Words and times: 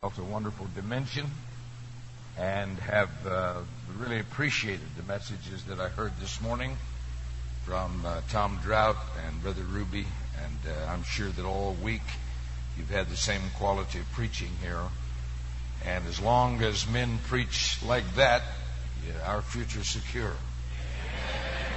a 0.00 0.22
wonderful 0.22 0.68
dimension 0.76 1.26
and 2.38 2.78
have 2.78 3.10
uh, 3.26 3.54
really 3.98 4.20
appreciated 4.20 4.86
the 4.96 5.02
messages 5.02 5.64
that 5.64 5.80
I 5.80 5.88
heard 5.88 6.12
this 6.20 6.40
morning 6.40 6.76
from 7.64 8.06
uh, 8.06 8.20
Tom 8.30 8.60
Drought 8.62 8.94
and 9.26 9.42
Brother 9.42 9.64
Ruby. 9.64 10.06
And 10.44 10.72
uh, 10.72 10.92
I'm 10.92 11.02
sure 11.02 11.28
that 11.30 11.44
all 11.44 11.76
week 11.82 12.02
you've 12.76 12.90
had 12.90 13.08
the 13.08 13.16
same 13.16 13.40
quality 13.56 13.98
of 13.98 14.08
preaching 14.12 14.50
here. 14.62 14.84
And 15.84 16.06
as 16.06 16.20
long 16.20 16.62
as 16.62 16.86
men 16.86 17.18
preach 17.26 17.82
like 17.84 18.14
that, 18.14 18.42
yeah, 19.04 19.28
our 19.28 19.42
future 19.42 19.80
is 19.80 19.88
secure. 19.88 20.34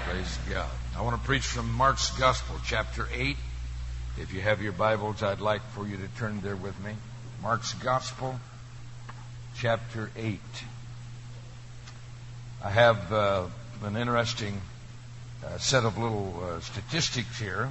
Praise 0.08 0.38
God. 0.48 0.70
I 0.96 1.02
want 1.02 1.20
to 1.20 1.26
preach 1.26 1.48
from 1.48 1.74
Mark's 1.74 2.12
Gospel, 2.20 2.58
chapter 2.68 3.08
8. 3.12 3.36
If 4.20 4.32
you 4.32 4.42
have 4.42 4.62
your 4.62 4.74
Bibles, 4.74 5.24
I'd 5.24 5.42
like 5.42 5.64
for 5.72 5.88
you 5.88 5.98
to 5.98 6.08
turn 6.20 6.42
there 6.42 6.56
with 6.56 6.80
me. 6.84 6.94
Mark's 7.42 7.74
Gospel, 7.74 8.40
chapter 9.56 10.12
8. 10.16 10.40
I 12.64 12.70
have 12.70 13.12
uh, 13.12 13.46
an 13.84 13.98
interesting 13.98 14.62
uh, 15.44 15.58
set 15.58 15.84
of 15.84 15.98
little 15.98 16.40
uh, 16.44 16.60
statistics 16.60 17.40
here. 17.40 17.70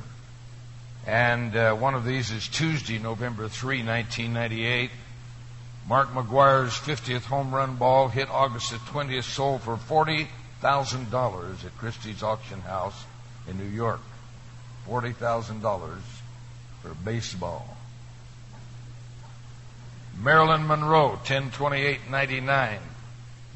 And 1.06 1.54
uh, 1.54 1.76
one 1.76 1.94
of 1.94 2.04
these 2.04 2.32
is 2.32 2.48
Tuesday, 2.48 2.98
November 2.98 3.46
3, 3.46 3.84
1998. 3.84 4.90
Mark 5.88 6.08
McGwire's 6.08 6.72
50th 6.72 7.22
home 7.22 7.54
run 7.54 7.76
ball 7.76 8.08
hit 8.08 8.28
August 8.28 8.72
the 8.72 8.78
20th, 8.78 9.22
sold 9.22 9.62
for 9.62 9.76
$40,000 9.76 11.64
at 11.64 11.78
Christie's 11.78 12.24
auction 12.24 12.60
house 12.62 13.04
in 13.48 13.56
New 13.56 13.70
York. 13.70 14.00
$40,000 14.88 15.98
for 16.82 16.94
baseball. 17.04 17.76
Marilyn 20.22 20.66
Monroe, 20.66 21.18
1028.99. 21.24 22.78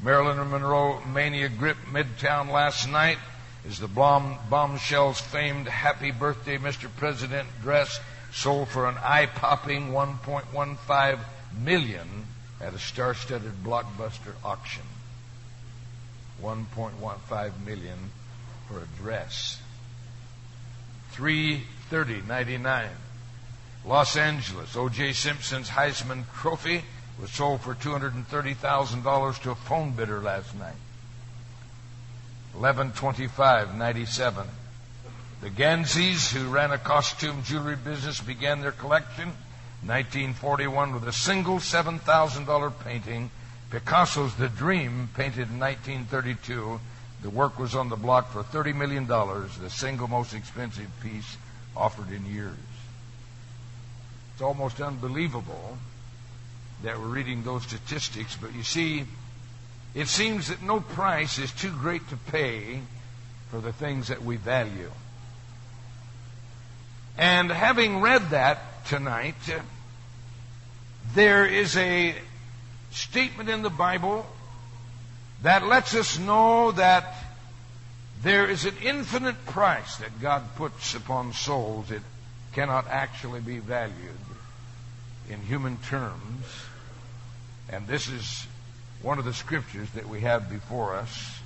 Marilyn 0.01 0.49
Monroe 0.49 0.99
Mania 1.05 1.47
Grip 1.47 1.77
Midtown 1.91 2.49
last 2.49 2.89
night 2.89 3.19
is 3.67 3.77
the 3.77 3.87
bomb, 3.87 4.39
bombshell's 4.49 5.21
famed 5.21 5.67
Happy 5.67 6.09
Birthday, 6.09 6.57
Mr. 6.57 6.89
President 6.97 7.47
dress 7.61 7.99
sold 8.31 8.67
for 8.69 8.89
an 8.89 8.97
eye-popping 8.97 9.91
1.15 9.91 11.19
million 11.63 12.25
at 12.59 12.73
a 12.73 12.79
star-studded 12.79 13.63
blockbuster 13.63 14.33
auction. 14.43 14.83
1.15 16.41 17.65
million 17.65 18.11
for 18.67 18.79
a 18.79 18.87
dress. 18.97 19.61
330.99. 21.13 22.89
Los 23.85 24.17
Angeles, 24.17 24.75
O.J. 24.75 25.13
Simpson's 25.13 25.69
Heisman 25.69 26.23
Trophy 26.33 26.83
was 27.21 27.29
sold 27.31 27.61
for 27.61 27.75
$230,000 27.75 29.41
to 29.43 29.51
a 29.51 29.55
phone 29.55 29.91
bidder 29.91 30.19
last 30.21 30.55
night. 30.57 30.73
1125.97. 32.57 34.47
The 35.41 35.49
Ganzes, 35.49 36.31
who 36.31 36.49
ran 36.49 36.71
a 36.71 36.79
costume 36.79 37.43
jewelry 37.43 37.75
business, 37.75 38.19
began 38.21 38.61
their 38.61 38.71
collection 38.71 39.33
1941 39.85 40.93
with 40.93 41.07
a 41.07 41.13
single 41.13 41.57
$7,000 41.57 42.73
painting, 42.83 43.29
Picasso's 43.69 44.33
The 44.35 44.49
Dream, 44.49 45.09
painted 45.15 45.49
in 45.51 45.59
1932. 45.59 46.79
The 47.21 47.29
work 47.29 47.59
was 47.59 47.75
on 47.75 47.89
the 47.89 47.95
block 47.95 48.31
for 48.31 48.41
$30 48.41 48.75
million, 48.75 49.05
the 49.05 49.69
single 49.69 50.07
most 50.07 50.33
expensive 50.33 50.89
piece 51.03 51.37
offered 51.75 52.11
in 52.11 52.25
years. 52.25 52.57
It's 54.35 54.41
almost 54.41 54.81
unbelievable 54.81 55.77
that 56.83 56.99
we're 56.99 57.07
reading 57.07 57.43
those 57.43 57.63
statistics, 57.63 58.35
but 58.35 58.53
you 58.53 58.63
see, 58.63 59.05
it 59.93 60.09
seems 60.09 60.49
that 60.49 60.61
no 60.61 60.81
price 60.81 61.39
is 61.39 61.53
too 61.53 61.71
great 61.71 62.05
to 62.09 62.17
pay 62.17 62.81
for 63.49 63.61
the 63.61 63.71
things 63.71 64.09
that 64.09 64.25
we 64.25 64.35
value. 64.35 64.91
And 67.17 67.49
having 67.49 68.01
read 68.01 68.31
that 68.31 68.85
tonight, 68.87 69.35
there 71.13 71.45
is 71.45 71.77
a 71.77 72.13
statement 72.91 73.49
in 73.49 73.61
the 73.61 73.69
Bible 73.69 74.25
that 75.43 75.65
lets 75.65 75.95
us 75.95 76.19
know 76.19 76.73
that 76.73 77.15
there 78.21 78.49
is 78.49 78.65
an 78.65 78.75
infinite 78.83 79.45
price 79.45 79.95
that 79.95 80.19
God 80.19 80.43
puts 80.57 80.93
upon 80.93 81.31
souls. 81.31 81.89
It 81.89 82.01
cannot 82.51 82.89
actually 82.89 83.39
be 83.39 83.59
valued 83.59 84.24
in 85.29 85.41
human 85.41 85.77
terms. 85.77 86.45
And 87.69 87.87
this 87.87 88.07
is 88.09 88.47
one 89.01 89.19
of 89.19 89.25
the 89.25 89.33
scriptures 89.33 89.89
that 89.91 90.07
we 90.07 90.21
have 90.21 90.49
before 90.49 90.95
us. 90.95 91.39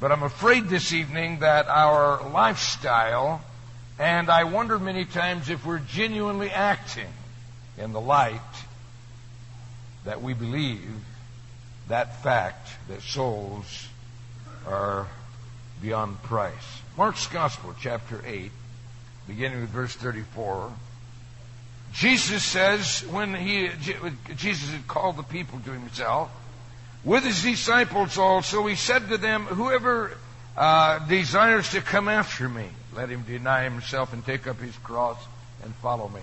But 0.00 0.12
I'm 0.12 0.22
afraid 0.22 0.68
this 0.68 0.92
evening 0.92 1.40
that 1.40 1.68
our 1.68 2.28
lifestyle, 2.30 3.40
and 3.98 4.28
I 4.28 4.44
wonder 4.44 4.78
many 4.78 5.04
times 5.04 5.48
if 5.48 5.64
we're 5.64 5.78
genuinely 5.78 6.50
acting 6.50 7.12
in 7.78 7.92
the 7.92 8.00
light 8.00 8.40
that 10.04 10.22
we 10.22 10.34
believe 10.34 10.90
that 11.88 12.22
fact 12.22 12.68
that 12.88 13.02
souls 13.02 13.88
are 14.66 15.06
beyond 15.82 16.22
price. 16.22 16.52
Mark's 16.96 17.26
Gospel, 17.26 17.74
chapter 17.80 18.22
8, 18.26 18.50
beginning 19.26 19.60
with 19.60 19.70
verse 19.70 19.94
34. 19.94 20.72
Jesus 21.94 22.42
says, 22.42 23.06
when 23.10 23.34
he, 23.34 23.70
Jesus 24.36 24.70
had 24.70 24.86
called 24.88 25.16
the 25.16 25.22
people 25.22 25.60
to 25.60 25.70
himself, 25.70 26.30
with 27.04 27.22
his 27.22 27.42
disciples 27.42 28.18
also, 28.18 28.66
he 28.66 28.74
said 28.74 29.08
to 29.08 29.18
them, 29.18 29.44
Whoever 29.44 30.16
uh, 30.56 31.06
desires 31.06 31.70
to 31.70 31.80
come 31.80 32.08
after 32.08 32.48
me, 32.48 32.66
let 32.94 33.10
him 33.10 33.22
deny 33.22 33.64
himself 33.64 34.12
and 34.12 34.24
take 34.24 34.46
up 34.46 34.58
his 34.58 34.76
cross 34.78 35.18
and 35.62 35.74
follow 35.76 36.08
me. 36.08 36.20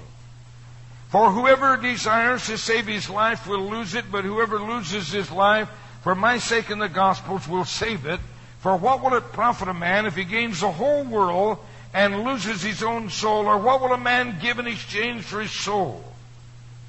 For 1.09 1.31
whoever 1.31 1.77
desires 1.77 2.45
to 2.47 2.57
save 2.57 2.87
his 2.87 3.09
life 3.09 3.47
will 3.47 3.69
lose 3.69 3.95
it, 3.95 4.05
but 4.11 4.25
whoever 4.25 4.59
loses 4.59 5.11
his 5.11 5.31
life 5.31 5.69
for 6.01 6.15
my 6.15 6.37
sake 6.39 6.69
and 6.69 6.81
the 6.81 6.89
gospel's 6.89 7.47
will 7.47 7.65
save 7.65 8.05
it. 8.05 8.19
For 8.59 8.75
what 8.75 9.01
will 9.01 9.13
it 9.15 9.31
profit 9.31 9.67
a 9.67 9.73
man 9.73 10.05
if 10.05 10.15
he 10.15 10.23
gains 10.23 10.61
the 10.61 10.71
whole 10.71 11.03
world 11.03 11.59
and 11.93 12.23
loses 12.23 12.61
his 12.61 12.83
own 12.83 13.09
soul? 13.09 13.47
Or 13.47 13.57
what 13.57 13.81
will 13.81 13.93
a 13.93 13.97
man 13.97 14.37
give 14.41 14.59
in 14.59 14.67
exchange 14.67 15.23
for 15.23 15.41
his 15.41 15.51
soul? 15.51 16.03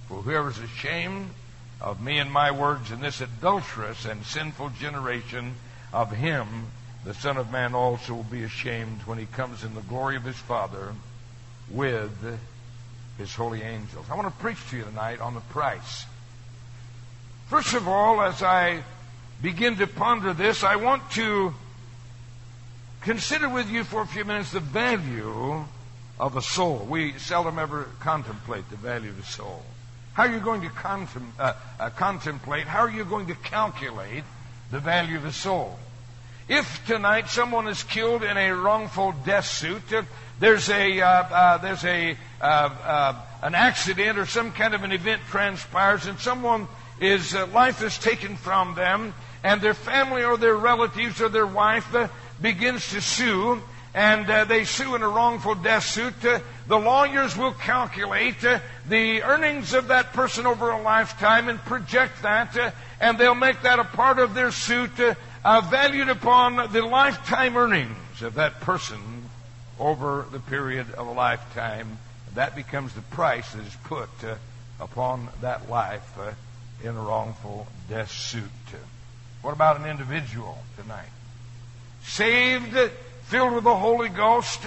For 0.08 0.22
whoever 0.22 0.50
is 0.50 0.58
ashamed 0.58 1.30
of 1.80 2.00
me 2.00 2.18
and 2.18 2.30
my 2.30 2.50
words 2.50 2.90
in 2.90 3.00
this 3.00 3.20
adulterous 3.20 4.04
and 4.04 4.24
sinful 4.24 4.70
generation, 4.70 5.54
of 5.92 6.10
him 6.10 6.66
the 7.04 7.14
Son 7.14 7.36
of 7.36 7.50
Man 7.50 7.74
also 7.74 8.14
will 8.14 8.22
be 8.22 8.44
ashamed 8.44 9.02
when 9.02 9.18
he 9.18 9.26
comes 9.26 9.64
in 9.64 9.74
the 9.74 9.80
glory 9.82 10.16
of 10.16 10.24
his 10.24 10.36
Father 10.36 10.94
with 11.68 12.38
his 13.18 13.34
holy 13.34 13.62
angels. 13.62 14.06
I 14.10 14.14
want 14.14 14.28
to 14.28 14.40
preach 14.40 14.58
to 14.70 14.76
you 14.76 14.84
tonight 14.84 15.20
on 15.20 15.34
the 15.34 15.40
price. 15.40 16.06
First 17.48 17.74
of 17.74 17.88
all, 17.88 18.22
as 18.22 18.42
I 18.42 18.84
begin 19.42 19.76
to 19.78 19.86
ponder 19.88 20.32
this, 20.32 20.62
I 20.62 20.76
want 20.76 21.10
to 21.12 21.52
consider 23.02 23.48
with 23.48 23.68
you 23.68 23.84
for 23.84 24.02
a 24.02 24.06
few 24.06 24.24
minutes 24.24 24.52
the 24.52 24.60
value 24.60 25.64
of 26.18 26.36
a 26.36 26.42
soul. 26.42 26.86
We 26.88 27.18
seldom 27.18 27.58
ever 27.58 27.88
contemplate 28.00 28.68
the 28.70 28.76
value 28.76 29.10
of 29.10 29.18
a 29.18 29.24
soul. 29.24 29.62
How 30.14 30.24
are 30.24 30.32
you 30.32 30.40
going 30.40 30.60
to 30.60 30.68
contem- 30.68 31.32
uh, 31.38 31.54
uh, 31.80 31.90
contemplate? 31.90 32.66
How 32.66 32.80
are 32.80 32.90
you 32.90 33.04
going 33.04 33.26
to 33.28 33.34
calculate 33.34 34.24
the 34.70 34.78
value 34.78 35.16
of 35.16 35.24
a 35.24 35.32
soul? 35.32 35.78
If 36.48 36.86
tonight 36.86 37.28
someone 37.28 37.66
is 37.66 37.82
killed 37.82 38.22
in 38.22 38.36
a 38.36 38.50
wrongful 38.52 39.12
death 39.24 39.46
suit, 39.46 39.92
uh, 39.92 40.02
there's 40.38 40.68
a 40.68 41.00
uh, 41.00 41.06
uh, 41.06 41.58
there's 41.58 41.84
a 41.84 42.16
uh, 42.40 43.14
an 43.42 43.54
accident 43.54 44.18
or 44.18 44.26
some 44.26 44.52
kind 44.52 44.74
of 44.74 44.82
an 44.82 44.92
event 44.92 45.22
transpires, 45.30 46.06
and 46.06 46.18
someone 46.18 46.68
is 47.00 47.34
life 47.52 47.82
is 47.82 47.96
taken 47.96 48.36
from 48.36 48.74
them, 48.74 49.14
and 49.42 49.60
their 49.60 49.74
family 49.74 50.24
or 50.24 50.36
their 50.36 50.56
relatives 50.56 51.20
or 51.20 51.28
their 51.28 51.46
wife 51.46 51.90
begins 52.42 52.90
to 52.90 53.00
sue, 53.00 53.62
and 53.94 54.28
uh, 54.28 54.44
they 54.44 54.64
sue 54.64 54.94
in 54.94 55.02
a 55.02 55.08
wrongful 55.08 55.54
death 55.54 55.84
suit, 55.84 56.24
uh, 56.24 56.40
the 56.66 56.78
lawyers 56.78 57.36
will 57.36 57.52
calculate 57.52 58.42
uh, 58.44 58.58
the 58.88 59.22
earnings 59.22 59.74
of 59.74 59.88
that 59.88 60.12
person 60.12 60.46
over 60.46 60.70
a 60.70 60.82
lifetime 60.82 61.48
and 61.48 61.58
project 61.60 62.22
that, 62.22 62.56
uh, 62.56 62.70
and 63.00 63.18
they'll 63.18 63.34
make 63.34 63.62
that 63.62 63.78
a 63.78 63.84
part 63.84 64.18
of 64.18 64.34
their 64.34 64.50
suit, 64.50 64.98
uh, 64.98 65.14
uh, 65.44 65.60
valued 65.60 66.08
upon 66.08 66.72
the 66.72 66.82
lifetime 66.82 67.56
earnings 67.56 68.22
of 68.22 68.34
that 68.34 68.60
person 68.60 68.98
over 69.78 70.26
the 70.32 70.40
period 70.40 70.90
of 70.92 71.06
a 71.06 71.12
lifetime. 71.12 71.98
That 72.34 72.56
becomes 72.56 72.94
the 72.94 73.02
price 73.02 73.52
that 73.52 73.66
is 73.66 73.76
put 73.84 74.08
upon 74.80 75.28
that 75.42 75.68
life 75.68 76.18
in 76.82 76.88
a 76.96 77.00
wrongful 77.00 77.66
death 77.90 78.10
suit. 78.10 78.44
What 79.42 79.52
about 79.52 79.80
an 79.80 79.86
individual 79.86 80.56
tonight? 80.80 81.10
Saved, 82.04 82.76
filled 83.24 83.54
with 83.54 83.64
the 83.64 83.74
Holy 83.74 84.08
Ghost, 84.08 84.60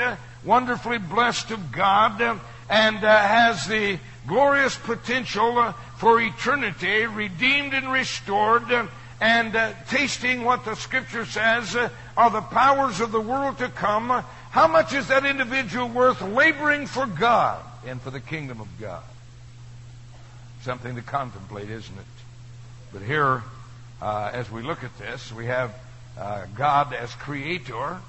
wonderfully 0.44 0.98
blessed 0.98 1.52
of 1.52 1.72
God, 1.72 2.40
and 2.70 3.04
uh, 3.04 3.28
has 3.28 3.68
the, 3.68 4.00
glorious 4.28 4.76
potential 4.76 5.58
uh, 5.58 5.74
for 5.98 6.20
eternity, 6.20 7.06
redeemed 7.06 7.74
and 7.74 7.92
restored, 7.92 8.72
uh, 8.72 8.88
and 9.22 9.56
uh, 9.56 9.74
tasting 9.90 10.44
what 10.44 10.66
the 10.66 10.76
Scripture 10.76 11.26
says 11.26 11.76
uh, 11.76 11.90
are 12.18 12.30
the 12.30 12.42
powers 12.42 13.00
of 13.00 13.12
the 13.12 13.22
world 13.22 13.58
to 13.58 13.70
come, 13.70 14.24
how 14.52 14.68
much 14.68 14.94
is 14.94 15.08
that 15.08 15.26
individual 15.26 15.88
worth 15.88 16.22
laboring 16.22 16.88
for 16.88 17.06
God 17.06 17.64
and 17.86 18.02
for 18.02 18.10
the 18.10 18.20
kingdom 18.20 18.62
of 18.62 18.68
God? 18.80 19.04
Something 20.62 20.96
to 20.96 21.02
contemplate, 21.02 21.70
isn't 21.70 21.98
it? 21.98 22.06
But 22.92 23.02
here, 23.04 23.44
uh, 24.02 24.32
as 24.34 24.50
we 24.50 24.64
look 24.64 24.84
at 24.84 24.98
this, 24.98 25.32
we 25.32 25.46
have 25.46 25.74
uh, 26.18 26.46
God 26.56 26.94
as 26.94 27.14
creator. 27.14 28.00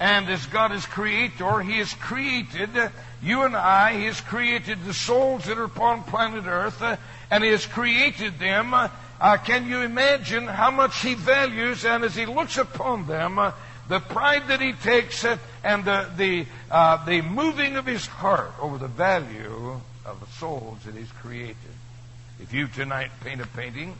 And 0.00 0.28
as 0.28 0.44
God 0.46 0.72
is 0.72 0.84
creator, 0.84 1.60
He 1.60 1.78
has 1.78 1.94
created 1.94 2.70
you 3.22 3.42
and 3.42 3.54
I. 3.54 3.96
He 3.96 4.06
has 4.06 4.20
created 4.20 4.84
the 4.84 4.94
souls 4.94 5.44
that 5.44 5.58
are 5.58 5.64
upon 5.64 6.02
planet 6.02 6.44
Earth, 6.46 6.82
uh, 6.82 6.96
and 7.30 7.44
He 7.44 7.50
has 7.50 7.64
created 7.64 8.38
them. 8.38 8.74
Uh, 8.74 8.88
can 9.44 9.68
you 9.68 9.82
imagine 9.82 10.48
how 10.48 10.72
much 10.72 11.00
He 11.02 11.14
values, 11.14 11.84
and 11.84 12.02
as 12.02 12.16
He 12.16 12.26
looks 12.26 12.58
upon 12.58 13.06
them, 13.06 13.38
uh, 13.38 13.52
the 13.88 14.00
pride 14.00 14.48
that 14.48 14.60
He 14.60 14.72
takes 14.72 15.24
uh, 15.24 15.38
and 15.62 15.84
the, 15.84 16.08
the, 16.16 16.46
the 17.06 17.22
moving 17.22 17.76
of 17.76 17.86
His 17.86 18.06
heart 18.06 18.52
over 18.60 18.78
the 18.78 18.88
value 18.88 19.80
of 20.04 20.18
the 20.18 20.26
souls 20.38 20.78
that 20.84 20.96
He's 20.96 21.12
created? 21.20 21.56
If 22.40 22.52
you 22.52 22.66
tonight 22.66 23.10
paint 23.22 23.40
a 23.40 23.46
painting, 23.46 23.94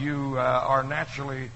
you 0.00 0.36
are 0.36 0.82
naturally 0.82 1.50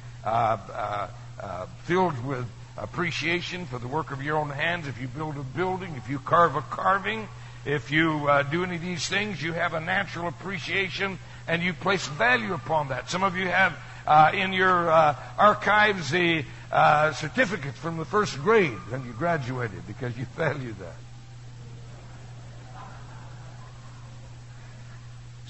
filled 1.84 2.24
with 2.26 2.46
appreciation 2.78 3.66
for 3.66 3.78
the 3.78 3.88
work 3.88 4.10
of 4.10 4.22
your 4.22 4.36
own 4.36 4.50
hands. 4.50 4.86
If 4.86 5.00
you 5.00 5.08
build 5.08 5.36
a 5.36 5.42
building, 5.42 5.94
if 5.96 6.10
you 6.10 6.18
carve 6.18 6.56
a 6.56 6.62
carving, 6.62 7.28
if 7.64 7.90
you 7.90 8.28
uh, 8.28 8.42
do 8.44 8.62
any 8.64 8.76
of 8.76 8.82
these 8.82 9.08
things, 9.08 9.42
you 9.42 9.52
have 9.52 9.74
a 9.74 9.80
natural 9.80 10.28
appreciation 10.28 11.18
and 11.48 11.62
you 11.62 11.72
place 11.72 12.06
value 12.06 12.54
upon 12.54 12.88
that. 12.88 13.10
Some 13.10 13.24
of 13.24 13.36
you 13.36 13.48
have 13.48 13.76
uh, 14.06 14.30
in 14.34 14.52
your 14.52 14.90
uh, 14.90 15.16
archives 15.38 16.10
the 16.10 16.44
uh, 16.70 17.12
certificate 17.12 17.74
from 17.74 17.96
the 17.96 18.04
first 18.04 18.38
grade 18.38 18.78
when 18.90 19.04
you 19.04 19.12
graduated 19.12 19.86
because 19.86 20.16
you 20.16 20.24
value 20.36 20.74
that. 20.78 21.05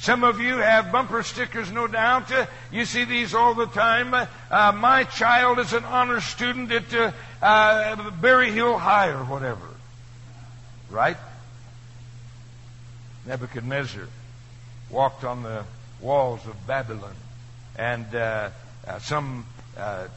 Some 0.06 0.22
of 0.22 0.40
you 0.40 0.58
have 0.58 0.92
bumper 0.92 1.24
stickers, 1.24 1.72
no 1.72 1.88
doubt. 1.88 2.30
Uh, 2.30 2.46
you 2.70 2.84
see 2.84 3.02
these 3.02 3.34
all 3.34 3.54
the 3.54 3.66
time. 3.66 4.14
Uh, 4.14 4.70
my 4.70 5.02
child 5.02 5.58
is 5.58 5.72
an 5.72 5.82
honor 5.82 6.20
student 6.20 6.70
at 6.70 6.94
uh, 6.94 7.10
uh, 7.42 8.10
Berry 8.12 8.52
Hill 8.52 8.78
High 8.78 9.08
or 9.08 9.24
whatever. 9.24 9.66
Right? 10.90 11.16
Nebuchadnezzar 13.26 14.06
walked 14.90 15.24
on 15.24 15.42
the 15.42 15.64
walls 16.00 16.46
of 16.46 16.68
Babylon, 16.68 17.16
and 17.74 18.06
uh, 18.14 18.50
uh, 18.86 19.00
some 19.00 19.44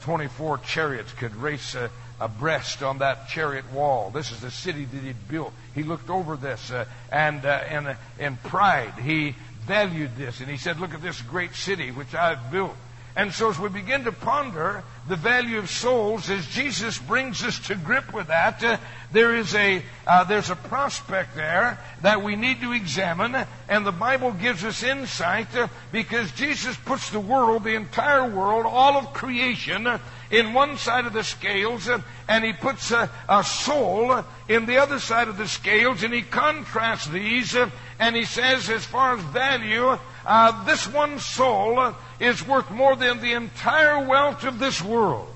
24 0.01 0.59
chariots 0.59 1.11
could 1.13 1.35
race 1.35 1.75
abreast 2.21 2.83
on 2.83 2.99
that 2.99 3.27
chariot 3.27 3.65
wall. 3.73 4.11
This 4.11 4.31
is 4.31 4.39
the 4.39 4.51
city 4.51 4.85
that 4.85 5.01
he'd 5.01 5.27
built. 5.27 5.51
He 5.73 5.81
looked 5.81 6.11
over 6.11 6.35
this, 6.35 6.71
and 7.11 7.43
in, 7.43 7.95
in 8.19 8.37
pride, 8.37 8.93
he 9.01 9.33
valued 9.69 10.17
this. 10.17 10.41
And 10.41 10.49
he 10.49 10.57
said, 10.57 10.79
Look 10.79 10.93
at 10.95 11.01
this 11.01 11.21
great 11.21 11.53
city 11.53 11.91
which 11.91 12.13
I've 12.15 12.51
built. 12.51 12.75
And 13.15 13.33
so 13.33 13.49
as 13.49 13.59
we 13.59 13.69
begin 13.69 14.03
to 14.05 14.11
ponder 14.11 14.83
the 15.07 15.15
value 15.15 15.57
of 15.57 15.69
souls, 15.69 16.29
as 16.29 16.45
Jesus 16.47 16.97
brings 16.97 17.43
us 17.43 17.59
to 17.67 17.75
grip 17.75 18.13
with 18.13 18.27
that, 18.27 18.63
uh, 18.63 18.77
there 19.11 19.35
is 19.35 19.55
a 19.55 19.81
uh, 20.05 20.23
there's 20.23 20.51
a 20.51 20.55
prospect 20.55 21.35
there 21.35 21.79
that 22.01 22.21
we 22.21 22.35
need 22.35 22.61
to 22.61 22.71
examine, 22.71 23.35
and 23.67 23.85
the 23.85 23.91
Bible 23.91 24.31
gives 24.31 24.63
us 24.63 24.83
insight 24.83 25.53
uh, 25.55 25.67
because 25.91 26.31
Jesus 26.33 26.77
puts 26.77 27.09
the 27.09 27.19
world, 27.19 27.63
the 27.63 27.75
entire 27.75 28.29
world, 28.29 28.65
all 28.67 28.97
of 28.97 29.13
creation, 29.13 29.87
uh, 29.87 29.97
in 30.31 30.53
one 30.53 30.77
side 30.77 31.05
of 31.05 31.13
the 31.13 31.23
scales, 31.23 31.89
uh, 31.89 31.99
and 32.27 32.45
he 32.45 32.53
puts 32.53 32.91
a, 32.91 33.09
a, 33.27 33.43
soul 33.43 34.23
in 34.47 34.65
the 34.65 34.77
other 34.77 34.99
side 34.99 35.27
of 35.27 35.37
the 35.37 35.47
scales, 35.47 36.03
and 36.03 36.13
he 36.13 36.21
contrasts 36.21 37.07
these, 37.07 37.55
uh, 37.55 37.69
and 37.99 38.15
he 38.15 38.25
says, 38.25 38.69
as 38.69 38.85
far 38.85 39.15
as 39.15 39.23
value, 39.25 39.97
uh, 40.25 40.63
this 40.65 40.87
one 40.87 41.19
soul 41.19 41.93
is 42.19 42.45
worth 42.45 42.69
more 42.71 42.95
than 42.95 43.21
the 43.21 43.33
entire 43.33 44.05
wealth 44.05 44.43
of 44.43 44.59
this 44.59 44.81
world. 44.81 45.33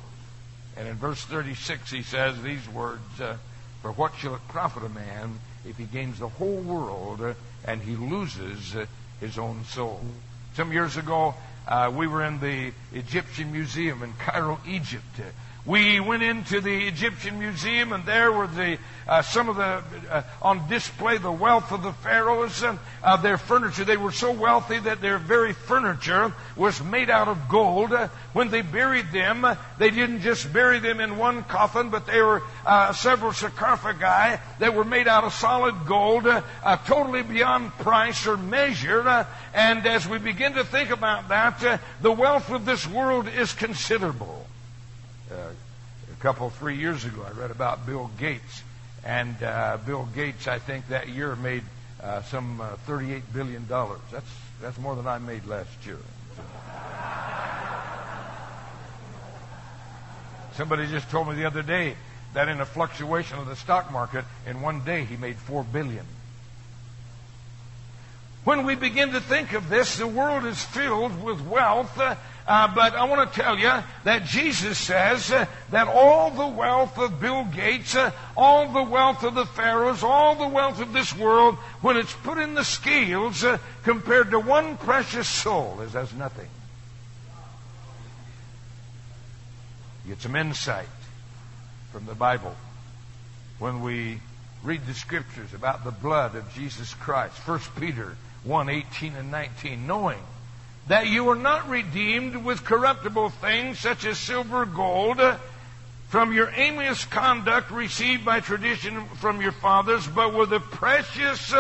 And 0.76 0.88
in 0.88 0.96
verse 0.96 1.24
36, 1.24 1.92
he 1.92 2.04
says 2.04 2.42
these 2.42 2.68
words 2.70 3.22
uh, 3.22 3.38
For 3.82 3.92
what 3.92 4.16
shall 4.16 4.36
it 4.36 4.48
profit 4.50 4.84
a 4.84 4.90
man 4.90 5.40
if 5.68 5.78
he 5.78 5.86
gains 5.86 6.20
the 6.20 6.28
whole 6.28 6.58
world 6.58 7.36
and 7.66 7.82
he 7.82 7.96
loses 7.96 8.76
uh, 8.76 8.86
his 9.20 9.38
own 9.38 9.64
soul? 9.66 10.02
Some 10.56 10.72
years 10.72 10.98
ago, 10.98 11.36
uh, 11.68 11.92
we 11.96 12.08
were 12.08 12.24
in 12.24 12.40
the 12.40 12.72
Egyptian 12.94 13.52
Museum 13.52 14.04
in 14.04 14.14
Cairo, 14.14 14.60
Egypt. 14.68 15.22
We 15.66 16.02
went 16.02 16.24
into 16.24 16.60
the 16.60 16.88
Egyptian 16.88 17.40
Museum, 17.40 17.94
and 17.94 18.06
there 18.06 18.34
were 18.34 18.48
the 18.48 18.78
uh, 19.08 19.22
some 19.22 19.48
of 19.48 19.56
the 19.56 19.82
uh, 20.10 20.24
on 20.42 20.68
display 20.68 21.18
the 21.18 21.32
wealth 21.32 21.72
of 21.72 21.84
the 21.84 21.94
pharaohs, 21.94 22.62
uh, 22.62 23.18
their 23.18 23.38
furniture. 23.38 23.86
They 23.86 23.96
were 23.96 24.12
so 24.12 24.32
wealthy 24.32 24.80
that 24.80 25.00
their 25.00 25.18
very 25.18 25.54
furniture 25.54 26.34
was 26.58 26.84
made 26.84 27.10
out 27.10 27.30
of 27.30 27.48
gold. 27.48 27.94
when 28.34 28.50
they 28.50 28.62
buried 28.62 29.14
them, 29.14 29.48
they 29.78 29.90
didn't 29.90 30.20
just 30.20 30.52
bury 30.52 30.80
them 30.80 31.00
in 31.00 31.18
one 31.18 31.44
coffin, 31.44 31.90
but 31.90 32.08
they 32.08 32.22
were 32.22 32.44
uh, 32.66 32.92
several 32.92 33.32
sarcophagi 33.32 34.42
that 34.60 34.74
were 34.74 34.84
made 34.84 35.08
out 35.08 35.24
of 35.24 35.34
solid 35.34 35.86
gold, 35.86 36.28
uh, 36.28 36.42
totally 36.86 37.24
beyond 37.24 37.72
price 37.78 38.28
or 38.28 38.36
measure. 38.36 39.08
Uh, 39.08 39.26
and 39.54 39.86
as 39.88 40.06
we 40.06 40.18
begin 40.18 40.54
to 40.54 40.66
think 40.66 40.90
about 40.90 41.30
that, 41.30 41.80
the 42.02 42.12
wealth 42.12 42.50
of 42.50 42.66
this 42.66 42.86
world 42.86 43.30
is 43.30 43.54
considerable 43.54 44.43
uh, 44.43 44.43
couple, 46.24 46.50
three 46.50 46.78
years 46.78 47.04
ago, 47.04 47.22
I 47.28 47.38
read 47.38 47.52
about 47.52 47.86
Bill 47.86 48.10
Gates. 48.18 48.64
And 49.04 49.44
uh, 49.44 49.78
Bill 49.86 50.08
Gates, 50.16 50.48
I 50.48 50.58
think 50.58 50.88
that 50.88 51.10
year 51.10 51.36
made 51.36 51.64
uh, 52.02 52.22
some 52.22 52.62
uh, 52.62 52.78
$38 52.88 53.24
billion. 53.34 53.68
That's, 53.68 54.32
that's 54.62 54.78
more 54.78 54.96
than 54.96 55.06
I 55.06 55.18
made 55.18 55.46
last 55.46 55.86
year. 55.86 55.98
Somebody 60.54 60.88
just 60.88 61.10
told 61.10 61.28
me 61.28 61.36
the 61.36 61.44
other 61.44 61.62
day 61.62 61.98
that 62.34 62.48
in 62.48 62.62
a 62.62 62.66
fluctuation 62.66 63.38
of 63.38 63.48
the 63.48 63.58
stock 63.58 63.92
market, 63.92 64.24
in 64.48 64.62
one 64.62 64.86
day 64.86 65.04
he 65.04 65.18
made 65.18 65.36
4 65.36 65.66
billion. 65.66 66.06
When 68.46 68.66
we 68.66 68.76
begin 68.76 69.12
to 69.12 69.20
think 69.20 69.52
of 69.52 69.68
this, 69.68 69.98
the 69.98 70.08
world 70.08 70.46
is 70.46 70.64
filled 70.64 71.22
with 71.22 71.42
wealth, 71.42 72.00
uh, 72.46 72.74
but 72.74 72.94
I 72.94 73.06
want 73.06 73.32
to 73.32 73.42
tell 73.42 73.58
you 73.58 73.72
that 74.04 74.26
Jesus 74.26 74.78
says 74.78 75.32
uh, 75.32 75.46
that 75.72 75.88
all 75.88 76.30
the 76.30 76.48
wealth 76.48 76.98
of 76.98 77.22
Bill 77.22 77.46
Gates, 77.46 77.96
uh, 77.96 78.12
all 78.36 78.72
the 78.72 78.84
wealth 78.84 79.24
of 79.24 79.34
the 79.34 79.46
pharaohs, 79.46 80.04
all 80.04 80.36
the 80.36 80.48
wealth 80.48 80.82
of 80.82 80.92
this 80.92 81.16
world, 81.16 81.56
when 81.82 81.96
it's 81.96 82.14
put 82.14 82.38
in 82.38 82.54
the 82.54 82.66
scales 82.66 83.46
uh, 83.46 83.58
compared 83.84 84.32
to 84.32 84.40
one 84.40 84.76
precious 84.76 85.28
soul, 85.28 85.80
is 85.82 85.96
as 85.96 86.14
nothing. 86.14 86.50
Get 90.06 90.22
some 90.22 90.36
insight 90.36 90.90
from 91.94 92.06
the 92.06 92.16
Bible 92.16 92.56
when 93.60 93.82
we 93.82 94.20
read 94.64 94.86
the 94.86 94.94
scriptures 94.94 95.54
about 95.54 95.86
the 95.86 95.92
blood 95.92 96.36
of 96.36 96.54
Jesus 96.54 96.94
Christ. 96.94 97.36
1 97.48 97.60
Peter 97.80 98.18
1 98.44 98.68
18 98.68 99.16
and 99.16 99.32
19, 99.32 99.88
knowing 99.88 100.20
that 100.88 101.08
you 101.08 101.24
were 101.24 101.36
not 101.36 101.70
redeemed 101.70 102.36
with 102.36 102.64
corruptible 102.64 103.30
things 103.30 103.80
such 103.80 104.06
as 104.06 104.18
silver 104.18 104.64
or 104.64 104.66
gold 104.66 105.22
from 106.10 106.32
your 106.34 106.52
aimless 106.56 107.06
conduct 107.06 107.72
received 107.72 108.24
by 108.24 108.40
tradition 108.40 109.04
from 109.16 109.42
your 109.42 109.52
fathers, 109.52 110.06
but 110.06 110.34
with 110.34 110.52
the 110.52 110.60
precious 110.60 111.54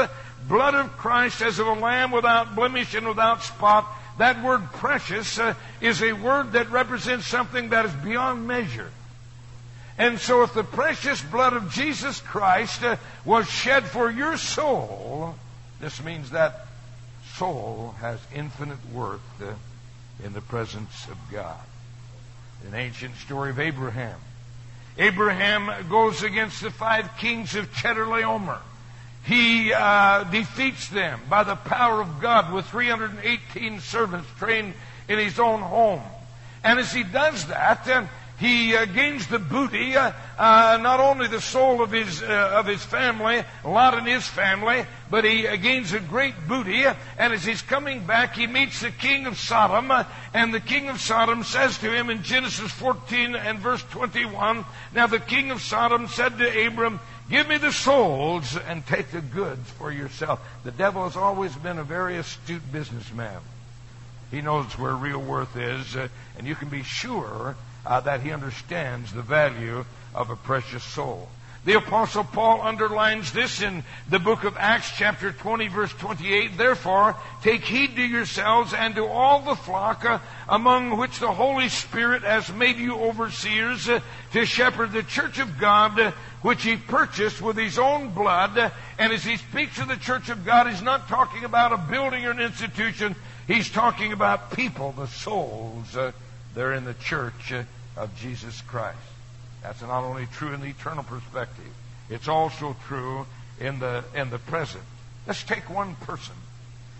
blood 0.48 0.76
of 0.76 0.92
Christ 0.92 1.42
as 1.42 1.58
of 1.58 1.68
a 1.68 1.74
lamb 1.74 2.12
without 2.12 2.56
blemish 2.56 2.94
and 2.94 3.08
without 3.08 3.42
spot. 3.42 3.88
That 4.20 4.44
word 4.44 4.62
precious 4.74 5.40
uh, 5.40 5.56
is 5.82 6.04
a 6.04 6.14
word 6.14 6.52
that 6.52 6.70
represents 6.70 7.26
something 7.26 7.70
that 7.70 7.86
is 7.86 7.94
beyond 7.94 8.46
measure. 8.46 8.92
And 9.98 10.20
so 10.20 10.44
if 10.44 10.54
the 10.54 10.64
precious 10.64 11.22
blood 11.22 11.54
of 11.54 11.72
Jesus 11.72 12.20
Christ 12.20 12.84
uh, 12.84 12.98
was 13.26 13.50
shed 13.50 13.86
for 13.86 14.12
your 14.12 14.38
soul, 14.38 15.36
this 15.82 16.04
means 16.04 16.30
that 16.30 16.68
soul 17.36 17.96
has 18.00 18.20
infinite 18.36 18.78
worth 18.92 19.22
in 20.24 20.34
the 20.34 20.42
presence 20.42 21.08
of 21.10 21.18
God. 21.32 21.60
An 22.68 22.76
ancient 22.76 23.16
story 23.18 23.50
of 23.50 23.60
Abraham. 23.60 24.20
Abraham 24.98 25.90
goes 25.90 26.24
against 26.24 26.62
the 26.62 26.70
five 26.70 27.18
kings 27.18 27.56
of 27.56 27.72
Chedorlaomer. 27.74 28.60
He 29.26 29.74
uh, 29.74 30.26
defeats 30.26 30.90
them 30.90 31.22
by 31.30 31.44
the 31.44 31.56
power 31.56 32.02
of 32.02 32.22
God 32.22 32.54
with 32.54 32.66
318 32.68 33.80
servants 33.80 34.28
trained 34.38 34.74
in 35.08 35.18
his 35.18 35.40
own 35.40 35.62
home. 35.62 36.02
And 36.64 36.80
as 36.80 36.94
he 36.94 37.04
does 37.04 37.48
that, 37.48 37.88
uh, 37.88 38.06
he 38.40 38.76
uh, 38.76 38.86
gains 38.86 39.28
the 39.28 39.38
booty, 39.38 39.96
uh, 39.96 40.12
uh, 40.38 40.80
not 40.82 41.00
only 41.00 41.28
the 41.28 41.40
soul 41.40 41.84
of 41.84 41.92
his 41.92 42.22
uh, 42.22 42.52
of 42.54 42.66
his 42.66 42.84
family, 42.84 43.44
a 43.64 43.70
Lot 43.70 43.94
and 43.94 44.08
his 44.08 44.28
family, 44.28 44.86
but 45.10 45.24
he 45.24 45.48
uh, 45.48 45.56
gains 45.56 45.94
a 45.94 46.00
great 46.00 46.34
booty. 46.48 46.84
And 46.84 47.34
as 47.34 47.44
he's 47.46 47.62
coming 47.62 48.06
back, 48.06 48.36
he 48.36 48.48
meets 48.48 48.82
the 48.82 48.92
king 48.92 49.28
of 49.28 49.38
Sodom, 49.38 49.92
uh, 49.92 50.06
and 50.34 50.54
the 50.54 50.60
king 50.60 50.90
of 50.90 51.00
Sodom 51.00 51.44
says 51.44 51.78
to 51.80 51.94
him 51.94 52.10
in 52.10 52.24
Genesis 52.24 52.72
14 52.72 53.36
and 53.36 53.60
verse 53.60 53.84
21. 53.92 54.66
Now 54.94 55.08
the 55.08 55.20
king 55.20 55.52
of 55.52 55.62
Sodom 55.62 56.08
said 56.08 56.38
to 56.40 56.68
Abram, 56.68 57.00
"Give 57.30 57.48
me 57.48 57.58
the 57.58 57.72
souls 57.72 58.58
and 58.58 58.86
take 58.86 59.12
the 59.12 59.22
goods 59.22 59.70
for 59.78 59.92
yourself." 59.92 60.40
The 60.64 60.72
devil 60.72 61.04
has 61.04 61.16
always 61.16 61.56
been 61.56 61.78
a 61.78 61.84
very 61.84 62.18
astute 62.18 62.72
businessman. 62.72 63.42
He 64.32 64.42
knows 64.42 64.76
where 64.80 64.96
real 64.96 65.22
worth 65.22 65.56
is, 65.56 65.96
and 65.96 66.48
you 66.48 66.56
can 66.56 66.70
be 66.70 66.82
sure 66.82 67.56
uh, 67.86 68.00
that 68.02 68.22
he 68.22 68.32
understands 68.32 69.14
the 69.14 69.22
value 69.22 69.86
of 70.14 70.30
a 70.30 70.36
precious 70.36 70.84
soul. 70.84 71.28
The 71.66 71.78
apostle 71.78 72.26
Paul 72.26 72.62
underlines 72.62 73.32
this 73.32 73.62
in 73.62 73.86
the 74.10 74.20
book 74.20 74.44
of 74.44 74.58
Acts 74.58 74.92
chapter 74.98 75.32
20 75.32 75.70
verse 75.70 75.94
28. 75.94 76.58
Therefore, 76.58 77.16
take 77.42 77.64
heed 77.64 77.96
to 77.96 78.02
yourselves 78.02 78.74
and 78.74 78.96
to 78.96 79.06
all 79.06 79.40
the 79.40 79.56
flock 79.56 80.04
uh, 80.04 80.20
among 80.50 80.98
which 80.98 81.20
the 81.20 81.32
Holy 81.32 81.70
Spirit 81.70 82.24
has 82.24 82.52
made 82.52 82.76
you 82.76 82.96
overseers 82.96 83.88
uh, 83.88 84.02
to 84.34 84.46
shepherd 84.46 84.92
the 84.92 85.04
church 85.04 85.40
of 85.40 85.58
God, 85.58 85.98
uh, 85.98 86.12
which 86.42 86.64
he 86.64 86.76
purchased 86.76 87.42
with 87.42 87.56
his 87.56 87.80
own 87.80 88.10
blood. 88.10 88.74
And 89.00 89.14
as 89.14 89.24
he 89.24 89.38
speaks 89.38 89.80
of 89.80 89.88
the 89.88 89.96
church 89.96 90.28
of 90.28 90.44
God, 90.44 90.68
he's 90.68 90.82
not 90.82 91.08
talking 91.08 91.46
about 91.46 91.72
a 91.72 91.78
building 91.78 92.26
or 92.26 92.32
an 92.32 92.42
institution. 92.42 93.16
He's 93.48 93.70
talking 93.70 94.12
about 94.12 94.52
people, 94.52 94.92
the 94.92 95.08
souls 95.08 95.96
uh, 95.96 96.12
they're 96.54 96.74
in 96.74 96.86
the 96.86 96.94
church 96.94 97.54
of 97.98 98.16
Jesus 98.18 98.62
Christ. 98.62 98.98
That's 99.62 99.82
not 99.82 100.04
only 100.04 100.28
true 100.28 100.54
in 100.54 100.62
the 100.62 100.68
eternal 100.68 101.04
perspective, 101.04 101.72
it's 102.10 102.28
also 102.28 102.76
true 102.88 103.26
in 103.60 103.80
the, 103.80 104.04
in 104.16 104.30
the 104.30 104.40
present. 104.40 104.84
Let's 105.26 105.44
take 105.44 105.70
one 105.70 105.96
person. 105.96 106.36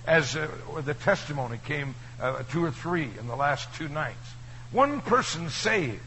As 0.06 0.36
uh, 0.36 0.48
the 0.84 0.94
testimony 0.94 1.60
came, 1.66 1.96
uh, 2.22 2.44
two 2.52 2.64
or 2.64 2.72
three 2.72 3.10
in 3.20 3.28
the 3.28 3.36
last 3.36 3.74
two 3.76 3.90
nights. 3.90 4.34
One 4.72 5.02
person 5.02 5.50
saved 5.50 6.02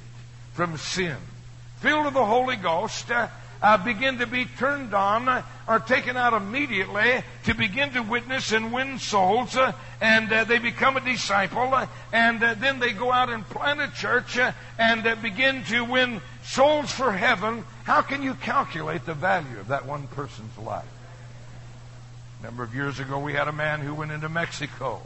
from 0.55 0.77
sin, 0.77 1.17
filled 1.81 2.07
with 2.07 2.15
the 2.15 2.25
Holy 2.25 2.57
Ghost, 2.57 3.11
uh, 3.11 3.29
uh, 3.63 3.77
begin 3.79 4.19
to 4.19 4.27
be 4.27 4.45
turned 4.45 4.95
on 4.95 5.29
uh, 5.29 5.43
are 5.67 5.81
taken 5.81 6.17
out 6.17 6.33
immediately 6.33 7.23
to 7.45 7.55
begin 7.55 7.91
to 7.93 8.01
witness 8.01 8.53
and 8.53 8.73
win 8.73 8.99
souls, 8.99 9.57
uh, 9.57 9.73
and 10.01 10.33
uh, 10.33 10.45
they 10.45 10.59
become 10.59 10.97
a 10.97 11.01
disciple, 11.01 11.75
uh, 11.75 11.87
and 12.13 12.41
then 12.41 12.79
they 12.79 12.93
go 12.93 13.13
out 13.13 13.31
and 13.31 13.49
plant 13.49 13.81
a 13.81 13.91
church 13.91 14.39
and 14.79 15.23
begin 15.23 15.65
to 15.65 15.85
win 15.85 16.21
souls 16.45 16.93
for 16.93 17.13
heaven. 17.13 17.65
How 17.85 18.03
can 18.03 18.23
you 18.23 18.35
calculate 18.35 19.07
the 19.07 19.15
value 19.15 19.59
of 19.59 19.69
that 19.69 19.87
one 19.87 20.07
person's 20.09 20.57
life? 20.59 20.85
A 22.41 22.45
number 22.45 22.63
of 22.63 22.75
years 22.75 23.01
ago, 23.01 23.19
we 23.19 23.33
had 23.33 23.49
a 23.49 23.53
man 23.53 23.81
who 23.81 23.95
went 23.95 24.13
into 24.13 24.29
Mexico. 24.29 25.03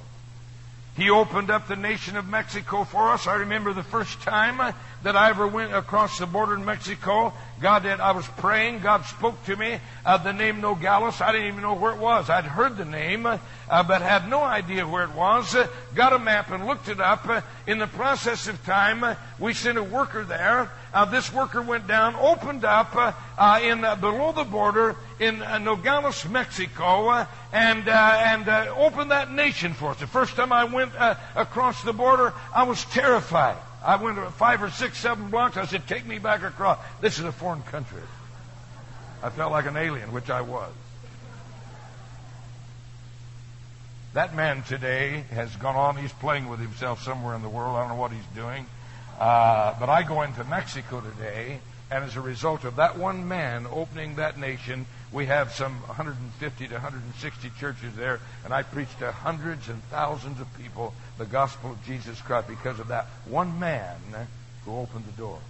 He 1.01 1.09
opened 1.09 1.51
up 1.51 1.67
the 1.67 1.77
nation 1.77 2.19
of 2.19 2.29
Mexico 2.29 2.85
for 2.85 3.09
us. 3.09 3.27
I 3.27 3.37
remember 3.37 3.73
the 3.73 3.83
first 3.83 4.21
time 4.21 4.75
that 5.03 5.17
I 5.17 5.31
ever 5.31 5.49
went 5.49 5.73
across 5.73 6.19
the 6.19 6.27
border 6.27 6.55
in 6.55 6.67
Mexico. 6.67 7.33
God 7.59 7.85
did. 7.85 8.01
I 8.01 8.11
was 8.11 8.27
praying. 8.37 8.81
God 8.81 9.07
spoke 9.07 9.43
to 9.47 9.57
me. 9.57 9.81
Uh, 10.05 10.19
the 10.19 10.35
name 10.35 10.61
Nogales. 10.61 11.23
I 11.23 11.33
didn't 11.33 11.47
even 11.47 11.63
know 11.63 11.73
where 11.73 11.95
it 11.95 11.99
was. 11.99 12.29
I'd 12.29 12.45
heard 12.45 12.77
the 12.77 12.85
name, 12.85 13.25
uh, 13.25 13.39
but 13.71 14.03
had 14.03 14.29
no 14.29 14.43
idea 14.43 14.87
where 14.87 15.05
it 15.05 15.15
was. 15.15 15.55
Uh, 15.55 15.69
got 15.95 16.13
a 16.13 16.19
map 16.19 16.51
and 16.51 16.67
looked 16.67 16.91
it 16.91 17.01
up. 17.01 17.27
Uh, 17.27 17.41
in 17.67 17.79
the 17.79 17.87
process 17.87 18.47
of 18.47 18.63
time, 18.67 19.03
uh, 19.03 19.15
we 19.39 19.55
sent 19.55 19.79
a 19.79 19.83
worker 19.83 20.23
there. 20.23 20.71
Uh, 20.93 21.05
this 21.05 21.33
worker 21.33 21.63
went 21.63 21.87
down, 21.87 22.17
opened 22.17 22.65
up 22.65 22.97
uh, 22.97 23.13
uh, 23.39 23.61
in 23.63 23.85
uh, 23.85 23.95
below 23.95 24.33
the 24.33 24.45
border 24.45 24.97
in 25.21 25.39
Nogales, 25.39 26.29
Mexico, 26.29 27.27
and 27.53 27.89
and 27.89 28.49
opened 28.77 29.13
that 29.13 29.31
nation 29.31 29.73
for 29.73 29.91
us. 29.91 30.01
The 30.01 30.07
first 30.07 30.35
time 30.35 30.53
I 30.53 30.65
went 30.65 30.93
across 31.37 31.83
the 31.85 31.93
border, 31.93 32.33
I 32.55 32.65
was 32.65 32.85
terrified. 32.87 33.57
I 33.85 33.97
went 33.97 34.19
five 34.35 34.63
or 34.63 34.71
six, 34.71 34.99
seven 34.99 35.31
blocks. 35.31 35.57
I 35.57 35.65
said, 35.65 35.87
Take 35.87 36.07
me 36.07 36.19
back 36.19 36.43
across. 36.43 36.79
This 37.01 37.19
is 37.19 37.25
a 37.25 37.33
foreign 37.33 37.63
country. 37.63 38.03
I 39.23 39.31
felt 39.31 39.53
like 39.53 39.67
an 39.67 39.77
alien, 39.77 40.13
which 40.13 40.31
I 40.31 40.41
was. 40.41 40.73
That 44.13 44.35
man 44.35 44.63
today 44.65 45.25
has 45.31 45.55
gone 45.57 45.77
on. 45.77 45.97
He's 45.97 46.13
playing 46.13 46.49
with 46.49 46.59
himself 46.59 47.03
somewhere 47.03 47.35
in 47.37 47.43
the 47.43 47.49
world. 47.49 47.77
I 47.77 47.81
don't 47.81 47.91
know 47.91 47.95
what 47.95 48.11
he's 48.11 48.27
doing. 48.35 48.67
Uh, 49.21 49.75
but 49.79 49.91
I 49.91 50.03
go 50.03 50.23
into 50.23 50.43
Mexico 50.45 51.03
today, 51.03 51.61
and 51.91 52.05
as 52.05 52.17
a 52.17 52.23
result 52.23 52.65
of 52.65 52.77
that 52.77 52.97
one 52.97 53.29
man 53.29 53.67
opening 53.71 54.17
that 54.17 54.39
nation, 54.39 54.87
we 55.13 55.27
have 55.27 55.53
some 55.53 55.75
150 55.83 56.69
to 56.69 56.73
160 56.73 57.51
churches 57.59 57.95
there, 57.97 58.21
and 58.45 58.55
I 58.55 58.63
preach 58.63 58.89
to 59.01 59.13
hundreds 59.13 59.69
and 59.69 59.83
thousands 59.85 60.41
of 60.41 60.47
people 60.57 60.95
the 61.19 61.27
gospel 61.27 61.73
of 61.73 61.85
Jesus 61.85 62.19
Christ 62.23 62.49
because 62.49 62.81
of 62.81 62.89
that 62.89 63.09
one 63.27 63.59
man 63.59 63.97
who 64.65 64.77
opened 64.77 65.05
the 65.05 65.13
door. 65.13 65.41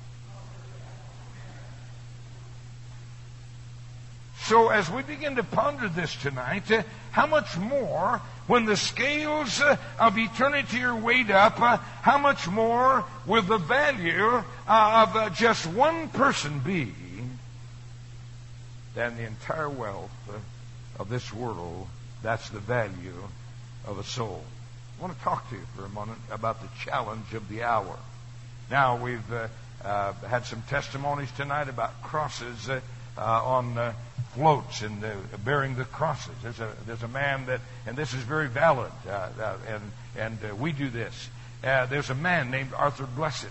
So, 4.51 4.69
as 4.71 4.91
we 4.91 5.03
begin 5.03 5.37
to 5.37 5.45
ponder 5.45 5.89
this 5.89 6.13
tonight, 6.17 6.69
uh, 6.73 6.83
how 7.13 7.29
much 7.29 7.57
more, 7.57 8.21
when 8.49 8.65
the 8.65 8.77
scales 8.77 9.61
uh, 9.61 9.77
of 9.97 10.19
eternity 10.19 10.83
are 10.83 10.97
weighed 10.97 11.31
up, 11.31 11.61
uh, 11.61 11.77
how 11.77 12.19
much 12.19 12.49
more 12.49 13.05
will 13.27 13.43
the 13.43 13.59
value 13.59 14.27
uh, 14.27 14.43
of 14.67 15.15
uh, 15.15 15.31
just 15.31 15.67
one 15.67 16.09
person 16.09 16.59
be 16.59 16.93
than 18.97 19.17
the 19.17 19.25
entire 19.25 19.71
wealth 19.71 20.11
of 20.99 21.09
this 21.09 21.33
world. 21.33 21.87
That's 22.25 22.51
the 22.51 22.59
value 22.59 23.23
of 23.87 24.01
a 24.01 24.05
soul. 24.05 24.43
I 24.99 25.03
want 25.03 25.17
to 25.17 25.23
talk 25.23 25.49
to 25.51 25.55
you 25.55 25.63
for 25.77 25.85
a 25.85 25.91
moment 25.91 26.19
about 26.29 26.61
the 26.61 26.69
challenge 26.85 27.35
of 27.35 27.49
the 27.49 27.63
hour. 27.63 27.97
Now, 28.69 28.97
we've 28.97 29.33
uh, 29.33 29.47
uh, 29.85 30.13
had 30.27 30.45
some 30.45 30.63
testimonies 30.63 31.31
tonight 31.37 31.69
about 31.69 32.03
crosses 32.03 32.69
uh, 32.69 32.81
uh 33.17 33.21
on 33.21 33.77
uh, 33.77 33.93
floats 34.35 34.83
and 34.83 35.03
uh, 35.05 35.11
bearing 35.45 35.77
the 35.77 35.85
crosses. 35.85 36.35
There's 36.43 36.61
a, 36.61 36.73
there's 36.87 37.03
a 37.03 37.09
man 37.09 37.47
that, 37.47 37.61
and 37.87 37.97
this 37.97 38.15
is 38.15 38.23
very 38.23 38.49
valid, 38.49 38.93
and, 39.07 39.83
and 40.17 40.61
we 40.61 40.73
do 40.73 40.89
this. 40.89 41.29
there's 41.63 42.11
a 42.11 42.15
man 42.15 42.51
named 42.51 42.73
Arthur 42.77 43.07
Blessitt. 43.07 43.51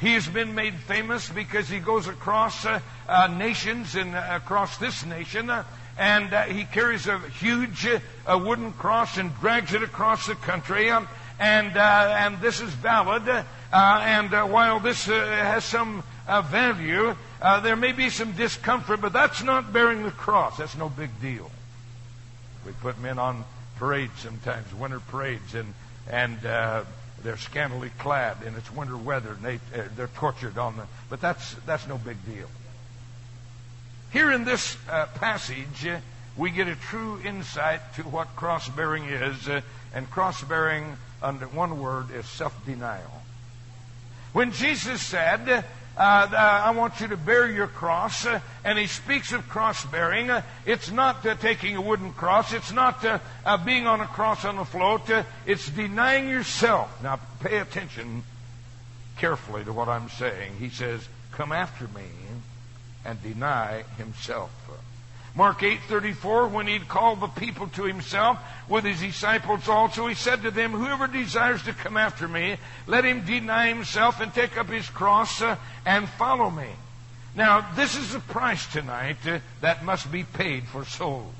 he 0.00 0.12
has 0.12 0.26
been 0.26 0.54
made 0.54 0.74
famous 0.74 1.28
because 1.28 1.68
he 1.68 1.78
goes 1.78 2.06
across 2.06 2.64
uh, 2.64 2.80
uh, 3.08 3.28
nations 3.28 3.94
and 3.94 4.14
uh, 4.14 4.24
across 4.30 4.78
this 4.78 5.04
nation, 5.04 5.50
uh, 5.50 5.64
and 5.98 6.32
uh, 6.32 6.42
he 6.44 6.64
carries 6.64 7.06
a 7.06 7.18
huge 7.18 7.86
uh, 7.86 8.38
wooden 8.38 8.72
cross 8.72 9.16
and 9.16 9.34
drags 9.40 9.74
it 9.74 9.82
across 9.82 10.26
the 10.26 10.34
country. 10.34 10.90
Um, 10.90 11.08
and 11.38 11.76
and 11.76 12.40
this 12.40 12.60
is 12.62 12.70
valid. 12.70 13.28
and 13.70 14.30
while 14.50 14.80
this 14.80 15.04
has 15.04 15.64
some 15.64 16.02
value, 16.26 17.14
there 17.40 17.76
may 17.76 17.92
be 17.92 18.10
some 18.10 18.32
discomfort, 18.32 19.00
but 19.00 19.12
that's 19.12 19.42
not 19.42 19.72
bearing 19.72 20.02
the 20.02 20.10
cross. 20.10 20.58
That's 20.58 20.76
no 20.76 20.88
big 20.88 21.10
deal. 21.20 21.50
We 22.64 22.72
put 22.72 23.00
men 23.00 23.18
on 23.18 23.44
parades 23.76 24.18
sometimes, 24.18 24.72
winter 24.74 25.00
parades, 25.00 25.54
and 25.54 25.72
and 26.08 26.38
they're 27.26 27.36
scantily 27.36 27.90
clad 27.98 28.36
and 28.44 28.56
it's 28.56 28.70
winter 28.72 28.96
weather 28.96 29.32
and 29.32 29.42
they, 29.42 29.56
uh, 29.56 29.84
they're 29.96 30.06
tortured 30.08 30.58
on 30.58 30.76
the, 30.76 30.84
but 31.10 31.20
that's, 31.20 31.54
that's 31.66 31.86
no 31.88 31.98
big 31.98 32.16
deal. 32.24 32.48
Here 34.12 34.30
in 34.30 34.44
this 34.44 34.76
uh, 34.88 35.06
passage, 35.06 35.86
uh, 35.86 35.98
we 36.36 36.50
get 36.50 36.68
a 36.68 36.76
true 36.76 37.20
insight 37.24 37.80
to 37.96 38.02
what 38.02 38.36
cross 38.36 38.68
bearing 38.68 39.04
is, 39.06 39.48
uh, 39.48 39.62
and 39.92 40.08
cross 40.10 40.42
bearing, 40.44 40.96
under 41.20 41.46
one 41.48 41.80
word, 41.80 42.10
is 42.14 42.26
self 42.26 42.54
denial. 42.64 43.22
When 44.32 44.52
Jesus 44.52 45.02
said, 45.02 45.64
uh, 45.96 46.28
uh, 46.30 46.36
I 46.36 46.70
want 46.72 47.00
you 47.00 47.08
to 47.08 47.16
bear 47.16 47.50
your 47.50 47.68
cross. 47.68 48.26
Uh, 48.26 48.40
and 48.64 48.78
he 48.78 48.86
speaks 48.86 49.32
of 49.32 49.48
cross 49.48 49.84
bearing. 49.86 50.28
Uh, 50.28 50.42
it's 50.66 50.90
not 50.90 51.22
taking 51.40 51.76
a 51.76 51.80
wooden 51.80 52.12
cross. 52.12 52.52
It's 52.52 52.72
not 52.72 53.02
being 53.64 53.86
on 53.86 54.00
a 54.00 54.06
cross 54.06 54.44
on 54.44 54.58
a 54.58 54.64
float. 54.64 55.10
it's 55.46 55.68
denying 55.70 56.28
yourself. 56.28 57.02
Now, 57.02 57.18
pay 57.40 57.58
attention 57.58 58.24
carefully 59.16 59.64
to 59.64 59.72
what 59.72 59.88
I'm 59.88 60.10
saying. 60.10 60.56
He 60.58 60.68
says, 60.68 61.08
Come 61.32 61.52
after 61.52 61.84
me 61.88 62.04
and 63.04 63.22
deny 63.22 63.84
himself. 63.96 64.50
Mark 65.36 65.60
8:34 65.60 66.50
when 66.50 66.66
he'd 66.66 66.88
called 66.88 67.20
the 67.20 67.26
people 67.28 67.68
to 67.68 67.84
himself 67.84 68.38
with 68.68 68.84
his 68.84 69.00
disciples 69.00 69.68
also 69.68 70.06
he 70.06 70.14
said 70.14 70.42
to 70.42 70.50
them 70.50 70.72
whoever 70.72 71.06
desires 71.06 71.62
to 71.64 71.74
come 71.74 71.98
after 71.98 72.26
me 72.26 72.56
let 72.86 73.04
him 73.04 73.22
deny 73.24 73.68
himself 73.68 74.20
and 74.20 74.32
take 74.32 74.56
up 74.56 74.70
his 74.70 74.88
cross 74.88 75.42
uh, 75.42 75.56
and 75.84 76.08
follow 76.08 76.50
me. 76.50 76.68
Now 77.34 77.68
this 77.76 77.96
is 77.96 78.14
a 78.14 78.20
price 78.20 78.66
tonight 78.72 79.18
uh, 79.26 79.40
that 79.60 79.84
must 79.84 80.10
be 80.10 80.24
paid 80.24 80.64
for 80.64 80.86
souls. 80.86 81.34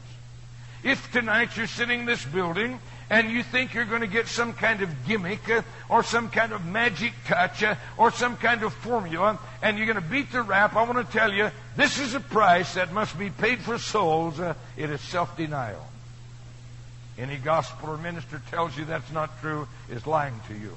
If 0.85 1.11
tonight 1.11 1.57
you're 1.57 1.67
sitting 1.67 2.01
in 2.01 2.07
this 2.07 2.25
building 2.25 2.79
and 3.09 3.31
you 3.31 3.43
think 3.43 3.75
you're 3.75 3.85
going 3.85 4.01
to 4.01 4.07
get 4.07 4.27
some 4.27 4.53
kind 4.53 4.83
of 4.83 5.07
gimmick 5.07 5.49
uh, 5.49 5.63
or 5.89 6.03
some 6.03 6.29
kind 6.29 6.53
of 6.53 6.65
magic 6.67 7.13
touch 7.27 7.63
uh, 7.63 7.77
or 7.97 8.11
some 8.11 8.37
kind 8.37 8.63
of 8.63 8.73
formula 8.75 9.39
and 9.63 9.79
you're 9.79 9.87
going 9.87 10.03
to 10.03 10.11
beat 10.11 10.33
the 10.33 10.43
rap, 10.43 10.75
I 10.75 10.83
want 10.83 11.07
to 11.07 11.13
tell 11.13 11.33
you 11.33 11.51
this 11.77 11.99
is 11.99 12.15
a 12.15 12.21
price 12.21 12.75
that 12.75 12.93
must 12.93 13.19
be 13.19 13.31
paid 13.31 13.61
for 13.61 13.79
souls. 13.79 14.41
Uh, 14.41 14.55
it 14.77 14.91
is 14.91 15.01
self 15.01 15.37
denial. 15.37 15.87
Any 17.19 17.37
gospel 17.37 17.91
or 17.91 17.97
minister 17.97 18.43
tells 18.51 18.77
you 18.77 18.85
that's 18.85 19.11
not 19.13 19.41
true 19.41 19.67
is 19.89 20.07
lying 20.07 20.39
to 20.49 20.55
you. 20.55 20.77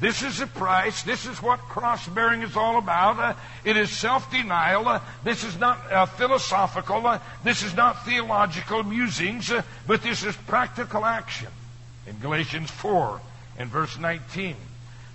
This 0.00 0.22
is 0.22 0.38
the 0.38 0.46
price. 0.46 1.02
This 1.02 1.26
is 1.26 1.42
what 1.42 1.60
cross 1.60 2.08
bearing 2.08 2.40
is 2.40 2.56
all 2.56 2.78
about. 2.78 3.18
Uh, 3.18 3.34
it 3.64 3.76
is 3.76 3.90
self 3.90 4.30
denial. 4.30 4.88
Uh, 4.88 5.00
this 5.24 5.44
is 5.44 5.58
not 5.58 5.92
uh, 5.92 6.06
philosophical. 6.06 7.06
Uh, 7.06 7.18
this 7.44 7.62
is 7.62 7.74
not 7.76 8.06
theological 8.06 8.82
musings, 8.82 9.52
uh, 9.52 9.62
but 9.86 10.02
this 10.02 10.24
is 10.24 10.34
practical 10.46 11.04
action. 11.04 11.48
In 12.06 12.18
Galatians 12.18 12.70
4 12.70 13.20
and 13.58 13.68
verse 13.70 13.98
19, 13.98 14.56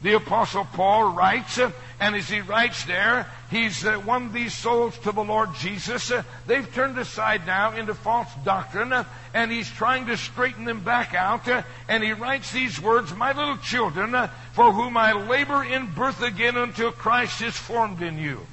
the 0.05 0.13
Apostle 0.13 0.65
Paul 0.65 1.13
writes, 1.13 1.57
and 1.57 2.15
as 2.15 2.29
he 2.29 2.39
writes 2.39 2.85
there, 2.85 3.25
he's 3.49 3.83
uh, 3.83 3.99
won 4.05 4.31
these 4.31 4.53
souls 4.53 4.95
to 4.99 5.11
the 5.11 5.23
Lord 5.23 5.55
Jesus. 5.55 6.11
They've 6.45 6.73
turned 6.75 6.99
aside 6.99 7.47
now 7.47 7.75
into 7.75 7.95
false 7.95 8.29
doctrine, 8.43 8.93
and 9.33 9.51
he's 9.51 9.67
trying 9.67 10.05
to 10.05 10.15
straighten 10.15 10.65
them 10.65 10.81
back 10.81 11.15
out. 11.15 11.49
and 11.89 12.03
he 12.03 12.13
writes 12.13 12.51
these 12.51 12.79
words, 12.79 13.15
My 13.15 13.35
little 13.35 13.57
children, 13.57 14.11
for 14.53 14.71
whom 14.71 14.95
I 14.95 15.13
labor 15.13 15.63
in 15.63 15.87
birth 15.87 16.21
again 16.21 16.55
until 16.55 16.91
Christ 16.91 17.41
is 17.41 17.57
formed 17.57 18.03
in 18.03 18.19
you. 18.19 18.45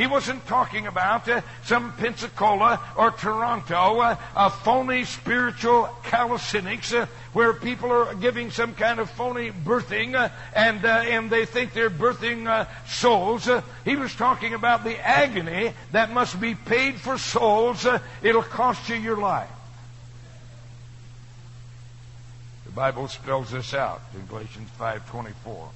He 0.00 0.06
wasn't 0.06 0.46
talking 0.46 0.86
about 0.86 1.28
uh, 1.28 1.42
some 1.64 1.92
Pensacola 1.92 2.80
or 2.96 3.10
Toronto, 3.10 4.00
uh, 4.00 4.16
a 4.34 4.48
phony 4.48 5.04
spiritual 5.04 5.90
calisthenics 6.04 6.94
uh, 6.94 7.04
where 7.34 7.52
people 7.52 7.92
are 7.92 8.14
giving 8.14 8.50
some 8.50 8.72
kind 8.72 8.98
of 8.98 9.10
phony 9.10 9.50
birthing 9.50 10.14
uh, 10.14 10.30
and, 10.54 10.82
uh, 10.86 11.04
and 11.04 11.28
they 11.28 11.44
think 11.44 11.74
they're 11.74 11.90
birthing 11.90 12.46
uh, 12.46 12.64
souls. 12.88 13.46
he 13.84 13.94
was 13.94 14.14
talking 14.14 14.54
about 14.54 14.84
the 14.84 14.98
agony 15.06 15.74
that 15.92 16.10
must 16.14 16.40
be 16.40 16.54
paid 16.54 16.98
for 16.98 17.18
souls. 17.18 17.86
it'll 18.22 18.42
cost 18.42 18.88
you 18.88 18.96
your 18.96 19.18
life. 19.18 19.50
The 22.64 22.72
Bible 22.72 23.06
spells 23.08 23.50
this 23.50 23.74
out 23.74 24.00
in 24.14 24.24
Galatians 24.24 24.70
5:24. 24.78 25.68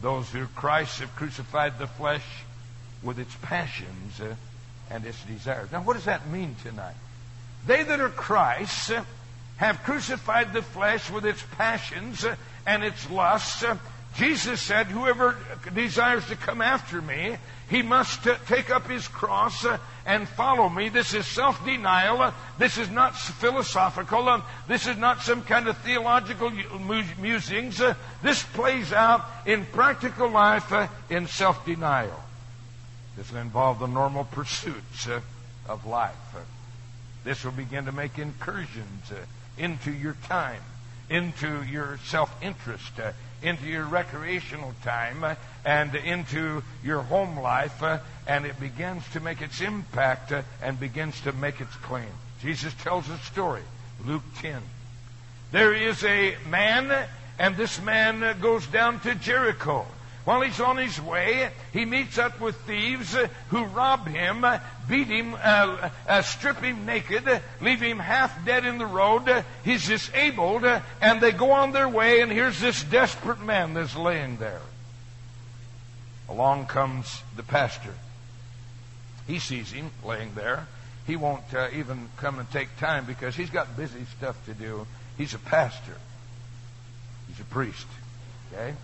Those 0.00 0.30
who 0.30 0.46
Christ 0.54 1.00
have 1.00 1.16
crucified 1.16 1.80
the 1.80 1.88
flesh 1.88 2.22
with 3.04 3.18
its 3.18 3.34
passions 3.42 4.20
uh, 4.20 4.34
and 4.90 5.04
its 5.04 5.22
desires. 5.24 5.70
Now, 5.70 5.82
what 5.82 5.94
does 5.94 6.06
that 6.06 6.28
mean 6.30 6.56
tonight? 6.62 6.94
They 7.66 7.82
that 7.82 8.00
are 8.00 8.08
Christ 8.08 8.90
uh, 8.90 9.04
have 9.56 9.82
crucified 9.82 10.52
the 10.52 10.62
flesh 10.62 11.10
with 11.10 11.24
its 11.24 11.42
passions 11.56 12.24
uh, 12.24 12.36
and 12.66 12.82
its 12.82 13.08
lusts. 13.10 13.62
Uh, 13.62 13.78
Jesus 14.16 14.60
said, 14.60 14.86
Whoever 14.86 15.36
desires 15.74 16.26
to 16.28 16.36
come 16.36 16.62
after 16.62 17.02
me, 17.02 17.36
he 17.68 17.82
must 17.82 18.26
uh, 18.26 18.36
take 18.46 18.70
up 18.70 18.88
his 18.88 19.08
cross 19.08 19.64
uh, 19.64 19.78
and 20.06 20.28
follow 20.28 20.68
me. 20.68 20.88
This 20.88 21.14
is 21.14 21.26
self 21.26 21.64
denial. 21.64 22.32
this 22.58 22.78
is 22.78 22.90
not 22.90 23.16
philosophical. 23.16 24.42
this 24.68 24.86
is 24.86 24.96
not 24.96 25.22
some 25.22 25.42
kind 25.42 25.68
of 25.68 25.76
theological 25.78 26.50
musings. 27.18 27.80
this 28.22 28.42
plays 28.42 28.92
out 28.92 29.24
in 29.46 29.66
practical 29.66 30.28
life 30.28 30.72
in 31.10 31.26
self 31.26 31.64
denial. 31.66 32.23
This 33.16 33.30
will 33.30 33.40
involve 33.40 33.78
the 33.78 33.86
normal 33.86 34.24
pursuits 34.24 35.06
uh, 35.08 35.20
of 35.68 35.86
life. 35.86 36.14
Uh, 36.34 36.40
this 37.22 37.44
will 37.44 37.52
begin 37.52 37.84
to 37.86 37.92
make 37.92 38.18
incursions 38.18 39.10
uh, 39.10 39.16
into 39.56 39.92
your 39.92 40.16
time, 40.28 40.60
into 41.08 41.62
your 41.62 41.98
self 42.06 42.34
interest, 42.42 42.98
uh, 42.98 43.12
into 43.42 43.66
your 43.66 43.84
recreational 43.84 44.74
time, 44.82 45.36
and 45.64 45.94
into 45.94 46.62
your 46.82 47.02
home 47.02 47.38
life, 47.38 47.82
and 48.26 48.46
it 48.46 48.58
begins 48.58 49.02
to 49.12 49.20
make 49.20 49.42
its 49.42 49.60
impact 49.60 50.32
and 50.62 50.80
begins 50.80 51.20
to 51.20 51.32
make 51.32 51.60
its 51.60 51.74
claim. 51.76 52.08
Jesus 52.42 52.74
tells 52.82 53.08
a 53.08 53.18
story, 53.18 53.62
Luke 54.04 54.22
10. 54.36 54.60
There 55.52 55.72
is 55.72 56.02
a 56.04 56.36
man, 56.48 57.06
and 57.38 57.56
this 57.56 57.80
man 57.80 58.40
goes 58.40 58.66
down 58.66 59.00
to 59.00 59.14
Jericho. 59.14 59.86
While 60.24 60.40
he's 60.40 60.60
on 60.60 60.78
his 60.78 60.98
way, 61.00 61.50
he 61.72 61.84
meets 61.84 62.16
up 62.16 62.40
with 62.40 62.56
thieves 62.62 63.14
who 63.48 63.64
rob 63.64 64.06
him, 64.06 64.44
beat 64.88 65.08
him, 65.08 65.34
uh, 65.34 65.90
uh, 66.08 66.22
strip 66.22 66.62
him 66.62 66.86
naked, 66.86 67.42
leave 67.60 67.80
him 67.80 67.98
half 67.98 68.44
dead 68.46 68.64
in 68.64 68.78
the 68.78 68.86
road. 68.86 69.44
He's 69.64 69.86
disabled, 69.86 70.64
and 71.00 71.20
they 71.20 71.32
go 71.32 71.50
on 71.50 71.72
their 71.72 71.88
way, 71.88 72.20
and 72.20 72.32
here's 72.32 72.58
this 72.58 72.82
desperate 72.84 73.40
man 73.40 73.74
that's 73.74 73.94
laying 73.94 74.38
there. 74.38 74.62
Along 76.28 76.66
comes 76.66 77.22
the 77.36 77.42
pastor. 77.42 77.94
He 79.26 79.38
sees 79.38 79.72
him 79.72 79.90
laying 80.02 80.34
there. 80.34 80.66
He 81.06 81.16
won't 81.16 81.52
uh, 81.52 81.68
even 81.74 82.08
come 82.16 82.38
and 82.38 82.50
take 82.50 82.78
time 82.78 83.04
because 83.04 83.36
he's 83.36 83.50
got 83.50 83.76
busy 83.76 84.06
stuff 84.16 84.42
to 84.46 84.54
do. 84.54 84.86
He's 85.18 85.34
a 85.34 85.38
pastor. 85.38 85.96
He's 87.28 87.40
a 87.40 87.44
priest. 87.44 87.86
Okay? 88.52 88.74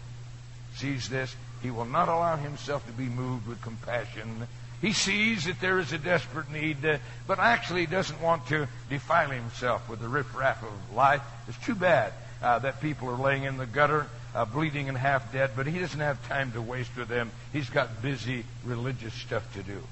Sees 0.81 1.09
this, 1.09 1.35
he 1.63 1.71
will 1.71 1.85
not 1.85 2.09
allow 2.09 2.37
himself 2.37 2.87
to 2.87 2.93
be 2.93 3.05
moved 3.05 3.47
with 3.47 3.61
compassion. 3.61 4.47
He 4.81 4.93
sees 4.93 5.45
that 5.45 5.61
there 5.61 5.79
is 5.79 5.93
a 5.93 5.99
desperate 5.99 6.51
need, 6.51 6.85
uh, 6.85 6.99
but 7.27 7.39
actually 7.39 7.85
doesn't 7.87 8.21
want 8.23 8.47
to 8.47 8.67
defile 8.89 9.29
himself 9.29 9.89
with 9.89 10.01
the 10.01 10.09
riffraff 10.09 10.63
of 10.63 10.97
life. 10.97 11.23
It's 11.49 11.59
too 11.59 11.75
bad 11.75 12.15
uh, 12.43 12.61
that 12.61 12.81
people 12.81 13.09
are 13.11 13.17
laying 13.17 13.45
in 13.45 13.59
the 13.59 13.67
gutter, 13.67 14.07
uh, 14.35 14.47
bleeding 14.47 14.89
and 14.89 14.97
half 14.97 15.33
dead, 15.33 15.51
but 15.55 15.67
he 15.67 15.79
doesn't 15.79 16.01
have 16.01 16.27
time 16.29 16.53
to 16.53 16.63
waste 16.63 16.97
with 16.97 17.09
them. 17.09 17.31
He's 17.53 17.69
got 17.69 18.01
busy 18.01 18.45
religious 18.65 19.13
stuff 19.13 19.53
to 19.55 19.63
do. 19.63 19.83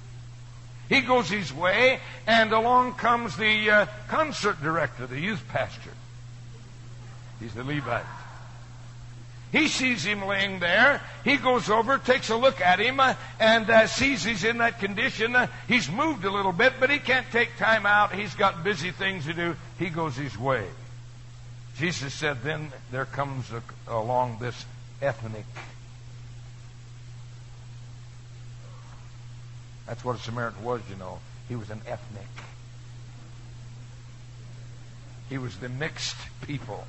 He 0.89 1.03
goes 1.03 1.29
his 1.29 1.53
way, 1.53 2.01
and 2.27 2.51
along 2.51 2.95
comes 2.95 3.37
the 3.37 3.71
uh, 3.71 3.87
concert 4.09 4.63
director, 4.63 5.07
the 5.07 5.21
youth 5.21 5.47
pastor. 5.49 5.93
He's 7.41 7.53
the 7.53 7.63
Levite. 7.63 8.07
He 9.51 9.69
sees 9.69 10.05
him 10.05 10.27
laying 10.27 10.61
there. 10.61 11.01
He 11.25 11.37
goes 11.37 11.71
over, 11.71 11.97
takes 11.97 12.29
a 12.29 12.37
look 12.37 12.61
at 12.61 12.79
him, 12.79 13.01
uh, 13.01 13.15
and 13.41 13.69
uh, 13.71 13.87
sees 13.87 14.23
he's 14.23 14.45
in 14.45 14.59
that 14.59 14.79
condition. 14.79 15.35
Uh, 15.35 15.47
he's 15.67 15.91
moved 15.91 16.25
a 16.25 16.31
little 16.31 16.53
bit, 16.53 16.75
but 16.79 16.91
he 16.91 16.99
can't 16.99 17.27
take 17.33 17.57
time 17.57 17.87
out. 17.87 18.15
He's 18.15 18.35
got 18.35 18.63
busy 18.63 18.91
things 18.91 19.25
to 19.25 19.33
do. 19.33 19.57
He 19.79 19.89
goes 19.89 20.17
his 20.17 20.37
way. 20.37 20.67
Jesus 21.79 22.13
said, 22.13 22.43
Then 22.43 22.73
there 22.91 23.07
comes 23.07 23.51
a, 23.51 23.63
along 23.87 24.39
this 24.39 24.67
ethnic. 25.01 25.47
That's 29.87 30.05
what 30.05 30.17
a 30.17 30.19
Samaritan 30.19 30.63
was, 30.63 30.83
you 30.91 30.97
know. 30.97 31.21
He 31.49 31.57
was 31.57 31.71
an 31.71 31.81
ethnic. 31.87 32.27
He 35.31 35.39
was 35.39 35.57
the 35.57 35.71
mixed 35.71 36.17
people. 36.43 36.87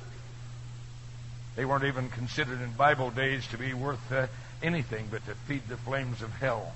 They 1.60 1.66
weren't 1.66 1.84
even 1.84 2.08
considered 2.08 2.62
in 2.62 2.72
Bible 2.72 3.10
days 3.10 3.46
to 3.48 3.58
be 3.58 3.74
worth 3.74 4.10
uh, 4.10 4.28
anything 4.62 5.08
but 5.10 5.26
to 5.26 5.34
feed 5.46 5.60
the 5.68 5.76
flames 5.76 6.22
of 6.22 6.32
hell. 6.32 6.72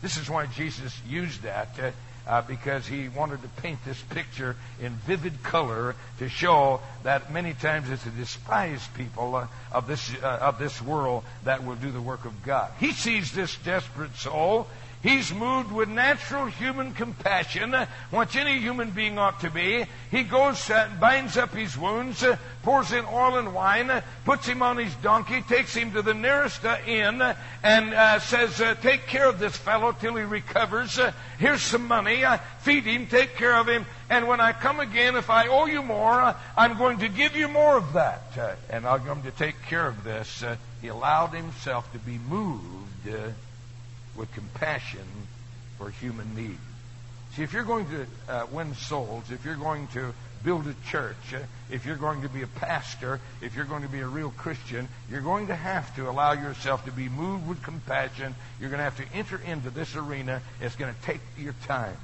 This 0.00 0.16
is 0.16 0.30
why 0.30 0.46
Jesus 0.46 0.96
used 1.08 1.42
that, 1.42 1.70
uh, 1.82 1.90
uh, 2.24 2.42
because 2.42 2.86
he 2.86 3.08
wanted 3.08 3.42
to 3.42 3.48
paint 3.60 3.84
this 3.84 4.00
picture 4.00 4.54
in 4.80 4.92
vivid 5.08 5.42
color 5.42 5.96
to 6.20 6.28
show 6.28 6.80
that 7.02 7.32
many 7.32 7.52
times 7.52 7.90
it's 7.90 8.04
the 8.04 8.10
despised 8.10 8.94
people 8.94 9.34
uh, 9.34 9.48
of 9.72 9.88
this 9.88 10.14
uh, 10.22 10.38
of 10.42 10.60
this 10.60 10.80
world 10.80 11.24
that 11.42 11.64
will 11.64 11.74
do 11.74 11.90
the 11.90 12.00
work 12.00 12.26
of 12.26 12.44
God. 12.44 12.70
He 12.78 12.92
sees 12.92 13.32
this 13.32 13.56
desperate 13.56 14.14
soul 14.14 14.68
He's 15.02 15.32
moved 15.32 15.70
with 15.70 15.88
natural 15.88 16.46
human 16.46 16.92
compassion, 16.92 17.74
which 18.10 18.34
any 18.34 18.58
human 18.58 18.90
being 18.90 19.18
ought 19.18 19.40
to 19.40 19.50
be. 19.50 19.84
He 20.10 20.24
goes, 20.24 20.68
uh, 20.70 20.88
binds 20.98 21.36
up 21.36 21.54
his 21.54 21.76
wounds, 21.76 22.22
uh, 22.22 22.36
pours 22.62 22.92
in 22.92 23.04
oil 23.04 23.36
and 23.36 23.54
wine, 23.54 23.90
uh, 23.90 24.00
puts 24.24 24.46
him 24.46 24.62
on 24.62 24.78
his 24.78 24.94
donkey, 24.96 25.42
takes 25.42 25.74
him 25.74 25.92
to 25.92 26.02
the 26.02 26.14
nearest 26.14 26.64
uh, 26.64 26.78
inn, 26.86 27.22
and 27.62 27.94
uh, 27.94 28.18
says, 28.18 28.60
uh, 28.60 28.74
Take 28.82 29.06
care 29.06 29.28
of 29.28 29.38
this 29.38 29.56
fellow 29.56 29.92
till 29.92 30.16
he 30.16 30.24
recovers. 30.24 30.98
here's 31.38 31.62
some 31.62 31.86
money. 31.86 32.24
feed 32.60 32.84
him, 32.84 33.06
take 33.06 33.36
care 33.36 33.56
of 33.56 33.68
him. 33.68 33.86
And 34.10 34.26
when 34.26 34.40
I 34.40 34.52
come 34.52 34.80
again, 34.80 35.16
if 35.16 35.30
I 35.30 35.48
owe 35.48 35.66
you 35.66 35.82
more, 35.82 36.34
I'm 36.56 36.78
going 36.78 36.98
to 37.00 37.08
give 37.08 37.36
you 37.36 37.48
more 37.48 37.76
of 37.76 37.92
that. 37.92 38.58
and 38.70 38.86
I'm 38.86 39.04
going 39.04 39.22
to 39.22 39.30
take 39.30 39.60
care 39.62 39.86
of 39.86 40.04
this. 40.04 40.42
he 40.80 40.88
allowed 40.88 41.28
himself 41.28 41.92
to 41.92 41.98
be 41.98 42.18
moved 42.28 43.08
with 44.16 44.32
compassion 44.32 45.06
for 45.78 45.90
human 45.90 46.34
need. 46.34 46.58
See, 47.34 47.42
if 47.42 47.52
you're 47.52 47.64
going 47.64 47.86
to 47.90 48.06
uh, 48.32 48.46
win 48.50 48.74
souls, 48.74 49.30
if 49.30 49.44
you're 49.44 49.56
going 49.56 49.88
to 49.88 50.14
build 50.42 50.66
a 50.66 50.74
church, 50.88 51.34
uh, 51.34 51.40
if 51.70 51.84
you're 51.84 51.96
going 51.96 52.22
to 52.22 52.28
be 52.28 52.42
a 52.42 52.46
pastor, 52.46 53.20
if 53.42 53.54
you're 53.54 53.64
going 53.64 53.82
to 53.82 53.88
be 53.88 54.00
a 54.00 54.06
real 54.06 54.30
Christian, 54.30 54.88
you're 55.10 55.20
going 55.20 55.48
to 55.48 55.54
have 55.54 55.94
to 55.96 56.08
allow 56.08 56.32
yourself 56.32 56.84
to 56.86 56.92
be 56.92 57.08
moved 57.08 57.46
with 57.46 57.62
compassion. 57.62 58.34
You're 58.60 58.70
going 58.70 58.78
to 58.78 58.84
have 58.84 58.96
to 58.96 59.16
enter 59.16 59.40
into 59.46 59.70
this 59.70 59.96
arena. 59.96 60.40
It's 60.60 60.76
going 60.76 60.94
to 60.94 61.02
take 61.02 61.20
your 61.36 61.54
time. 61.66 61.96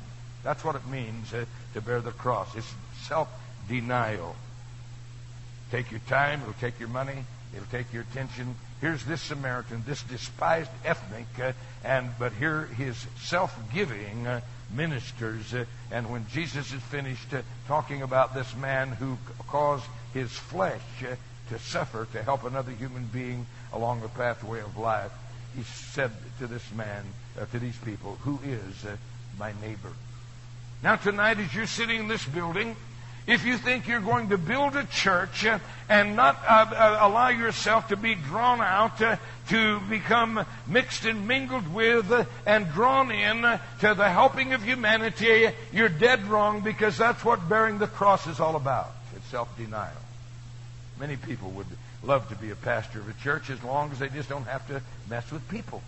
That's 0.43 0.65
what 0.65 0.77
it 0.77 0.87
means 0.89 1.33
uh, 1.33 1.47
to 1.75 1.81
bear 1.81 2.01
the 2.01 2.11
cross. 2.11 2.55
It's 2.57 2.75
self 3.07 3.29
denial. 3.69 4.37
Take 5.71 5.91
your 5.91 6.01
time, 6.01 6.43
it'll 6.43 6.53
take 6.55 6.79
your 6.79 6.91
money, 6.91 7.25
it'll 7.55 7.67
take 7.69 7.93
your 7.95 8.03
attention. 8.03 8.55
Here's 8.83 9.05
this 9.05 9.23
Samaritan, 9.23 9.85
this 9.87 10.03
despised 10.03 10.69
ethnic, 10.85 11.29
uh, 11.41 11.53
and 11.85 12.11
but 12.19 12.33
here 12.33 12.65
his 12.65 13.07
self-giving 13.21 14.27
uh, 14.27 14.41
ministers. 14.75 15.55
Uh, 15.55 15.67
and 15.93 16.11
when 16.11 16.27
Jesus 16.33 16.73
is 16.73 16.83
finished 16.83 17.33
uh, 17.33 17.43
talking 17.69 18.03
about 18.03 18.35
this 18.35 18.57
man 18.57 18.89
who 18.89 19.19
caused 19.47 19.85
his 20.13 20.33
flesh 20.33 20.83
uh, 21.09 21.15
to 21.51 21.61
suffer 21.61 22.09
to 22.11 22.25
help 22.25 22.43
another 22.43 22.73
human 22.73 23.05
being 23.05 23.47
along 23.73 24.01
the 24.01 24.09
pathway 24.09 24.59
of 24.59 24.77
life, 24.77 25.13
he 25.55 25.63
said 25.63 26.11
to 26.41 26.49
this 26.49 26.69
man, 26.75 27.05
uh, 27.41 27.47
to 27.53 27.61
these 27.61 27.79
people, 27.85 28.19
"Who 28.23 28.41
is 28.45 28.85
my 29.39 29.53
neighbor?" 29.63 29.93
Now 30.83 30.97
tonight, 30.97 31.39
as 31.39 31.55
you're 31.55 31.69
sitting 31.69 32.01
in 32.01 32.09
this 32.09 32.25
building, 32.25 32.75
if 33.27 33.45
you 33.45 33.57
think 33.57 33.87
you're 33.87 34.01
going 34.01 34.31
to 34.31 34.39
build 34.39 34.77
a 34.77 34.85
church 34.85 35.47
uh, 35.47 35.59
and 35.89 36.17
not 36.17 36.43
uh, 36.49 36.67
uh, 36.75 36.99
allow 37.03 37.29
yourself 37.29 37.89
to 37.89 37.97
be 37.97 38.15
drawn 38.15 38.61
out 38.61 39.01
uh, 39.01 39.17
to 39.49 39.79
become 39.81 40.45
mixed 40.67 41.05
and 41.05 41.29
mingled 41.29 41.73
with 41.73 42.11
uh, 42.11 42.25
and 42.47 42.71
drawn 42.73 43.13
in 43.13 43.43
to 43.81 43.95
the 43.95 44.09
helping 44.09 44.53
of 44.53 44.63
humanity, 44.63 45.49
you're 45.73 45.89
dead 45.89 46.25
wrong 46.25 46.61
because 46.61 46.99
that's 46.99 47.25
what 47.25 47.49
bearing 47.49 47.79
the 47.79 47.87
cross 47.87 48.27
is 48.27 48.41
all 48.41 48.57
about. 48.57 48.91
It's 49.15 49.27
self 49.27 49.57
denial. 49.57 49.93
Many 50.99 51.17
people 51.17 51.51
would 51.53 51.67
love 52.03 52.29
to 52.31 52.35
be 52.35 52.51
a 52.51 52.57
pastor 52.57 52.99
of 52.99 53.09
a 53.09 53.15
church 53.23 53.51
as 53.51 53.63
long 53.63 53.93
as 53.93 54.01
they 54.01 54.09
just 54.09 54.29
don't 54.29 54.47
have 54.47 54.67
to 54.69 54.83
mess 55.09 55.31
with 55.31 55.49
people. 55.49 55.83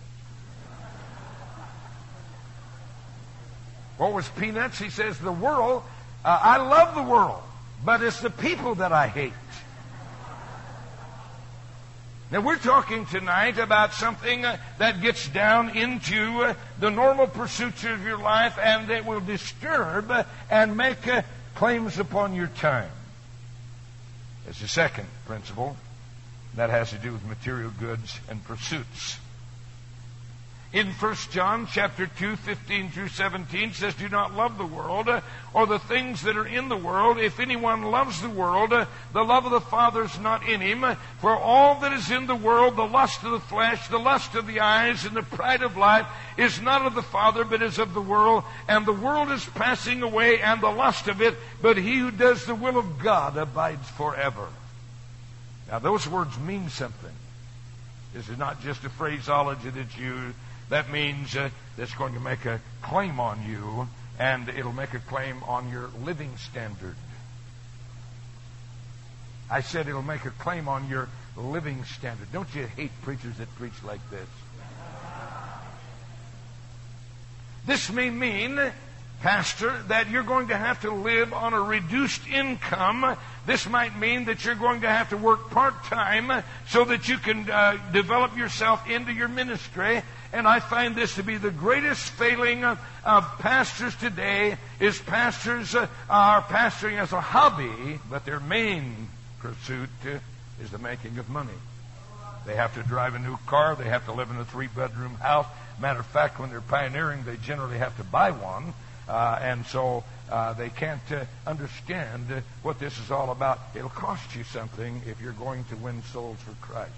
What 3.97 4.13
was 4.13 4.27
Peanuts? 4.29 4.77
He 4.79 4.89
says, 4.89 5.17
The 5.19 5.31
world 5.31 5.83
uh, 6.25 6.39
I 6.41 6.57
love 6.57 6.95
the 6.95 7.03
world, 7.03 7.41
but 7.85 8.01
it's 8.01 8.19
the 8.19 8.31
people 8.31 8.75
that 8.75 8.91
I 8.91 9.07
hate. 9.07 9.33
Now, 12.31 12.41
we're 12.41 12.57
talking 12.57 13.05
tonight 13.05 13.59
about 13.59 13.93
something 13.93 14.43
uh, 14.43 14.57
that 14.79 15.01
gets 15.01 15.29
down 15.29 15.77
into 15.77 16.41
uh, 16.41 16.53
the 16.79 16.89
normal 16.89 17.27
pursuits 17.27 17.83
of 17.83 18.03
your 18.03 18.17
life 18.17 18.57
and 18.57 18.87
that 18.89 19.05
will 19.05 19.19
disturb 19.19 20.09
uh, 20.09 20.23
and 20.49 20.75
make 20.75 20.97
claims 21.53 21.99
upon 21.99 22.33
your 22.33 22.47
time. 22.47 22.89
It's 24.47 24.59
the 24.59 24.67
second 24.67 25.07
principle 25.27 25.77
that 26.55 26.71
has 26.71 26.89
to 26.89 26.97
do 26.97 27.13
with 27.13 27.23
material 27.23 27.71
goods 27.79 28.19
and 28.27 28.43
pursuits 28.43 29.19
in 30.75 30.87
1 30.87 31.15
John 31.31 31.67
chapter 31.71 32.05
2, 32.05 32.35
15 32.35 32.91
through 32.91 33.07
17 33.07 33.71
says, 33.71 33.95
Do 33.95 34.09
not 34.09 34.35
love 34.35 34.57
the 34.57 34.65
world 34.65 35.07
uh, 35.07 35.21
or 35.53 35.65
the 35.65 35.79
things 35.79 36.23
that 36.23 36.35
are 36.35 36.45
in 36.45 36.67
the 36.67 36.75
world. 36.75 37.17
If 37.17 37.39
anyone 37.39 37.83
loves 37.83 38.21
the 38.21 38.29
world, 38.29 38.73
uh, 38.73 38.85
the 39.13 39.23
love 39.23 39.45
of 39.45 39.53
the 39.53 39.61
Father 39.61 40.03
is 40.03 40.19
not 40.19 40.45
in 40.45 40.59
him. 40.59 40.85
For 41.21 41.33
all 41.33 41.79
that 41.79 41.93
is 41.93 42.11
in 42.11 42.27
the 42.27 42.35
world, 42.35 42.75
the 42.75 42.83
lust 42.83 43.23
of 43.23 43.31
the 43.31 43.39
flesh, 43.39 43.87
the 43.87 43.97
lust 43.97 44.35
of 44.35 44.47
the 44.47 44.59
eyes, 44.59 45.05
and 45.05 45.15
the 45.15 45.23
pride 45.23 45.61
of 45.61 45.77
life, 45.77 46.07
is 46.35 46.59
not 46.59 46.85
of 46.85 46.93
the 46.93 47.01
Father, 47.01 47.45
but 47.45 47.61
is 47.61 47.79
of 47.79 47.93
the 47.93 48.01
world. 48.01 48.43
And 48.67 48.85
the 48.85 48.91
world 48.91 49.31
is 49.31 49.45
passing 49.45 50.03
away, 50.03 50.41
and 50.41 50.59
the 50.59 50.69
lust 50.69 51.07
of 51.07 51.21
it, 51.21 51.35
but 51.61 51.77
he 51.77 51.99
who 51.99 52.11
does 52.11 52.45
the 52.45 52.55
will 52.55 52.77
of 52.77 52.99
God 52.99 53.37
abides 53.37 53.89
forever. 53.91 54.49
Now, 55.71 55.79
those 55.79 56.05
words 56.05 56.37
mean 56.37 56.67
something. 56.67 57.15
This 58.13 58.27
is 58.27 58.37
not 58.37 58.61
just 58.61 58.83
a 58.83 58.89
phraseology 58.89 59.69
that's 59.69 59.97
used 59.97 60.35
that 60.69 60.91
means 60.91 61.35
uh, 61.35 61.49
it's 61.77 61.93
going 61.93 62.13
to 62.13 62.19
make 62.19 62.45
a 62.45 62.59
claim 62.81 63.19
on 63.19 63.47
you, 63.47 63.87
and 64.19 64.49
it'll 64.49 64.73
make 64.73 64.93
a 64.93 64.99
claim 64.99 65.43
on 65.43 65.69
your 65.69 65.89
living 66.03 66.35
standard. 66.37 66.95
I 69.49 69.61
said 69.61 69.87
it'll 69.87 70.01
make 70.01 70.25
a 70.25 70.31
claim 70.31 70.67
on 70.67 70.89
your 70.89 71.07
living 71.37 71.83
standard. 71.85 72.31
Don't 72.31 72.53
you 72.55 72.65
hate 72.65 72.91
preachers 73.03 73.37
that 73.37 73.53
preach 73.55 73.83
like 73.83 74.01
this? 74.09 74.27
This 77.67 77.91
may 77.91 78.09
mean 78.09 78.59
Pastor, 79.21 79.81
that 79.87 80.09
you're 80.09 80.23
going 80.23 80.49
to 80.49 80.57
have 80.57 80.81
to 80.81 80.91
live 80.91 81.33
on 81.33 81.53
a 81.53 81.59
reduced 81.59 82.27
income. 82.27 83.17
This 83.45 83.67
might 83.67 83.97
mean 83.97 84.25
that 84.25 84.45
you're 84.45 84.55
going 84.55 84.81
to 84.81 84.87
have 84.87 85.09
to 85.09 85.17
work 85.17 85.49
part 85.49 85.83
time 85.85 86.43
so 86.67 86.85
that 86.85 87.07
you 87.07 87.17
can 87.17 87.49
uh, 87.49 87.77
develop 87.91 88.37
yourself 88.37 88.87
into 88.89 89.11
your 89.11 89.27
ministry. 89.27 90.03
And 90.35 90.49
I 90.49 90.59
find 90.59 90.97
this 90.97 91.15
to 91.15 91.23
be 91.23 91.37
the 91.37 91.49
greatest 91.49 92.09
failing 92.09 92.65
of, 92.65 92.77
of 93.05 93.23
pastors 93.39 93.95
today 93.95 94.57
is 94.81 94.99
pastors 94.99 95.73
uh, 95.73 95.87
are 96.09 96.41
pastoring 96.41 96.99
as 96.99 97.13
a 97.13 97.21
hobby, 97.21 98.01
but 98.09 98.25
their 98.25 98.41
main 98.41 99.07
pursuit 99.39 99.89
uh, 100.05 100.17
is 100.61 100.71
the 100.71 100.77
making 100.77 101.19
of 101.19 101.29
money. 101.29 101.53
They 102.45 102.57
have 102.57 102.73
to 102.73 102.83
drive 102.83 103.15
a 103.15 103.19
new 103.19 103.37
car. 103.45 103.77
They 103.77 103.85
have 103.85 104.03
to 104.07 104.11
live 104.11 104.29
in 104.29 104.35
a 104.35 104.43
three 104.43 104.67
bedroom 104.67 105.15
house. 105.15 105.47
Matter 105.79 106.01
of 106.01 106.05
fact, 106.07 106.37
when 106.37 106.49
they're 106.49 106.59
pioneering, 106.59 107.23
they 107.23 107.37
generally 107.37 107.77
have 107.77 107.95
to 107.95 108.03
buy 108.03 108.31
one. 108.31 108.73
Uh, 109.07 109.39
and 109.41 109.65
so 109.65 110.03
uh, 110.29 110.51
they 110.51 110.67
can't 110.67 111.11
uh, 111.13 111.23
understand 111.47 112.29
uh, 112.29 112.41
what 112.61 112.77
this 112.77 112.99
is 112.99 113.09
all 113.09 113.31
about. 113.31 113.59
It'll 113.73 113.87
cost 113.87 114.35
you 114.35 114.43
something 114.43 115.01
if 115.07 115.21
you're 115.21 115.31
going 115.31 115.63
to 115.69 115.77
win 115.77 116.03
souls 116.11 116.39
for 116.39 116.51
Christ. 116.55 116.91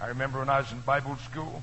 I 0.00 0.06
remember 0.06 0.38
when 0.38 0.48
I 0.48 0.60
was 0.60 0.72
in 0.72 0.80
Bible 0.80 1.16
school, 1.30 1.62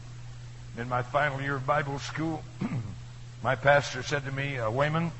in 0.77 0.89
my 0.89 1.01
final 1.01 1.41
year 1.41 1.55
of 1.55 1.65
Bible 1.65 1.99
school, 1.99 2.43
my 3.43 3.55
pastor 3.55 4.03
said 4.03 4.25
to 4.25 4.31
me, 4.31 4.57
uh, 4.57 4.69
Wayman, 4.69 5.11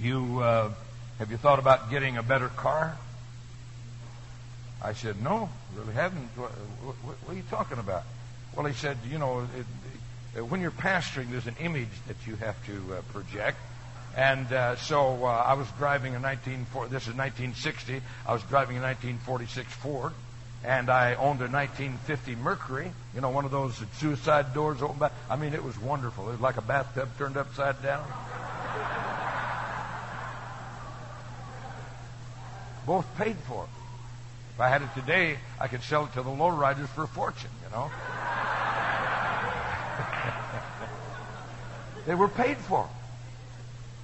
you 0.00 0.40
uh, 0.40 0.70
have 1.18 1.30
you 1.30 1.36
thought 1.36 1.58
about 1.58 1.90
getting 1.90 2.16
a 2.16 2.22
better 2.22 2.48
car? 2.48 2.96
I 4.82 4.92
said, 4.92 5.22
No, 5.22 5.48
really 5.74 5.94
haven't. 5.94 6.28
What, 6.36 6.50
what, 6.82 6.96
what, 6.96 7.32
are 7.32 7.36
you 7.36 7.44
talking 7.48 7.78
about? 7.78 8.02
Well, 8.54 8.66
he 8.66 8.74
said, 8.74 8.98
You 9.08 9.18
know, 9.18 9.46
it, 9.56 9.66
uh, 10.38 10.44
when 10.44 10.60
you're 10.60 10.72
pastoring, 10.72 11.30
there's 11.30 11.46
an 11.46 11.56
image 11.60 11.88
that 12.08 12.16
you 12.26 12.36
have 12.36 12.56
to 12.66 12.94
uh, 12.94 13.00
project. 13.12 13.58
And 14.16 14.52
uh, 14.52 14.76
so 14.76 15.24
uh, 15.24 15.28
I 15.28 15.54
was 15.54 15.66
driving 15.78 16.14
a 16.14 16.20
1940, 16.20 16.90
this 16.90 17.02
is 17.04 17.14
1960. 17.14 18.00
I 18.26 18.32
was 18.32 18.42
driving 18.44 18.76
a 18.76 18.82
1946 18.82 19.72
Ford, 19.74 20.12
and 20.64 20.88
I 20.88 21.14
owned 21.14 21.40
a 21.40 21.48
1950 21.48 22.36
Mercury. 22.36 22.90
You 23.14 23.20
know, 23.20 23.30
one 23.30 23.44
of 23.44 23.50
those 23.50 23.80
suicide 23.98 24.54
doors 24.54 24.80
open 24.80 24.98
back. 24.98 25.12
I 25.28 25.36
mean, 25.36 25.52
it 25.52 25.62
was 25.62 25.78
wonderful. 25.78 26.28
It 26.28 26.32
was 26.32 26.40
like 26.40 26.56
a 26.56 26.62
bathtub 26.62 27.10
turned 27.18 27.36
upside 27.36 27.82
down. 27.82 28.04
Both 32.86 33.06
paid 33.16 33.36
for. 33.46 33.66
If 34.54 34.60
I 34.60 34.68
had 34.68 34.82
it 34.82 34.88
today, 34.94 35.38
I 35.60 35.68
could 35.68 35.82
sell 35.82 36.04
it 36.06 36.12
to 36.14 36.22
the 36.22 36.30
lowriders 36.30 36.88
for 36.88 37.04
a 37.04 37.08
fortune. 37.08 37.50
You 37.64 37.70
know. 37.76 37.90
They 42.06 42.14
were 42.14 42.28
paid 42.28 42.58
for. 42.58 42.88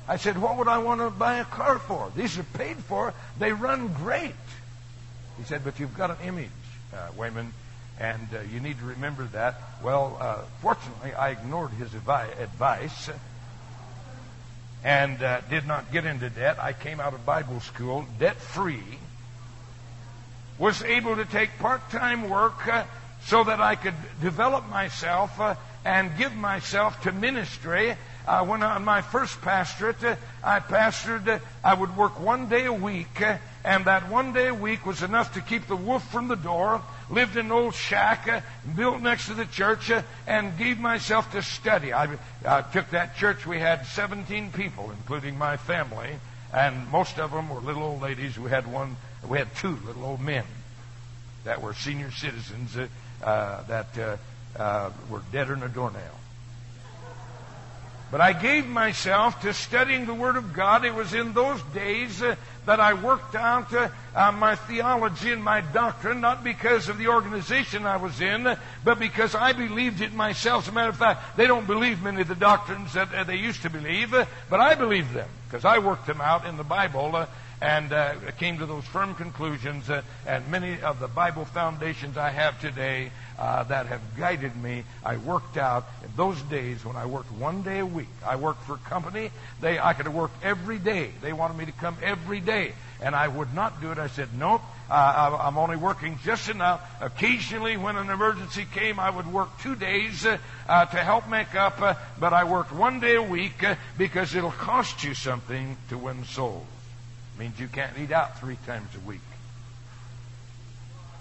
I 0.09 0.16
said, 0.16 0.38
What 0.38 0.57
would 0.57 0.68
I 0.68 0.79
want 0.79 1.01
to 1.01 1.11
buy 1.11 1.37
a 1.37 1.44
car 1.44 1.79
for? 1.79 2.11
These 2.16 2.38
are 2.38 2.42
paid 2.42 2.79
for. 2.79 3.14
They 3.38 3.53
run 3.53 3.88
great. 3.88 4.35
He 5.40 5.46
said, 5.46 5.64
But 5.64 5.81
you've 5.81 5.96
got 5.96 6.11
an 6.11 6.18
image, 6.22 6.50
uh, 6.94 7.09
Wayman, 7.16 7.55
and 7.98 8.29
uh, 8.35 8.40
you 8.53 8.61
need 8.61 8.79
to 8.79 8.85
remember 8.85 9.24
that. 9.33 9.55
Well, 9.83 10.18
uh, 10.20 10.42
fortunately, 10.61 11.14
I 11.14 11.31
ignored 11.31 11.70
his 11.70 11.94
advice 11.94 13.09
and 14.85 15.22
uh, 15.22 15.40
did 15.48 15.66
not 15.66 15.92
get 15.92 16.05
into 16.05 16.29
debt. 16.29 16.59
I 16.61 16.74
came 16.74 17.00
out 17.00 17.14
of 17.14 17.24
Bible 17.24 17.61
school 17.61 18.05
debt 18.18 18.37
free, 18.37 18.83
was 20.59 20.83
able 20.83 21.16
to 21.16 21.24
take 21.24 21.59
part 21.59 21.90
time 21.90 22.29
work 22.29 22.66
uh, 22.68 22.85
so 23.24 23.42
that 23.42 23.61
I 23.61 23.76
could 23.76 23.94
develop 24.20 24.68
myself 24.68 25.40
uh, 25.40 25.55
and 25.87 26.18
give 26.18 26.37
myself 26.37 27.03
to 27.05 27.12
ministry. 27.12 27.96
Uh, 28.26 28.44
when 28.44 28.62
on 28.62 28.85
my 28.85 29.00
first 29.00 29.40
pastorate, 29.40 30.05
uh, 30.05 30.16
I 30.44 30.61
pastored, 30.61 31.26
uh, 31.29 31.38
I 31.64 31.72
would 31.72 31.96
work 31.96 32.20
one 32.20 32.50
day 32.50 32.66
a 32.66 32.72
week, 32.74 33.22
and 33.64 33.85
that 33.85 34.09
one 34.09 34.33
day 34.33 34.49
a 34.49 34.55
week 34.55 34.87
was 34.87 35.03
enough 35.03 35.35
to 35.35 35.40
keep 35.40 35.66
the 35.66 35.77
wolf 35.77 36.09
from 36.11 36.29
the 36.29 36.37
door. 36.37 36.83
Lived 37.11 37.37
in 37.37 37.46
an 37.46 37.53
old 37.53 37.75
shack, 37.75 38.29
uh, 38.29 38.40
built 38.77 39.03
next 39.03 39.27
to 39.27 39.35
the 39.35 39.44
church, 39.44 39.90
uh, 39.90 40.03
and 40.27 40.57
gave 40.57 40.79
myself 40.79 41.31
to 41.33 41.42
study. 41.42 41.92
I 41.92 42.16
took 42.73 42.90
that 42.90 43.16
church. 43.16 43.46
We 43.46 43.59
had 43.59 43.87
17 43.87 44.53
people, 44.53 44.90
including 44.90 45.37
my 45.37 45.57
family, 45.57 46.18
and 46.55 46.90
most 46.90 47.18
of 47.18 47.33
them 47.33 47.51
were 47.51 47.61
little 47.61 47.83
old 47.83 48.03
ladies. 48.03 48.38
We 48.38 48.51
had 48.51 48.66
one, 48.70 48.96
we 49.29 49.38
had 49.38 49.55
two 49.57 49.79
little 49.85 50.05
old 50.05 50.20
men 50.20 50.44
that 51.44 51.61
were 51.62 51.75
senior 51.75 52.11
citizens 52.11 52.77
that 53.20 54.18
uh, 54.57 54.90
were 55.09 55.23
deader 55.33 55.55
than 55.55 55.64
a 55.64 55.68
doornail. 55.68 56.19
But 58.11 58.20
I 58.20 58.33
gave 58.33 58.66
myself 58.66 59.40
to 59.42 59.55
studying 59.55 60.05
the 60.05 60.14
Word 60.14 60.37
of 60.37 60.53
God. 60.53 60.85
It 60.85 60.94
was 60.94 61.14
in 61.14 61.33
those 61.33 61.62
days 61.75 62.20
uh, 62.20 62.35
that 62.66 62.81
I 62.81 62.94
worked 62.94 63.37
out 63.37 63.73
uh, 63.73 63.88
uh, 64.16 64.33
my 64.33 64.57
theology 64.57 65.31
and 65.31 65.42
my 65.42 65.61
doctrine, 65.61 66.20
not 66.20 66.42
because 66.42 66.88
of 66.88 66.99
the 66.99 67.07
organization 67.07 67.87
I 67.87 67.99
was 67.99 68.20
in, 68.20 68.57
but 68.85 68.99
because 68.99 69.37
I 69.37 69.53
believed 69.53 70.01
it 70.01 70.12
myself. 70.12 70.64
As 70.64 70.68
a 70.68 70.73
matter 70.73 70.90
of 70.90 70.96
fact, 70.96 71.37
they 71.37 71.46
don't 71.46 71.68
believe 71.68 72.03
many 72.03 72.23
of 72.23 72.29
the 72.29 72.35
doctrines 72.35 72.94
that 72.94 73.14
uh, 73.14 73.23
they 73.23 73.37
used 73.37 73.62
to 73.62 73.70
believe, 73.70 74.12
uh, 74.12 74.27
but 74.49 74.61
I 74.61 74.75
believe 74.75 75.12
them 75.12 75.29
because 75.46 75.64
I 75.64 75.79
worked 75.79 76.07
them 76.07 76.20
out 76.20 76.46
in 76.46 76.57
the 76.57 76.64
Bible. 76.64 77.14
Uh, 77.14 77.27
and 77.61 77.92
uh, 77.92 78.14
came 78.38 78.59
to 78.59 78.66
those 78.66 78.85
firm 78.85 79.14
conclusions. 79.14 79.90
Uh, 79.90 80.03
and 80.27 80.49
many 80.49 80.81
of 80.81 80.99
the 80.99 81.09
Bible 81.09 81.44
foundations 81.44 82.16
I 82.16 82.31
have 82.31 82.61
today 82.61 83.12
uh, 83.40 83.64
that 83.64 83.87
have 83.87 84.03
guided 84.18 84.55
me, 84.55 84.85
I 85.05 85.16
worked 85.16 85.57
out 85.57 85.87
in 86.05 86.11
those 86.14 86.40
days 86.42 86.85
when 86.85 86.96
I 86.96 87.07
worked 87.07 87.33
one 87.33 87.62
day 87.62 87.79
a 87.79 87.87
week. 87.87 88.09
I 88.24 88.37
worked 88.37 88.62
for 88.64 88.74
a 88.74 88.88
company. 88.90 89.31
They, 89.62 89.79
I 89.79 89.94
could 89.94 90.07
worked 90.09 90.44
every 90.44 90.79
day. 90.79 91.11
They 91.22 91.33
wanted 91.33 91.57
me 91.57 91.64
to 91.64 91.72
come 91.72 91.96
every 92.03 92.40
day. 92.40 92.74
And 93.03 93.14
I 93.14 93.26
would 93.26 93.55
not 93.55 93.81
do 93.81 93.92
it. 93.92 93.98
I 93.98 94.09
said, 94.09 94.29
nope. 94.37 94.61
Uh, 94.90 95.38
I'm 95.40 95.57
only 95.57 95.76
working 95.76 96.18
just 96.24 96.50
enough. 96.50 96.83
Occasionally, 97.00 97.76
when 97.76 97.96
an 97.96 98.11
emergency 98.11 98.66
came, 98.74 98.98
I 98.98 99.09
would 99.09 99.33
work 99.33 99.48
two 99.61 99.76
days 99.76 100.26
uh, 100.26 100.37
uh, 100.68 100.85
to 100.87 100.96
help 100.98 101.29
make 101.29 101.55
up, 101.55 101.81
uh, 101.81 101.94
but 102.18 102.33
I 102.33 102.44
worked 102.44 102.72
one 102.72 102.98
day 102.98 103.14
a 103.14 103.22
week 103.22 103.62
uh, 103.62 103.76
because 103.96 104.35
it'll 104.35 104.50
cost 104.50 105.05
you 105.05 105.14
something 105.14 105.76
to 105.90 105.96
win 105.96 106.24
souls. 106.24 106.66
It 107.37 107.40
means 107.40 107.61
you 107.61 107.68
can't 107.68 107.96
eat 107.98 108.11
out 108.11 108.40
three 108.40 108.59
times 108.66 108.88
a 108.96 109.09
week. 109.09 109.20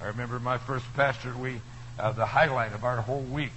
I 0.02 0.08
remember 0.08 0.40
my 0.40 0.58
first 0.58 0.86
pastor, 0.96 1.34
we, 1.38 1.62
uh, 2.00 2.12
the 2.14 2.26
highlight 2.26 2.74
of 2.74 2.84
our 2.84 3.02
whole 3.02 3.22
week 3.22 3.52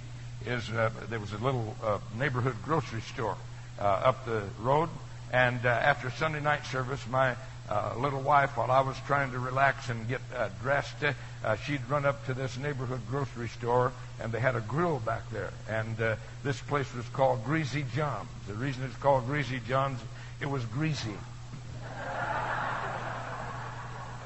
is 0.45 0.67
there 0.67 1.19
was 1.19 1.31
a 1.31 1.37
little 1.37 1.75
neighborhood 2.17 2.55
grocery 2.63 3.01
store 3.01 3.37
up 3.79 4.25
the 4.25 4.43
road, 4.61 4.89
and 5.31 5.65
after 5.65 6.11
Sunday 6.11 6.41
night 6.41 6.65
service, 6.65 7.05
my 7.07 7.35
uh, 7.69 7.93
little 7.97 8.21
wife, 8.21 8.57
while 8.57 8.69
I 8.69 8.81
was 8.81 8.97
trying 9.07 9.31
to 9.31 9.39
relax 9.39 9.89
and 9.89 10.07
get 10.07 10.19
uh, 10.35 10.49
dressed, 10.61 10.95
uh, 11.43 11.55
she'd 11.55 11.81
run 11.89 12.05
up 12.05 12.25
to 12.25 12.33
this 12.33 12.57
neighborhood 12.57 12.99
grocery 13.09 13.47
store, 13.47 13.93
and 14.19 14.31
they 14.31 14.39
had 14.39 14.55
a 14.55 14.61
grill 14.61 14.99
back 14.99 15.29
there. 15.31 15.51
And 15.69 15.99
uh, 15.99 16.15
this 16.43 16.59
place 16.61 16.93
was 16.93 17.07
called 17.09 17.45
Greasy 17.45 17.85
John's. 17.95 18.27
The 18.47 18.53
reason 18.53 18.83
it's 18.83 18.97
called 18.97 19.25
Greasy 19.27 19.61
John's, 19.65 19.99
it 20.41 20.49
was 20.49 20.65
greasy. 20.65 21.15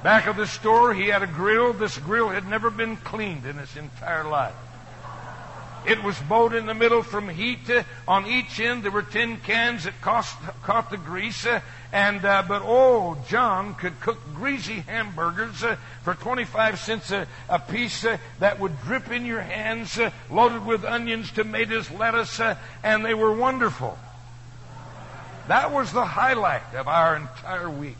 Back 0.03 0.27
of 0.27 0.35
the 0.35 0.47
store, 0.47 0.93
he 0.93 1.07
had 1.07 1.23
a 1.23 1.27
grill. 1.27 1.73
This 1.73 1.97
grill 1.97 2.29
had 2.29 2.47
never 2.47 2.69
been 2.69 2.97
cleaned 2.97 3.45
in 3.45 3.57
its 3.57 3.75
entire 3.75 4.23
life. 4.23 4.55
It 5.87 6.03
was 6.03 6.19
bowed 6.19 6.53
in 6.53 6.65
the 6.65 6.73
middle 6.73 7.01
from 7.01 7.29
heat. 7.29 7.69
On 8.07 8.25
each 8.25 8.59
end, 8.59 8.83
there 8.83 8.91
were 8.91 9.03
tin 9.03 9.37
cans 9.37 9.85
that 9.85 9.99
cost, 10.01 10.35
caught 10.61 10.89
the 10.89 10.97
grease. 10.97 11.47
And 11.93 12.25
uh, 12.25 12.43
but 12.45 12.61
old 12.61 13.25
John 13.27 13.73
could 13.75 13.99
cook 14.01 14.19
greasy 14.35 14.81
hamburgers 14.81 15.63
uh, 15.63 15.77
for 16.03 16.13
25 16.13 16.79
cents 16.79 17.11
a, 17.11 17.25
a 17.47 17.59
piece 17.59 18.03
uh, 18.03 18.17
that 18.39 18.59
would 18.59 18.79
drip 18.81 19.09
in 19.11 19.25
your 19.25 19.39
hands, 19.39 19.97
uh, 19.97 20.11
loaded 20.29 20.65
with 20.65 20.83
onions, 20.83 21.31
tomatoes, 21.31 21.89
lettuce, 21.89 22.39
uh, 22.41 22.57
and 22.83 23.05
they 23.05 23.13
were 23.13 23.31
wonderful. 23.31 23.97
That 25.47 25.71
was 25.71 25.93
the 25.93 26.05
highlight 26.05 26.75
of 26.75 26.89
our 26.89 27.15
entire 27.15 27.69
week. 27.69 27.95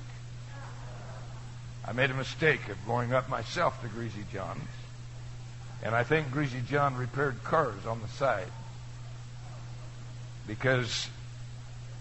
I 1.88 1.94
made 1.94 2.12
a 2.12 2.14
mistake 2.14 2.68
of 2.68 2.86
going 2.86 3.14
up 3.14 3.30
myself 3.30 3.82
to 3.82 3.88
Greasy 3.88 4.26
John's. 4.34 4.62
And 5.84 5.96
I 5.96 6.04
think 6.04 6.32
Greasy 6.32 6.62
John 6.68 6.98
repaired 6.98 7.44
cars 7.44 7.86
on 7.86 8.02
the 8.02 8.08
side. 8.10 8.52
Because 10.48 11.08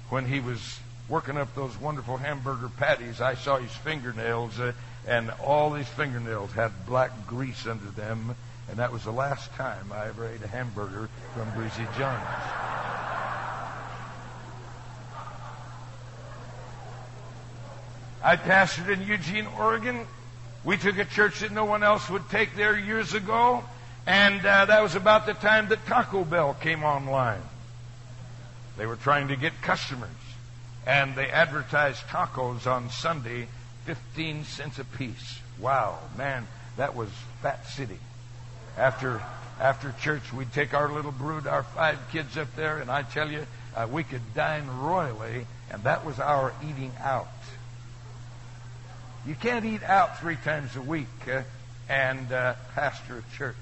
when 0.09 0.27
he 0.27 0.41
was 0.41 0.81
working 1.09 1.37
up 1.37 1.55
those 1.55 1.79
wonderful 1.81 2.17
hamburger 2.17 2.69
patties, 2.69 3.21
I 3.21 3.35
saw 3.35 3.59
his 3.59 3.71
fingernails, 3.71 4.59
uh, 4.59 4.73
and 5.07 5.31
all 5.45 5.71
these 5.71 5.89
fingernails 5.89 6.53
had 6.53 6.73
black 6.87 7.27
grease 7.29 7.67
under 7.67 7.91
them. 7.91 8.35
And 8.69 8.79
that 8.79 8.93
was 8.93 9.05
the 9.05 9.13
last 9.13 9.53
time 9.53 9.93
I 9.93 10.09
ever 10.09 10.27
ate 10.27 10.43
a 10.43 10.49
hamburger 10.49 11.09
from 11.35 11.51
Greasy 11.53 11.87
John's. 11.97 12.86
I 18.27 18.35
pastored 18.35 18.89
in 18.89 19.07
Eugene, 19.07 19.47
Oregon, 19.57 20.05
we 20.65 20.77
took 20.77 20.99
a 20.99 21.05
church 21.05 21.39
that 21.41 21.53
no 21.53 21.65
one 21.65 21.85
else 21.85 22.11
would 22.11 22.29
take 22.29 22.57
there 22.57 22.77
years 22.77 23.15
ago, 23.15 23.63
and 24.05 24.45
uh, 24.45 24.65
that 24.65 24.83
was 24.83 24.97
about 24.97 25.27
the 25.27 25.35
time 25.35 25.69
that 25.69 25.87
Taco 25.87 26.25
Bell 26.25 26.53
came 26.55 26.83
online. 26.83 27.41
They 28.77 28.85
were 28.85 28.97
trying 28.97 29.29
to 29.29 29.37
get 29.37 29.53
customers, 29.63 30.11
and 30.85 31.15
they 31.15 31.29
advertised 31.29 32.03
tacos 32.09 32.67
on 32.67 32.91
Sunday, 32.91 33.47
15 33.85 34.43
cents 34.43 34.81
a 34.81 34.85
piece. 34.85 35.39
Wow, 35.61 36.01
man, 36.19 36.49
that 36.79 36.97
was 36.97 37.11
Fat 37.43 37.65
City. 37.69 38.01
After 38.77 39.23
after 39.61 39.95
church, 40.01 40.33
we'd 40.33 40.53
take 40.53 40.75
our 40.75 40.93
little 40.93 41.13
brood, 41.13 41.47
our 41.47 41.63
five 41.63 42.01
kids 42.11 42.37
up 42.37 42.49
there, 42.57 42.79
and 42.79 42.91
I 42.91 43.03
tell 43.03 43.31
you, 43.31 43.47
uh, 43.77 43.87
we 43.89 44.03
could 44.03 44.35
dine 44.35 44.67
royally, 44.67 45.47
and 45.71 45.85
that 45.85 46.05
was 46.05 46.19
our 46.19 46.53
eating 46.69 46.91
out. 47.01 47.29
You 49.27 49.35
can't 49.35 49.65
eat 49.65 49.83
out 49.83 50.21
three 50.21 50.37
times 50.37 50.77
a 50.77 50.81
week 50.81 51.09
uh, 51.29 51.43
and 51.89 52.31
uh, 52.31 52.55
pastor 52.75 53.19
a 53.19 53.37
church. 53.37 53.57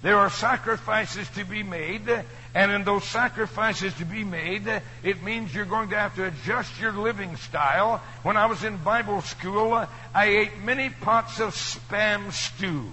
There 0.00 0.18
are 0.18 0.30
sacrifices 0.30 1.28
to 1.30 1.44
be 1.44 1.62
made, 1.62 2.08
and 2.54 2.72
in 2.72 2.84
those 2.84 3.04
sacrifices 3.04 3.94
to 3.94 4.04
be 4.04 4.24
made, 4.24 4.66
it 5.02 5.22
means 5.22 5.54
you're 5.54 5.64
going 5.64 5.90
to 5.90 5.96
have 5.96 6.14
to 6.16 6.24
adjust 6.24 6.78
your 6.80 6.92
living 6.92 7.36
style. 7.36 8.02
When 8.22 8.36
I 8.36 8.46
was 8.46 8.64
in 8.64 8.76
Bible 8.78 9.22
school, 9.22 9.86
I 10.14 10.26
ate 10.26 10.58
many 10.58 10.90
pots 10.90 11.40
of 11.40 11.54
spam 11.54 12.32
stew. 12.32 12.84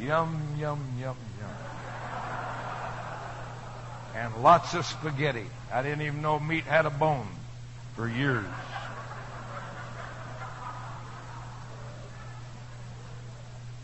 Yum, 0.00 0.56
yum, 0.58 0.80
yum, 1.00 1.16
yum. 1.40 1.50
And 4.14 4.42
lots 4.42 4.74
of 4.74 4.86
spaghetti. 4.86 5.46
I 5.72 5.82
didn't 5.82 6.02
even 6.02 6.22
know 6.22 6.38
meat 6.38 6.64
had 6.64 6.86
a 6.86 6.90
bone 6.90 7.28
for 7.94 8.08
years. 8.08 8.44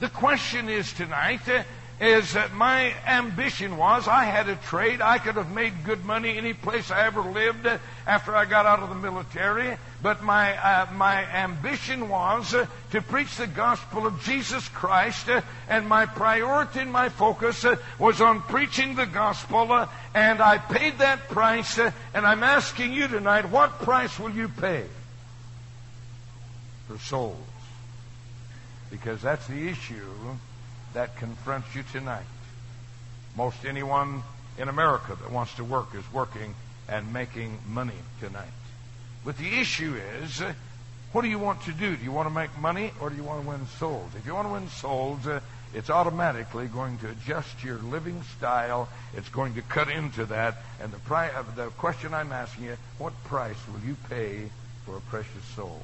The 0.01 0.09
question 0.09 0.69
is 0.69 0.93
tonight 0.93 1.49
uh, 1.49 1.65
is 2.01 2.35
that 2.35 2.55
my 2.55 2.95
ambition 3.05 3.77
was 3.77 4.07
I 4.07 4.23
had 4.23 4.49
a 4.49 4.55
trade. 4.55 5.01
I 5.01 5.19
could 5.19 5.35
have 5.35 5.51
made 5.51 5.83
good 5.83 6.05
money 6.05 6.39
any 6.39 6.53
place 6.53 6.93
I 6.93 7.05
ever 7.05 7.21
lived 7.21 7.67
uh, 7.67 7.79
after 8.07 8.37
I 8.37 8.45
got 8.45 8.65
out 8.65 8.79
of 8.79 8.91
the 8.91 8.95
military. 8.95 9.77
But 10.01 10.23
my, 10.23 10.57
uh, 10.57 10.87
my 10.93 11.25
ambition 11.35 12.09
was 12.09 12.55
uh, 12.55 12.67
to 12.93 13.03
preach 13.03 13.37
the 13.39 13.49
gospel 13.49 14.07
of 14.07 14.23
Jesus 14.23 14.69
Christ. 14.69 15.29
And 15.69 15.89
my 15.89 16.07
priority 16.07 16.79
and 16.79 16.93
my 16.93 17.09
focus 17.09 17.67
was 17.99 18.21
on 18.21 18.43
preaching 18.43 18.95
the 18.95 19.07
gospel. 19.07 19.89
and 20.15 20.41
I 20.41 20.59
paid 20.59 20.99
that 20.99 21.29
price. 21.29 21.77
and 21.79 21.93
I'm 22.15 22.45
asking 22.45 22.93
you 22.93 23.09
tonight, 23.09 23.51
what 23.51 23.81
price 23.81 24.17
will 24.17 24.31
you 24.31 24.49
pay 24.49 24.85
for 26.87 26.99
souls? 26.99 27.58
Because 28.91 29.23
that's 29.23 29.47
the 29.47 29.69
issue 29.69 30.07
that 30.95 31.17
confronts 31.17 31.75
you 31.75 31.83
tonight. 31.93 32.25
Most 33.37 33.65
anyone 33.65 34.23
in 34.59 34.69
America 34.69 35.17
that 35.21 35.31
wants 35.31 35.55
to 35.55 35.65
work 35.65 35.95
is 35.95 36.05
working 36.13 36.55
and 36.89 37.13
making 37.13 37.59
money 37.69 37.93
tonight. 38.21 38.49
But 39.25 39.37
the 39.37 39.61
issue 39.61 39.95
is, 40.23 40.43
what 41.13 41.23
do 41.23 41.29
you 41.29 41.39
want 41.39 41.63
to 41.63 41.73
do? 41.73 41.97
Do 41.97 42.05
you 42.05 42.13
want 42.13 42.29
to 42.29 42.35
make 42.35 42.57
money 42.59 42.93
or 43.01 43.11
do 43.11 43.17
you 43.17 43.23
want 43.23 43.43
to 43.43 43.49
win 43.49 43.67
souls? 43.79 44.11
If 44.17 44.27
you 44.27 44.35
want 44.35 44.49
to 44.49 44.53
win 44.53 44.69
souls, 44.69 45.27
uh, 45.27 45.41
it's 45.75 45.91
automatically 45.91 46.67
going 46.67 46.99
to 46.99 47.11
adjust 47.11 47.63
your 47.63 47.77
living 47.77 48.23
style. 48.37 48.89
It's 49.15 49.29
going 49.29 49.55
to 49.55 49.63
cut 49.63 49.91
into 49.91 50.25
that. 50.27 50.57
And 50.81 50.91
the, 50.91 50.99
pri- 50.99 51.31
uh, 51.31 51.45
the 51.57 51.67
question 51.71 52.15
I'm 52.15 52.33
asking 52.33 52.65
you, 52.65 52.77
what 52.99 53.13
price 53.25 53.57
will 53.73 53.87
you 53.87 53.97
pay 54.09 54.51
for 54.87 54.97
a 54.97 55.01
precious 55.03 55.45
soul? 55.55 55.83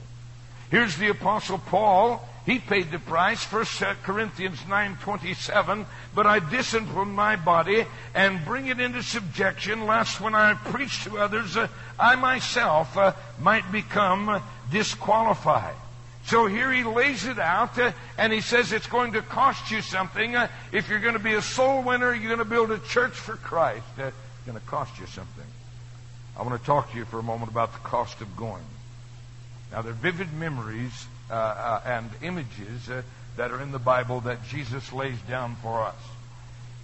Here's 0.74 0.96
the 0.96 1.10
apostle 1.10 1.58
Paul. 1.58 2.20
He 2.46 2.58
paid 2.58 2.90
the 2.90 2.98
price. 2.98 3.44
1 3.44 3.64
Corinthians 4.02 4.58
9:27, 4.66 5.86
but 6.16 6.26
I 6.26 6.40
discipline 6.40 7.12
my 7.12 7.36
body 7.36 7.86
and 8.12 8.44
bring 8.44 8.66
it 8.66 8.80
into 8.80 9.00
subjection 9.00 9.86
lest 9.86 10.20
when 10.20 10.34
I 10.34 10.54
preach 10.54 11.04
to 11.04 11.18
others 11.18 11.56
uh, 11.56 11.68
I 11.96 12.16
myself 12.16 12.96
uh, 12.96 13.12
might 13.38 13.70
become 13.70 14.42
disqualified. 14.72 15.76
So 16.24 16.46
here 16.46 16.72
he 16.72 16.82
lays 16.82 17.24
it 17.24 17.38
out, 17.38 17.78
uh, 17.78 17.92
and 18.18 18.32
he 18.32 18.40
says 18.40 18.72
it's 18.72 18.88
going 18.88 19.12
to 19.12 19.22
cost 19.22 19.70
you 19.70 19.80
something. 19.80 20.34
Uh, 20.34 20.48
if 20.72 20.88
you're 20.88 20.98
going 20.98 21.14
to 21.14 21.20
be 21.20 21.34
a 21.34 21.42
soul 21.42 21.84
winner, 21.84 22.12
you're 22.12 22.34
going 22.34 22.38
to 22.38 22.44
build 22.44 22.72
a 22.72 22.80
church 22.80 23.14
for 23.14 23.36
Christ. 23.36 23.86
Uh, 23.96 24.06
it's 24.06 24.44
going 24.44 24.58
to 24.58 24.66
cost 24.66 24.98
you 24.98 25.06
something. 25.06 25.46
I 26.36 26.42
want 26.42 26.60
to 26.60 26.66
talk 26.66 26.90
to 26.90 26.98
you 26.98 27.04
for 27.04 27.20
a 27.20 27.22
moment 27.22 27.52
about 27.52 27.72
the 27.74 27.78
cost 27.78 28.20
of 28.20 28.36
going. 28.36 28.64
Now, 29.74 29.82
there 29.82 29.90
are 29.90 29.96
vivid 29.96 30.32
memories 30.32 31.06
uh, 31.28 31.34
uh, 31.34 31.80
and 31.84 32.08
images 32.22 32.88
uh, 32.88 33.02
that 33.36 33.50
are 33.50 33.60
in 33.60 33.72
the 33.72 33.80
Bible 33.80 34.20
that 34.20 34.46
Jesus 34.46 34.92
lays 34.92 35.20
down 35.28 35.56
for 35.56 35.82
us. 35.82 35.96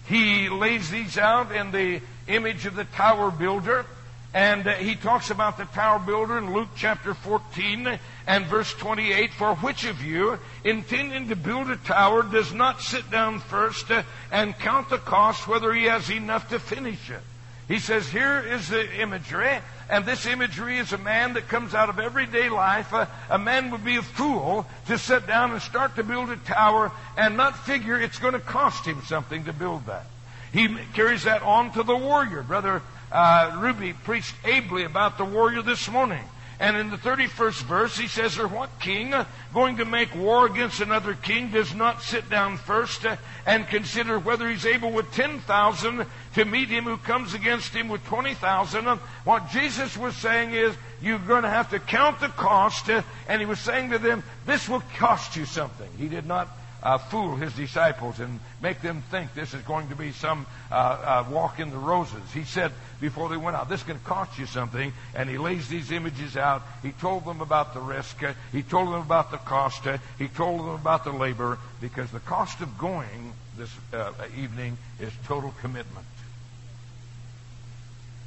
He 0.07 0.49
lays 0.49 0.91
these 0.91 1.17
out 1.17 1.55
in 1.55 1.71
the 1.71 2.01
image 2.27 2.67
of 2.67 2.75
the 2.75 2.83
tower 2.83 3.31
builder, 3.31 3.87
and 4.35 4.67
uh, 4.67 4.73
he 4.73 4.97
talks 4.97 5.31
about 5.31 5.57
the 5.57 5.67
tower 5.67 6.01
builder 6.01 6.37
in 6.37 6.53
Luke 6.53 6.71
chapter 6.75 7.15
14 7.15 7.97
and 8.27 8.47
verse 8.47 8.75
28. 8.75 9.35
For 9.35 9.55
which 9.55 9.85
of 9.85 10.03
you, 10.03 10.41
intending 10.65 11.29
to 11.29 11.37
build 11.37 11.71
a 11.71 11.77
tower, 11.77 12.25
does 12.25 12.53
not 12.53 12.81
sit 12.81 13.09
down 13.09 13.39
first 13.39 13.89
uh, 13.93 14.03
and 14.33 14.59
count 14.59 14.89
the 14.89 14.99
cost 14.99 15.47
whether 15.47 15.73
he 15.73 15.85
has 15.85 16.11
enough 16.11 16.49
to 16.49 16.59
finish 16.59 17.09
it? 17.09 17.23
He 17.71 17.79
says, 17.79 18.09
here 18.09 18.41
is 18.41 18.69
the 18.69 19.01
imagery, 19.01 19.61
and 19.89 20.05
this 20.05 20.27
imagery 20.27 20.79
is 20.79 20.93
a 20.93 20.99
man 20.99 21.35
that 21.35 21.47
comes 21.47 21.73
out 21.73 21.89
of 21.89 22.01
everyday 22.01 22.49
life. 22.49 22.93
Uh, 22.93 23.07
a 23.31 23.39
man 23.39 23.71
would 23.71 23.85
be 23.85 23.95
a 23.95 24.03
fool 24.03 24.67
to 24.89 24.99
sit 24.99 25.29
down 25.29 25.53
and 25.53 25.63
start 25.63 25.95
to 25.95 26.03
build 26.03 26.31
a 26.31 26.37
tower 26.37 26.91
and 27.17 27.37
not 27.37 27.57
figure 27.57 27.97
it's 27.97 28.19
going 28.19 28.33
to 28.33 28.41
cost 28.41 28.85
him 28.85 29.01
something 29.07 29.45
to 29.45 29.53
build 29.53 29.87
that. 29.87 30.05
He 30.53 30.67
carries 30.95 31.23
that 31.23 31.43
on 31.43 31.71
to 31.75 31.85
the 31.85 31.97
warrior. 31.97 32.43
Brother 32.43 32.83
uh, 33.13 33.57
Ruby 33.61 33.93
preached 33.93 34.35
ably 34.45 34.83
about 34.83 35.17
the 35.17 35.25
warrior 35.25 35.63
this 35.63 35.89
morning. 35.89 36.25
And 36.61 36.77
in 36.77 36.91
the 36.91 36.99
31st 36.99 37.63
verse, 37.63 37.97
he 37.97 38.07
says, 38.07 38.39
Or 38.39 38.47
what 38.47 38.69
king 38.81 39.15
going 39.55 39.79
to 39.79 39.87
make 39.87 40.15
war 40.15 40.45
against 40.45 40.81
another 40.81 41.15
king 41.15 41.51
does 41.51 41.75
not 41.75 42.03
sit 42.03 42.29
down 42.29 42.59
first 42.59 43.07
and 43.47 43.67
consider 43.67 44.19
whether 44.19 44.47
he's 44.47 44.67
able 44.67 44.93
with 44.93 45.11
10,000 45.13 46.07
to 46.35 46.45
meet 46.45 46.69
him 46.69 46.85
who 46.85 46.99
comes 46.99 47.33
against 47.33 47.73
him 47.73 47.89
with 47.89 48.05
20,000? 48.05 48.85
What 49.25 49.49
Jesus 49.49 49.97
was 49.97 50.15
saying 50.17 50.53
is, 50.53 50.77
you're 51.01 51.19
going 51.19 51.45
to 51.45 51.49
have 51.49 51.71
to 51.71 51.79
count 51.79 52.21
the 52.21 52.29
cost. 52.29 52.91
And 53.27 53.41
he 53.41 53.47
was 53.47 53.59
saying 53.59 53.91
to 53.91 53.99
them, 53.99 54.23
this 54.45 54.69
will 54.69 54.83
cost 54.99 55.37
you 55.37 55.47
something. 55.47 55.89
He 55.97 56.09
did 56.09 56.27
not 56.27 56.47
uh, 56.83 56.99
fool 56.99 57.37
his 57.37 57.53
disciples 57.55 58.21
and 58.21 58.41
make 58.63 58.81
them 58.81 59.03
think 59.11 59.35
this 59.35 59.55
is 59.55 59.63
going 59.63 59.89
to 59.89 59.97
be 59.97 60.13
some 60.13 60.47
uh, 60.71 60.75
uh, 60.75 61.31
walk 61.31 61.61
in 61.61 61.71
the 61.71 61.77
roses. 61.77 62.23
He 62.33 62.45
said 62.45 62.73
before 63.01 63.29
they 63.29 63.37
went 63.37 63.57
out, 63.57 63.69
this 63.69 63.83
can 63.83 63.99
cost 64.01 64.39
you 64.39 64.47
something. 64.47 64.93
And 65.15 65.29
he 65.29 65.39
lays 65.39 65.69
these 65.69 65.91
images 65.91 66.37
out. 66.37 66.63
He 66.83 66.93
told 66.93 67.25
them 67.25 67.41
about 67.41 67.75
the 67.75 67.81
risk. 67.81 68.23
Uh, 68.23 68.33
he 68.53 68.63
told 68.63 68.89
them 68.89 69.01
about 69.01 69.31
the 69.31 69.39
cost. 69.39 69.87
Uh, 69.87 69.99
he 70.19 70.29
told 70.29 70.61
them 70.61 70.75
about 70.75 71.05
the 71.05 71.13
labor 71.13 71.59
because 71.81 72.11
the 72.11 72.21
cost 72.21 72.61
of 72.61 72.79
going 72.79 73.33
this 73.57 73.75
uh, 73.93 74.13
evening 74.39 74.79
is 75.01 75.13
total 75.27 75.55
commitment. 75.61 76.07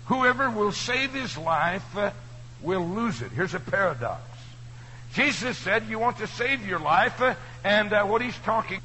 Whoever 0.06 0.50
will 0.50 0.74
save 0.74 1.14
his 1.14 1.38
life 1.38 1.86
will 2.62 2.86
lose 2.86 3.22
it. 3.22 3.32
Here's 3.32 3.54
a 3.54 3.60
paradox. 3.60 4.22
Jesus 5.14 5.58
said, 5.60 5.88
You 5.88 6.00
want 6.00 6.18
to 6.18 6.28
save 6.28 6.66
your 6.66 6.80
life, 6.80 7.22
uh, 7.22 7.36
and 7.64 7.94
uh, 7.94 8.04
what 8.04 8.22
he's 8.22 8.38
talking 8.40 8.82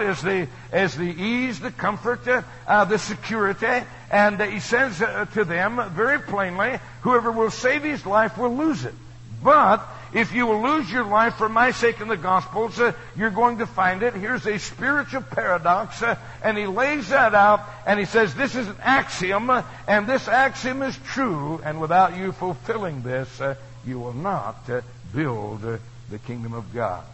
is 0.00 0.22
the, 0.22 0.48
is 0.72 0.94
the 0.94 1.04
ease, 1.04 1.60
the 1.60 1.70
comfort, 1.70 2.26
uh, 2.26 2.42
uh, 2.66 2.84
the 2.86 2.98
security. 2.98 3.84
And 4.10 4.40
he 4.40 4.60
says 4.60 5.02
uh, 5.02 5.26
to 5.34 5.44
them 5.44 5.90
very 5.90 6.18
plainly, 6.18 6.78
whoever 7.02 7.30
will 7.30 7.50
save 7.50 7.82
his 7.82 8.06
life 8.06 8.38
will 8.38 8.56
lose 8.56 8.84
it. 8.84 8.94
But 9.42 9.86
if 10.14 10.32
you 10.32 10.46
will 10.46 10.62
lose 10.62 10.90
your 10.90 11.04
life 11.04 11.34
for 11.34 11.48
my 11.48 11.72
sake 11.72 12.00
in 12.00 12.08
the 12.08 12.16
Gospels, 12.16 12.80
you're 13.16 13.30
going 13.30 13.58
to 13.58 13.66
find 13.66 14.02
it. 14.02 14.14
Here's 14.14 14.46
a 14.46 14.58
spiritual 14.58 15.22
paradox, 15.22 16.02
and 16.42 16.56
he 16.56 16.66
lays 16.66 17.08
that 17.08 17.34
out, 17.34 17.60
and 17.86 17.98
he 17.98 18.06
says 18.06 18.34
this 18.34 18.54
is 18.54 18.68
an 18.68 18.76
axiom, 18.82 19.50
and 19.86 20.06
this 20.06 20.28
axiom 20.28 20.82
is 20.82 20.96
true, 21.06 21.60
and 21.64 21.80
without 21.80 22.16
you 22.16 22.32
fulfilling 22.32 23.02
this, 23.02 23.40
uh, 23.40 23.54
you 23.84 23.98
will 23.98 24.12
not 24.12 24.68
uh, 24.68 24.80
build 25.14 25.64
uh, 25.64 25.78
the 26.10 26.18
kingdom 26.18 26.54
of 26.54 26.72
God. 26.72 27.04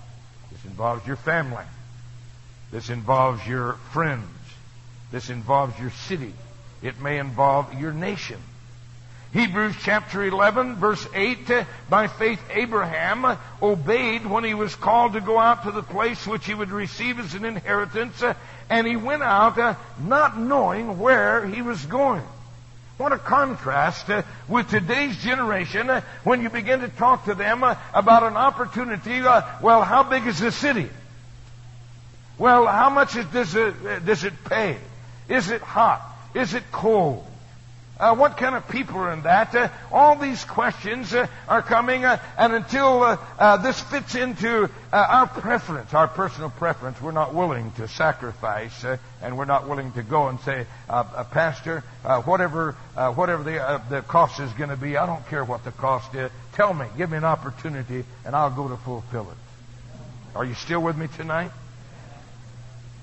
This 0.50 0.64
involves 0.64 1.06
your 1.06 1.16
family. 1.16 1.64
This 2.70 2.90
involves 2.90 3.46
your 3.46 3.74
friends. 3.92 4.24
This 5.10 5.30
involves 5.30 5.78
your 5.78 5.90
city. 5.90 6.34
It 6.82 7.00
may 7.00 7.18
involve 7.18 7.72
your 7.80 7.92
nation. 7.92 8.40
Hebrews 9.32 9.76
chapter 9.82 10.24
11 10.24 10.76
verse 10.76 11.06
8, 11.14 11.50
by 11.90 12.06
faith 12.06 12.40
Abraham 12.50 13.38
obeyed 13.60 14.24
when 14.24 14.42
he 14.42 14.54
was 14.54 14.74
called 14.74 15.12
to 15.12 15.20
go 15.20 15.38
out 15.38 15.64
to 15.64 15.70
the 15.70 15.82
place 15.82 16.26
which 16.26 16.46
he 16.46 16.54
would 16.54 16.70
receive 16.70 17.18
as 17.18 17.34
an 17.34 17.44
inheritance, 17.44 18.22
and 18.70 18.86
he 18.86 18.96
went 18.96 19.22
out 19.22 19.58
uh, 19.58 19.74
not 20.02 20.38
knowing 20.38 20.98
where 20.98 21.46
he 21.46 21.60
was 21.60 21.84
going. 21.84 22.22
What 22.96 23.12
a 23.12 23.18
contrast 23.18 24.08
uh, 24.08 24.22
with 24.48 24.70
today's 24.70 25.16
generation 25.18 25.90
uh, 25.90 26.00
when 26.24 26.40
you 26.40 26.48
begin 26.48 26.80
to 26.80 26.88
talk 26.88 27.26
to 27.26 27.34
them 27.34 27.62
about 27.62 28.22
an 28.22 28.36
opportunity. 28.36 29.20
well, 29.20 29.82
how 29.82 30.04
big 30.04 30.26
is 30.26 30.38
the 30.38 30.50
city? 30.50 30.88
Well, 32.38 32.66
how 32.66 32.88
much 32.88 33.12
does 33.32 33.54
it, 33.54 34.06
does 34.06 34.24
it 34.24 34.32
pay? 34.44 34.78
Is 35.28 35.50
it 35.50 35.60
hot? 35.60 36.02
Is 36.34 36.54
it 36.54 36.64
cold? 36.72 37.27
Uh, 37.98 38.14
what 38.14 38.36
kind 38.36 38.54
of 38.54 38.68
people 38.68 38.96
are 38.96 39.12
in 39.12 39.22
that? 39.22 39.52
Uh, 39.54 39.68
all 39.90 40.14
these 40.14 40.44
questions 40.44 41.12
uh, 41.12 41.26
are 41.48 41.62
coming, 41.62 42.04
uh, 42.04 42.20
and 42.38 42.52
until 42.52 43.02
uh, 43.02 43.16
uh, 43.38 43.56
this 43.56 43.80
fits 43.80 44.14
into 44.14 44.70
our 44.92 45.26
preference, 45.26 45.92
our 45.92 46.06
personal 46.06 46.48
preference, 46.48 47.00
we're 47.02 47.10
not 47.10 47.34
willing 47.34 47.72
to 47.72 47.88
sacrifice, 47.88 48.84
and 49.20 49.36
we're 49.36 49.44
not 49.44 49.68
willing 49.68 49.90
to 49.92 50.02
go 50.02 50.28
and 50.28 50.38
say, 50.40 50.66
Pastor, 51.30 51.82
whatever 52.24 52.72
whatever 53.14 53.42
the 53.42 53.82
the 53.90 54.02
cost 54.02 54.40
is 54.40 54.50
going 54.52 54.70
to 54.70 54.76
be, 54.76 54.96
I 54.96 55.04
don't 55.04 55.26
care 55.28 55.44
what 55.44 55.64
the 55.64 55.72
cost 55.72 56.14
is. 56.14 56.30
Tell 56.54 56.72
me, 56.72 56.86
give 56.96 57.10
me 57.10 57.18
an 57.18 57.24
opportunity, 57.24 58.04
and 58.24 58.34
I'll 58.34 58.50
go 58.50 58.68
to 58.68 58.76
fulfill 58.76 59.28
it. 59.30 60.36
Are 60.36 60.44
you 60.44 60.54
still 60.54 60.80
with 60.80 60.96
me 60.96 61.08
tonight? 61.16 61.50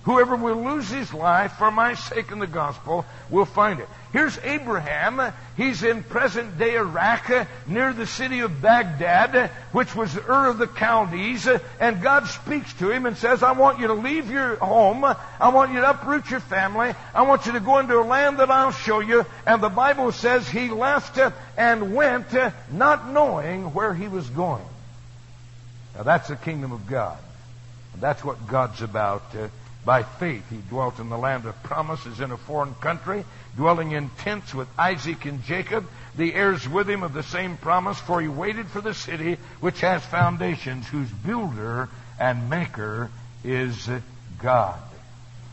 Whoever 0.06 0.36
will 0.36 0.64
lose 0.64 0.88
his 0.88 1.12
life 1.16 1.54
for 1.54 1.72
my 1.72 1.96
sake 1.96 2.32
in 2.32 2.38
the 2.38 2.46
gospel 2.46 3.06
will 3.32 3.46
find 3.46 3.80
it. 3.80 3.90
Here's 4.14 4.38
Abraham. 4.38 5.34
He's 5.58 5.82
in 5.82 6.04
present 6.04 6.60
day 6.60 6.76
Iraq 6.76 7.28
uh, 7.32 7.46
near 7.66 7.92
the 7.92 8.06
city 8.06 8.42
of 8.42 8.62
Baghdad, 8.62 9.36
uh, 9.36 9.48
which 9.72 9.96
was 9.96 10.16
Ur 10.16 10.46
of 10.46 10.60
the 10.60 10.68
Chaldees. 10.68 11.48
Uh, 11.48 11.58
and 11.80 12.04
God 12.04 12.28
speaks 12.28 12.72
to 12.76 12.92
him 12.92 13.08
and 13.08 13.18
says, 13.18 13.42
I 13.42 13.54
want 13.54 13.80
you 13.80 13.88
to 13.88 13.96
leave 13.96 14.30
your 14.30 14.58
home. 14.58 15.04
I 15.04 15.50
want 15.50 15.74
you 15.74 15.82
to 15.82 15.90
uproot 15.90 16.30
your 16.30 16.40
family. 16.40 16.94
I 17.16 17.24
want 17.24 17.48
you 17.48 17.54
to 17.54 17.60
go 17.60 17.80
into 17.80 18.00
a 18.00 18.06
land 18.06 18.38
that 18.38 18.52
I'll 18.52 18.72
show 18.72 19.00
you. 19.00 19.26
And 19.48 19.62
the 19.62 19.70
Bible 19.70 20.12
says 20.12 20.48
he 20.48 20.70
left 20.70 21.20
and 21.58 21.96
went 21.96 22.28
not 22.72 23.10
knowing 23.10 23.74
where 23.74 23.96
he 23.96 24.08
was 24.08 24.30
going. 24.30 24.66
Now 25.96 26.04
that's 26.04 26.28
the 26.28 26.36
kingdom 26.36 26.74
of 26.74 26.86
God. 26.86 27.18
That's 28.00 28.24
what 28.24 28.46
God's 28.48 28.84
about. 28.84 29.24
By 29.86 30.02
faith, 30.02 30.50
he 30.50 30.58
dwelt 30.68 31.00
in 31.00 31.10
the 31.10 31.18
land 31.18 31.46
of 31.46 31.62
promises 31.62 32.20
in 32.20 32.32
a 32.32 32.38
foreign 32.38 32.74
country, 32.76 33.24
dwelling 33.56 33.92
in 33.92 34.10
tents 34.10 34.54
with 34.54 34.68
Isaac 34.80 35.26
and 35.26 35.44
Jacob, 35.44 35.88
the 36.16 36.34
heirs 36.34 36.68
with 36.68 36.90
him 36.90 37.04
of 37.04 37.14
the 37.14 37.22
same 37.22 37.56
promise, 37.58 38.00
for 38.00 38.20
he 38.20 38.28
waited 38.28 38.68
for 38.68 38.82
the 38.82 38.96
city 38.96 39.38
which 39.60 39.82
has 39.82 40.04
foundations, 40.04 40.88
whose 40.88 41.10
builder 41.10 41.90
and 42.20 42.50
maker 42.50 43.12
is 43.44 43.88
God. 44.42 44.80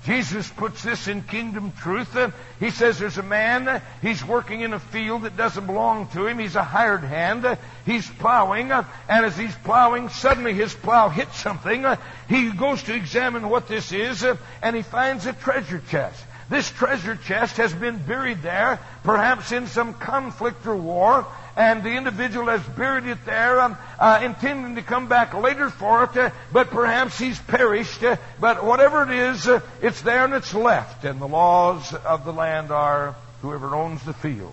Jesus 0.04 0.50
puts 0.50 0.82
this 0.82 1.06
in 1.06 1.22
kingdom 1.22 1.72
truth. 1.80 2.16
Uh, 2.16 2.30
he 2.58 2.70
says 2.70 2.98
there's 2.98 3.18
a 3.18 3.22
man, 3.22 3.68
uh, 3.68 3.80
he's 4.00 4.24
working 4.24 4.62
in 4.62 4.72
a 4.72 4.80
field 4.80 5.22
that 5.22 5.36
doesn't 5.36 5.66
belong 5.66 6.08
to 6.08 6.26
him. 6.26 6.40
He's 6.40 6.56
a 6.56 6.64
hired 6.64 7.04
hand. 7.04 7.44
Uh, 7.44 7.54
he's 7.86 8.08
plowing, 8.08 8.72
and 8.72 8.86
as 9.08 9.36
he's 9.36 9.54
plowing, 9.56 10.08
suddenly 10.08 10.54
his 10.54 10.74
plow 10.74 11.08
hits 11.08 11.38
something. 11.38 11.84
He 12.28 12.50
goes 12.50 12.82
to 12.84 12.94
examine 12.94 13.48
what 13.48 13.68
this 13.68 13.92
is, 13.92 14.26
and 14.60 14.74
he 14.74 14.82
finds 14.82 15.26
a 15.26 15.32
treasure 15.34 15.82
chest. 15.88 16.24
This 16.50 16.68
treasure 16.70 17.16
chest 17.16 17.56
has 17.58 17.72
been 17.72 17.98
buried 17.98 18.42
there, 18.42 18.80
perhaps 19.04 19.52
in 19.52 19.68
some 19.68 19.94
conflict 19.94 20.66
or 20.66 20.76
war, 20.76 21.26
and 21.56 21.82
the 21.82 21.90
individual 21.90 22.46
has 22.46 22.62
buried 22.76 23.06
it 23.06 23.24
there, 23.24 23.60
um, 23.60 23.76
uh, 23.98 24.20
intending 24.22 24.76
to 24.76 24.82
come 24.82 25.08
back 25.08 25.34
later 25.34 25.70
for 25.70 26.04
it, 26.04 26.16
uh, 26.16 26.30
but 26.52 26.70
perhaps 26.70 27.18
he's 27.18 27.38
perished. 27.38 28.02
Uh, 28.02 28.16
but 28.40 28.64
whatever 28.64 29.02
it 29.02 29.10
is, 29.10 29.46
uh, 29.46 29.60
it's 29.80 30.00
there 30.02 30.24
and 30.24 30.34
it's 30.34 30.54
left. 30.54 31.04
And 31.04 31.20
the 31.20 31.28
laws 31.28 31.92
of 31.94 32.24
the 32.24 32.32
land 32.32 32.70
are 32.70 33.14
whoever 33.42 33.74
owns 33.74 34.02
the 34.04 34.14
field 34.14 34.52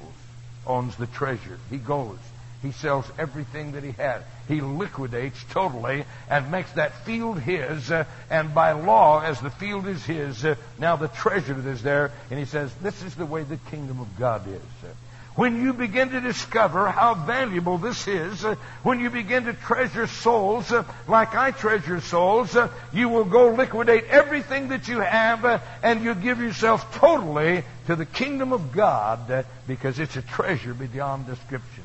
owns 0.67 0.95
the 0.95 1.07
treasure. 1.07 1.57
He 1.69 1.77
goes. 1.77 2.17
He 2.61 2.73
sells 2.73 3.09
everything 3.17 3.71
that 3.71 3.83
he 3.83 3.91
has. 3.91 4.21
He 4.49 4.59
liquidates 4.59 5.41
totally 5.51 6.03
and 6.29 6.51
makes 6.51 6.71
that 6.73 7.05
field 7.05 7.39
his. 7.39 7.89
Uh, 7.89 8.03
and 8.29 8.53
by 8.53 8.73
law, 8.73 9.21
as 9.21 9.39
the 9.39 9.49
field 9.49 9.87
is 9.87 10.03
his, 10.03 10.43
uh, 10.43 10.55
now 10.77 10.97
the 10.97 11.07
treasure 11.07 11.53
that 11.53 11.69
is 11.69 11.81
there. 11.81 12.11
And 12.29 12.37
he 12.37 12.45
says, 12.45 12.73
this 12.81 13.01
is 13.03 13.15
the 13.15 13.25
way 13.25 13.43
the 13.43 13.57
kingdom 13.71 14.01
of 14.01 14.07
God 14.19 14.45
is. 14.47 14.89
When 15.35 15.61
you 15.61 15.73
begin 15.73 16.09
to 16.09 16.21
discover 16.21 16.89
how 16.89 17.13
valuable 17.13 17.77
this 17.77 18.07
is, 18.07 18.43
uh, 18.43 18.55
when 18.83 18.99
you 18.99 19.09
begin 19.09 19.45
to 19.45 19.53
treasure 19.53 20.07
souls 20.07 20.71
uh, 20.71 20.83
like 21.07 21.35
I 21.35 21.51
treasure 21.51 22.01
souls, 22.01 22.55
uh, 22.55 22.69
you 22.91 23.09
will 23.09 23.25
go 23.25 23.49
liquidate 23.53 24.05
everything 24.05 24.69
that 24.69 24.87
you 24.87 24.99
have 24.99 25.61
and 25.81 26.03
you 26.03 26.15
give 26.15 26.39
yourself 26.39 26.95
totally 26.95 27.63
to 27.87 27.95
the 27.95 28.05
kingdom 28.05 28.51
of 28.53 28.71
God 28.71 29.45
because 29.67 29.99
it's 29.99 30.17
a 30.17 30.21
treasure 30.21 30.73
beyond 30.73 31.25
description. 31.25 31.83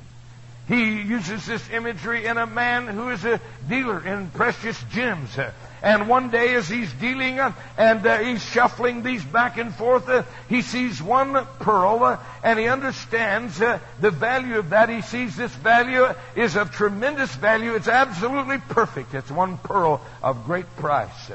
He 0.67 1.03
uses 1.03 1.45
this 1.45 1.69
imagery 1.71 2.25
in 2.25 2.39
a 2.39 2.47
man 2.47 2.87
who 2.87 3.11
is 3.11 3.25
a 3.25 3.41
dealer 3.69 4.05
in 4.07 4.31
precious 4.31 4.83
gems. 4.93 5.39
And 5.83 6.09
one 6.09 6.31
day, 6.31 6.55
as 6.55 6.67
he's 6.67 6.91
dealing 6.95 7.39
uh, 7.39 7.53
and 7.77 8.07
uh, 8.07 8.19
he's 8.19 8.43
shuffling 8.43 9.03
these 9.03 9.23
back 9.23 9.59
and 9.59 9.75
forth, 9.75 10.09
uh, 10.09 10.23
he 10.49 10.62
sees 10.62 11.03
one 11.03 11.35
pearl 11.59 12.19
and 12.43 12.59
he 12.59 12.69
understands 12.69 13.59
the 13.59 14.11
value 14.11 14.59
of 14.59 14.71
that. 14.71 14.89
He 14.89 15.03
sees 15.03 15.37
this 15.37 15.55
value 15.57 16.07
is 16.35 16.57
of 16.57 16.71
tremendous 16.71 17.35
value. 17.35 17.75
It's 17.75 17.89
absolutely 17.89 18.59
perfect. 18.71 19.12
It's 19.12 19.31
one 19.31 19.59
pearl 19.59 20.01
of 20.23 20.47
great 20.47 20.75
price. 20.77 21.31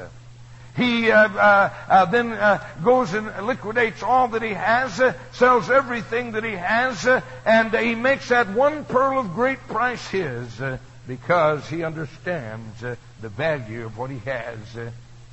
He 0.76 1.10
uh, 1.10 1.28
uh, 1.28 1.74
uh, 1.88 2.04
then 2.06 2.32
uh, 2.32 2.64
goes 2.84 3.12
and 3.12 3.46
liquidates 3.46 4.02
all 4.02 4.28
that 4.28 4.42
he 4.42 4.54
has, 4.54 5.00
uh, 5.00 5.14
sells 5.32 5.68
everything 5.68 6.32
that 6.32 6.44
he 6.44 6.52
has, 6.52 7.06
uh, 7.06 7.22
and 7.44 7.74
he 7.74 7.94
makes 7.94 8.28
that 8.28 8.48
one 8.50 8.84
pearl 8.84 9.18
of 9.18 9.34
great 9.34 9.58
price 9.66 10.06
his 10.08 10.48
because 11.06 11.68
he 11.68 11.82
understands 11.82 12.80
the 12.80 13.28
value 13.28 13.84
of 13.84 13.98
what 13.98 14.10
he 14.10 14.18
has 14.20 14.58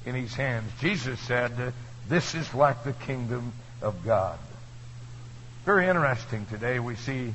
in 0.06 0.16
his 0.16 0.34
hands. 0.34 0.72
Jesus 0.80 1.20
said, 1.20 1.74
This 2.10 2.34
is 2.34 2.52
like 2.54 2.84
the 2.84 2.94
kingdom 2.94 3.54
of 3.82 4.04
God. 4.04 4.40
Very 5.66 5.88
interesting 5.88 6.48
today. 6.48 6.80
We 6.80 6.96
see 6.96 7.34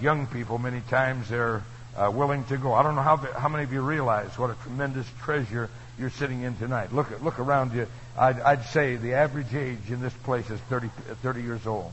young 0.00 0.26
people 0.26 0.58
many 0.58 0.82
times 0.82 1.30
they're 1.30 1.62
willing 1.96 2.44
to 2.46 2.58
go. 2.58 2.74
I 2.74 2.82
don't 2.82 2.94
know 2.94 3.02
how, 3.02 3.16
how 3.16 3.48
many 3.48 3.64
of 3.64 3.72
you 3.72 3.80
realize 3.80 4.36
what 4.38 4.50
a 4.50 4.54
tremendous 4.64 5.06
treasure 5.22 5.70
you're 5.98 6.10
sitting 6.10 6.42
in 6.42 6.56
tonight. 6.56 6.92
Look, 6.92 7.22
look 7.22 7.38
around 7.38 7.72
you. 7.72 7.86
I'd, 8.16 8.40
I'd 8.40 8.64
say 8.66 8.96
the 8.96 9.14
average 9.14 9.54
age 9.54 9.90
in 9.90 10.00
this 10.00 10.12
place 10.12 10.48
is 10.50 10.60
30, 10.68 10.88
30 11.22 11.42
years 11.42 11.66
old. 11.66 11.92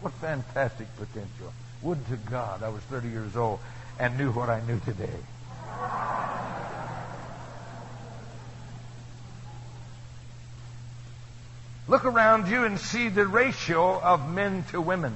What 0.00 0.12
fantastic 0.14 0.86
potential. 0.96 1.52
Would 1.82 2.06
to 2.08 2.16
God 2.16 2.62
I 2.62 2.70
was 2.70 2.82
30 2.84 3.08
years 3.08 3.36
old 3.36 3.60
and 3.98 4.16
knew 4.18 4.32
what 4.32 4.48
I 4.48 4.60
knew 4.66 4.80
today. 4.80 5.10
Look 11.86 12.06
around 12.06 12.48
you 12.48 12.64
and 12.64 12.80
see 12.80 13.10
the 13.10 13.26
ratio 13.26 14.00
of 14.00 14.30
men 14.30 14.64
to 14.70 14.80
women. 14.80 15.14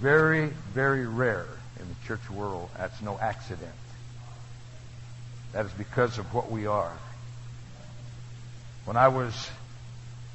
Very, 0.00 0.46
very 0.72 1.06
rare 1.06 1.59
church 2.06 2.30
world. 2.30 2.68
That's 2.76 3.00
no 3.02 3.18
accident. 3.18 3.72
That 5.52 5.66
is 5.66 5.72
because 5.72 6.18
of 6.18 6.32
what 6.34 6.50
we 6.50 6.66
are. 6.66 6.96
When 8.84 8.96
I 8.96 9.08
was 9.08 9.50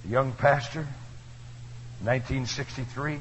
a 0.06 0.08
young 0.08 0.34
pastor, 0.34 0.88
1963, 2.02 3.20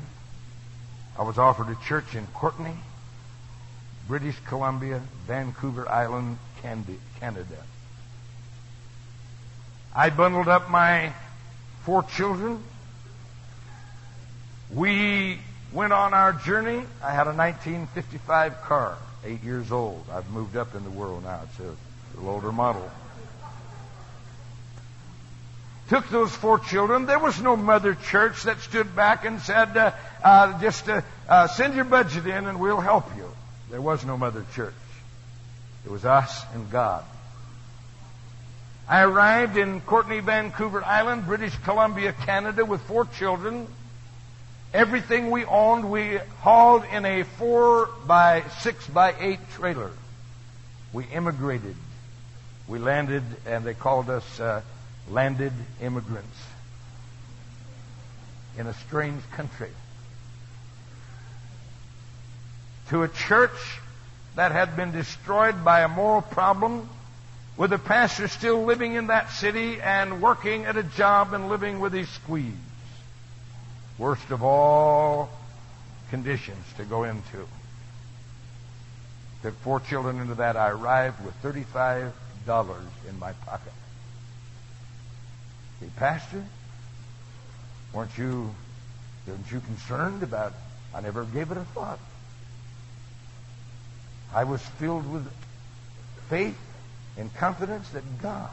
I 1.19 1.23
was 1.23 1.39
offered 1.39 1.69
a 1.69 1.77
church 1.87 2.15
in 2.15 2.27
Courtenay, 2.35 2.77
British 4.09 4.37
Columbia, 4.47 5.01
Vancouver 5.27 5.89
Island, 5.89 6.39
Canada. 6.61 7.45
I 9.95 10.11
bundled 10.11 10.49
up 10.49 10.71
my 10.71 11.13
four 11.85 12.03
children. 12.03 12.63
We 14.73 15.39
went 15.75 15.93
on 15.93 16.15
our 16.15 16.33
journey. 16.33 16.85
I 17.03 17.11
had 17.11 17.27
a 17.27 17.35
1955 17.35 18.63
car, 18.63 18.97
eight 19.25 19.43
years 19.43 19.73
old. 19.73 20.07
I've 20.11 20.31
moved 20.31 20.57
up 20.57 20.75
in 20.75 20.85
the 20.85 20.91
world 20.91 21.25
now. 21.25 21.41
It's 21.45 21.59
a 21.61 21.75
little 22.17 22.31
older 22.31 22.53
model. 22.53 22.89
Took 25.89 26.09
those 26.09 26.35
four 26.35 26.61
children. 26.61 27.05
There 27.05 27.19
was 27.19 27.41
no 27.43 27.57
mother 27.57 27.95
church 27.95 28.45
that 28.45 28.61
stood 28.61 28.97
back 28.97 29.27
and 29.27 29.41
said, 29.43 29.77
uh, 29.77 29.93
uh, 30.23 30.59
just 30.61 30.89
uh, 30.89 31.03
uh 31.29 31.47
send 31.49 31.75
your 31.75 31.85
budget 31.85 32.27
in 32.27 32.47
and 32.47 32.59
we'll 32.59 32.81
help 32.81 33.15
you. 33.17 33.29
There 33.71 33.83
was 33.83 34.05
no 34.05 34.17
mother 34.17 34.47
church. 34.55 34.73
It 35.85 35.91
was 35.91 36.07
us 36.07 36.43
and 36.55 36.71
God. 36.71 37.05
I 38.89 39.03
arrived 39.03 39.57
in 39.57 39.81
Courtenay, 39.83 40.21
Vancouver 40.21 40.83
Island, 40.83 41.27
British 41.27 41.57
Columbia, 41.65 42.13
Canada 42.13 42.65
with 42.65 42.81
four 42.83 43.07
children. 43.07 43.67
Everything 44.75 45.31
we 45.31 45.45
owned, 45.45 45.89
we 45.89 46.19
hauled 46.41 46.83
in 46.93 47.05
a 47.05 47.23
four 47.23 47.89
by 48.09 48.43
six 48.59 48.85
by 48.89 49.15
eight 49.21 49.39
trailer. 49.53 49.93
We 50.93 51.05
immigrated. 51.05 51.77
We 52.67 52.81
landed, 52.81 53.23
and 53.47 53.65
they 53.65 53.75
called 53.75 54.11
us 54.11 54.41
uh, 54.41 54.63
landed 55.09 55.53
immigrants 55.81 56.37
in 58.59 58.67
a 58.67 58.75
strange 58.75 59.23
country. 59.31 59.71
To 62.89 63.05
a 63.05 63.09
church 63.09 63.81
that 64.35 64.51
had 64.51 64.75
been 64.75 64.91
destroyed 64.91 65.65
by 65.65 65.83
a 65.83 65.89
moral 65.89 66.23
problem, 66.23 66.89
with 67.57 67.73
a 67.73 67.79
pastor 67.79 68.27
still 68.27 68.65
living 68.65 68.95
in 68.95 69.07
that 69.07 69.31
city 69.31 69.81
and 69.81 70.21
working 70.21 70.65
at 70.65 70.77
a 70.77 70.83
job 70.83 71.33
and 71.33 71.49
living 71.49 71.79
with 71.79 71.93
his 71.93 72.09
squeeze 72.09 72.53
worst 73.99 74.31
of 74.31 74.43
all 74.43 75.31
conditions 76.11 76.65
to 76.77 76.85
go 76.85 77.05
into. 77.05 77.47
Took 79.43 79.55
four 79.61 79.81
children 79.81 80.21
into 80.21 80.37
that. 80.37 80.57
I 80.57 80.71
arrived 80.71 81.25
with 81.25 81.35
$35 81.43 82.13
in 83.09 83.19
my 83.19 83.33
pocket. 83.33 83.73
Hey, 85.81 85.89
Pastor, 85.97 86.45
weren't 87.93 88.17
you, 88.17 88.55
weren't 89.27 89.51
you 89.51 89.61
concerned 89.61 90.23
about, 90.23 90.55
I 90.95 91.01
never 91.01 91.25
gave 91.25 91.51
it 91.51 91.57
a 91.57 91.65
thought. 91.65 91.99
I 94.33 94.45
was 94.45 94.61
filled 94.63 95.11
with 95.13 95.31
faith 96.29 96.59
and 97.17 97.33
confidence 97.35 97.89
that 97.91 98.03
God 98.23 98.51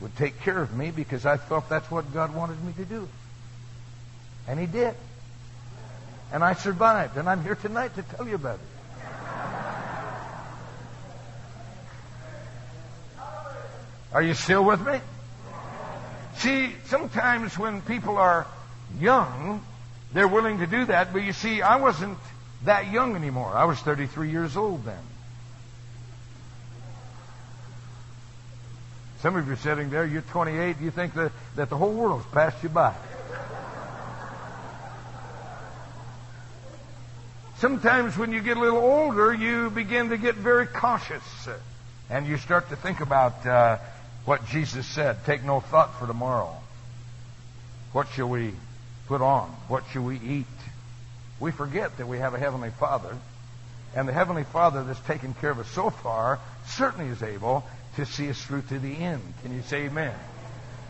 would 0.00 0.16
take 0.16 0.40
care 0.40 0.60
of 0.60 0.74
me 0.76 0.90
because 0.90 1.26
I 1.26 1.36
felt 1.36 1.68
that's 1.68 1.90
what 1.90 2.12
God 2.12 2.34
wanted 2.34 2.62
me 2.64 2.72
to 2.74 2.84
do. 2.84 3.08
And 4.48 4.58
he 4.58 4.66
did. 4.66 4.94
And 6.32 6.42
I 6.42 6.54
survived. 6.54 7.16
And 7.16 7.28
I'm 7.28 7.42
here 7.42 7.54
tonight 7.54 7.94
to 7.94 8.02
tell 8.02 8.26
you 8.26 8.34
about 8.34 8.56
it. 8.56 8.60
Are 14.12 14.22
you 14.22 14.32
still 14.34 14.64
with 14.64 14.84
me? 14.86 15.00
See, 16.36 16.74
sometimes 16.86 17.58
when 17.58 17.82
people 17.82 18.16
are 18.16 18.46
young, 18.98 19.62
they're 20.14 20.28
willing 20.28 20.60
to 20.60 20.66
do 20.66 20.86
that. 20.86 21.12
But 21.12 21.24
you 21.24 21.34
see, 21.34 21.60
I 21.60 21.76
wasn't 21.76 22.16
that 22.64 22.90
young 22.90 23.16
anymore. 23.16 23.52
I 23.54 23.64
was 23.64 23.78
33 23.80 24.30
years 24.30 24.56
old 24.56 24.84
then. 24.84 24.98
Some 29.20 29.36
of 29.36 29.46
you 29.46 29.54
are 29.54 29.56
sitting 29.56 29.90
there, 29.90 30.06
you're 30.06 30.22
28, 30.22 30.76
you 30.80 30.92
think 30.92 31.14
that, 31.14 31.32
that 31.56 31.70
the 31.70 31.76
whole 31.76 31.92
world's 31.92 32.24
passed 32.26 32.62
you 32.62 32.68
by. 32.68 32.94
Sometimes 37.58 38.16
when 38.16 38.32
you 38.32 38.40
get 38.40 38.56
a 38.56 38.60
little 38.60 38.78
older, 38.78 39.34
you 39.34 39.68
begin 39.70 40.10
to 40.10 40.16
get 40.16 40.36
very 40.36 40.66
cautious. 40.66 41.24
And 42.08 42.24
you 42.24 42.36
start 42.36 42.68
to 42.70 42.76
think 42.76 43.00
about 43.00 43.44
uh, 43.44 43.78
what 44.24 44.46
Jesus 44.46 44.86
said 44.86 45.24
take 45.24 45.42
no 45.42 45.58
thought 45.58 45.98
for 45.98 46.06
tomorrow. 46.06 46.54
What 47.92 48.06
shall 48.10 48.28
we 48.28 48.52
put 49.08 49.22
on? 49.22 49.48
What 49.66 49.82
shall 49.92 50.04
we 50.04 50.20
eat? 50.20 50.46
We 51.40 51.50
forget 51.50 51.96
that 51.98 52.06
we 52.06 52.18
have 52.18 52.32
a 52.32 52.38
Heavenly 52.38 52.70
Father. 52.70 53.16
And 53.94 54.06
the 54.06 54.12
Heavenly 54.12 54.44
Father 54.44 54.84
that's 54.84 55.00
taken 55.00 55.34
care 55.34 55.50
of 55.50 55.58
us 55.58 55.68
so 55.68 55.90
far 55.90 56.38
certainly 56.66 57.10
is 57.10 57.24
able 57.24 57.64
to 57.96 58.06
see 58.06 58.30
us 58.30 58.40
through 58.40 58.62
to 58.68 58.78
the 58.78 58.94
end. 58.94 59.22
Can 59.42 59.52
you 59.52 59.62
say 59.62 59.86
amen? 59.86 60.14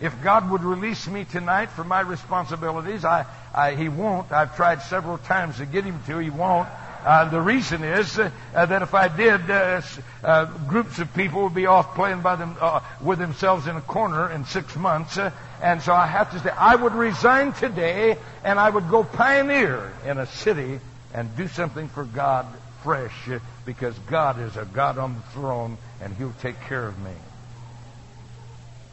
If 0.01 0.23
God 0.23 0.51
would 0.51 0.63
release 0.63 1.09
me 1.09 1.25
tonight 1.25 1.71
from 1.71 1.89
my 1.89 2.01
responsibilities, 2.01 3.05
I, 3.05 3.27
I, 3.55 3.75
He 3.75 3.89
won't. 3.89 4.31
I've 4.31 4.55
tried 4.57 4.83
several 4.83 5.19
times 5.19 5.57
to 5.59 5.67
get 5.67 5.85
Him 5.85 6.01
to. 6.07 6.19
He 6.19 6.31
won't. 6.31 6.69
Uh, 7.05 7.29
the 7.29 7.41
reason 7.41 7.85
is 7.85 8.19
uh, 8.19 8.31
that 8.53 8.83
if 8.83 8.93
I 8.93 9.09
did, 9.09 9.51
uh, 9.51 9.81
uh, 10.23 10.45
groups 10.67 10.99
of 10.99 11.15
people 11.15 11.45
would 11.45 11.55
be 11.55 11.67
off 11.67 11.95
playing 11.95 12.23
by 12.23 12.37
them 12.37 12.57
uh, 12.61 12.81
with 13.01 13.19
themselves 13.19 13.67
in 13.67 13.77
a 13.77 13.81
corner 13.81 14.31
in 14.31 14.45
six 14.45 14.75
months, 14.77 15.17
uh, 15.17 15.31
and 15.63 15.81
so 15.81 15.93
I 15.93 16.07
have 16.07 16.33
to 16.33 16.41
say 16.41 16.51
I 16.51 16.75
would 16.75 16.93
resign 16.93 17.53
today, 17.53 18.19
and 18.45 18.59
I 18.59 18.69
would 18.69 18.91
go 18.91 19.05
pioneer 19.05 19.93
in 20.05 20.19
a 20.19 20.27
city 20.27 20.81
and 21.15 21.35
do 21.37 21.49
something 21.49 21.89
for 21.89 22.05
God 22.05 22.47
fresh, 22.83 23.29
because 23.65 23.99
God 24.11 24.41
is 24.41 24.57
a 24.57 24.65
God 24.65 24.99
on 24.99 25.15
the 25.15 25.23
throne, 25.33 25.79
and 26.01 26.17
He'll 26.17 26.35
take 26.43 26.61
care 26.63 26.87
of 26.87 26.99
me. 26.99 27.13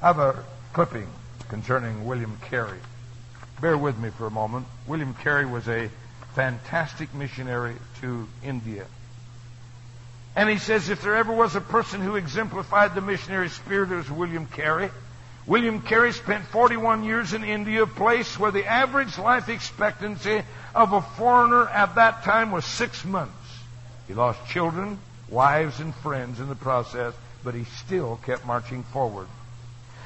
I 0.02 0.08
have 0.08 0.20
a 0.20 0.44
clipping 0.76 1.08
concerning 1.48 2.04
William 2.04 2.38
Carey. 2.50 2.80
Bear 3.62 3.78
with 3.78 3.98
me 3.98 4.10
for 4.10 4.28
a 4.28 4.30
moment. 4.30 4.68
William 4.88 5.14
Carey 5.14 5.46
was 5.46 5.70
a 5.70 5.90
fantastic 6.34 7.14
missionary 7.16 7.76
to 8.02 8.28
India. 8.44 8.86
And 10.36 10.50
he 10.50 10.58
says 10.58 10.90
if 10.90 11.02
there 11.02 11.16
ever 11.16 11.32
was 11.32 11.56
a 11.56 11.62
person 11.62 12.02
who 12.02 12.18
exemplified 12.18 12.94
the 12.94 13.00
missionary 13.00 13.48
spirit, 13.48 13.90
it 13.90 13.96
was 13.96 14.12
William 14.12 14.48
Carey. 14.48 14.90
William 15.48 15.82
Carey 15.82 16.12
spent 16.12 16.44
41 16.48 17.06
years 17.06 17.32
in 17.32 17.46
India, 17.46 17.84
a 17.84 17.88
place 17.88 18.38
where 18.38 18.52
the 18.52 18.66
average 18.66 19.18
life 19.18 19.48
expectancy 19.48 20.42
of 20.76 20.92
a 20.92 21.02
foreigner 21.02 21.70
at 21.70 21.96
that 21.96 22.24
time 22.24 22.52
was 22.52 22.66
six 22.66 23.06
months. 23.06 23.32
He 24.10 24.14
lost 24.14 24.46
children, 24.50 25.00
wives, 25.30 25.80
and 25.80 25.96
friends 25.96 26.42
in 26.42 26.50
the 26.50 26.56
process, 26.56 27.14
but 27.46 27.56
he 27.56 27.64
still 27.64 28.20
kept 28.26 28.46
marching 28.46 28.84
forward. 28.84 29.28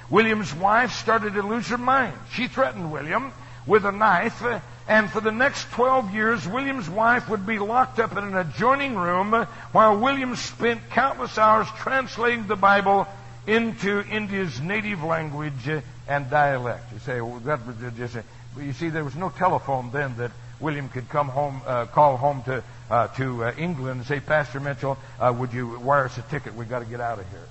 William's 0.09 0.53
wife 0.53 0.91
started 0.93 1.33
to 1.35 1.41
lose 1.41 1.67
her 1.67 1.77
mind. 1.77 2.13
She 2.33 2.47
threatened 2.47 2.91
William 2.91 3.31
with 3.67 3.85
a 3.85 3.91
knife, 3.91 4.43
And 4.87 5.09
for 5.11 5.21
the 5.21 5.31
next 5.31 5.69
12 5.71 6.13
years, 6.13 6.47
William's 6.47 6.89
wife 6.89 7.29
would 7.29 7.45
be 7.45 7.59
locked 7.59 7.99
up 7.99 8.13
in 8.13 8.23
an 8.23 8.35
adjoining 8.35 8.95
room 8.95 9.31
while 9.71 9.99
William 9.99 10.35
spent 10.35 10.89
countless 10.89 11.37
hours 11.37 11.67
translating 11.77 12.47
the 12.47 12.55
Bible 12.55 13.07
into 13.45 14.03
India's 14.09 14.59
native 14.59 15.03
language 15.03 15.69
and 16.07 16.29
dialect. 16.29 16.91
You 16.91 16.99
say, 16.99 17.21
well, 17.21 17.39
that 17.41 17.65
was 17.67 17.75
just, 17.95 18.17
you 18.57 18.73
see, 18.73 18.89
there 18.89 19.03
was 19.03 19.15
no 19.15 19.29
telephone 19.29 19.91
then 19.91 20.17
that 20.17 20.31
William 20.59 20.89
could 20.89 21.07
come 21.09 21.29
home, 21.29 21.61
uh, 21.67 21.85
call 21.85 22.17
home 22.17 22.41
to 22.43 22.63
uh, 22.89 23.07
to 23.07 23.43
uh, 23.43 23.53
England 23.57 23.99
and 23.99 24.07
say, 24.07 24.19
Pastor 24.19 24.59
Mitchell, 24.59 24.97
uh, 25.19 25.33
would 25.37 25.53
you 25.53 25.79
wire 25.79 26.05
us 26.05 26.17
a 26.17 26.21
ticket? 26.23 26.55
We've 26.55 26.69
got 26.69 26.79
to 26.79 26.85
get 26.85 26.99
out 26.99 27.19
of 27.19 27.29
here. 27.29 27.47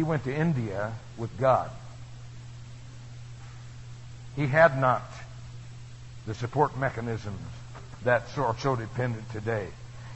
He 0.00 0.04
went 0.04 0.24
to 0.24 0.34
India 0.34 0.94
with 1.18 1.38
God. 1.38 1.70
He 4.34 4.46
had 4.46 4.80
not 4.80 5.02
the 6.26 6.32
support 6.32 6.74
mechanisms 6.78 7.38
that 8.04 8.22
are 8.38 8.56
so 8.60 8.76
dependent 8.76 9.30
today. 9.30 9.66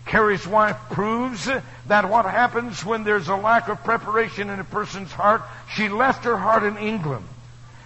Carey's 0.07 0.47
wife 0.47 0.79
proves 0.89 1.51
that 1.89 2.09
what 2.09 2.25
happens 2.25 2.83
when 2.83 3.05
there's 3.05 3.29
a 3.29 3.37
lack 3.37 3.69
of 3.69 3.85
preparation 3.85 4.49
in 4.49 4.59
a 4.59 4.65
person's 4.65 5.13
heart, 5.13 5.43
she 5.75 5.91
left 5.91 6.25
her 6.25 6.39
heart 6.39 6.63
in 6.63 6.79
England. 6.79 7.27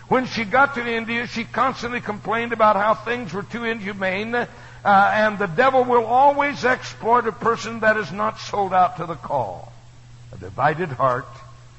When 0.06 0.26
she 0.26 0.44
got 0.44 0.76
to 0.76 0.88
India, 0.88 1.26
she 1.26 1.42
constantly 1.42 2.00
complained 2.00 2.52
about 2.52 2.76
how 2.76 2.94
things 2.94 3.32
were 3.34 3.42
too 3.42 3.64
inhumane, 3.64 4.36
uh, 4.36 4.46
and 4.84 5.36
the 5.36 5.46
devil 5.46 5.82
will 5.82 6.04
always 6.04 6.64
exploit 6.64 7.26
a 7.26 7.32
person 7.32 7.80
that 7.80 7.96
is 7.96 8.12
not 8.12 8.38
sold 8.38 8.72
out 8.72 8.98
to 8.98 9.06
the 9.06 9.16
call. 9.16 9.72
A 10.32 10.36
divided 10.36 10.90
heart 10.90 11.26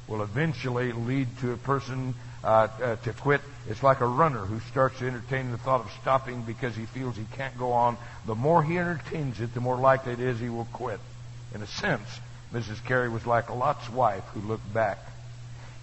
will 0.10 0.24
eventually 0.24 0.92
lead 0.92 1.28
to 1.40 1.52
a 1.52 1.58
person 1.58 2.16
uh, 2.44 2.68
uh, 2.82 2.96
to 2.98 3.14
quit. 3.14 3.42
It's 3.70 3.84
like 3.84 4.02
a 4.02 4.08
runner 4.08 4.40
who 4.40 4.60
starts 4.72 5.00
to 5.00 5.08
entertain 5.08 5.52
the 5.52 5.58
thought 5.58 5.82
of 5.82 5.92
stopping 6.02 6.42
because 6.42 6.76
he 6.76 6.86
feels 6.86 7.16
he 7.16 7.26
can't 7.36 7.58
go 7.58 7.72
on. 7.74 7.98
The 8.26 8.36
more 8.36 8.64
he 8.64 8.78
entertains 8.78 9.40
it, 9.40 9.54
the 9.54 9.62
more 9.62 9.78
likely 9.78 10.14
it 10.14 10.20
is 10.20 10.40
he 10.40 10.50
will 10.50 10.68
quit. 10.74 11.00
In 11.54 11.62
a 11.62 11.68
sense, 11.68 12.08
Mrs. 12.54 12.84
Carey 12.86 13.10
was 13.10 13.26
like 13.26 13.50
Lot's 13.50 13.90
wife 13.90 14.24
who 14.34 14.42
looked 14.42 14.74
back. 14.74 14.98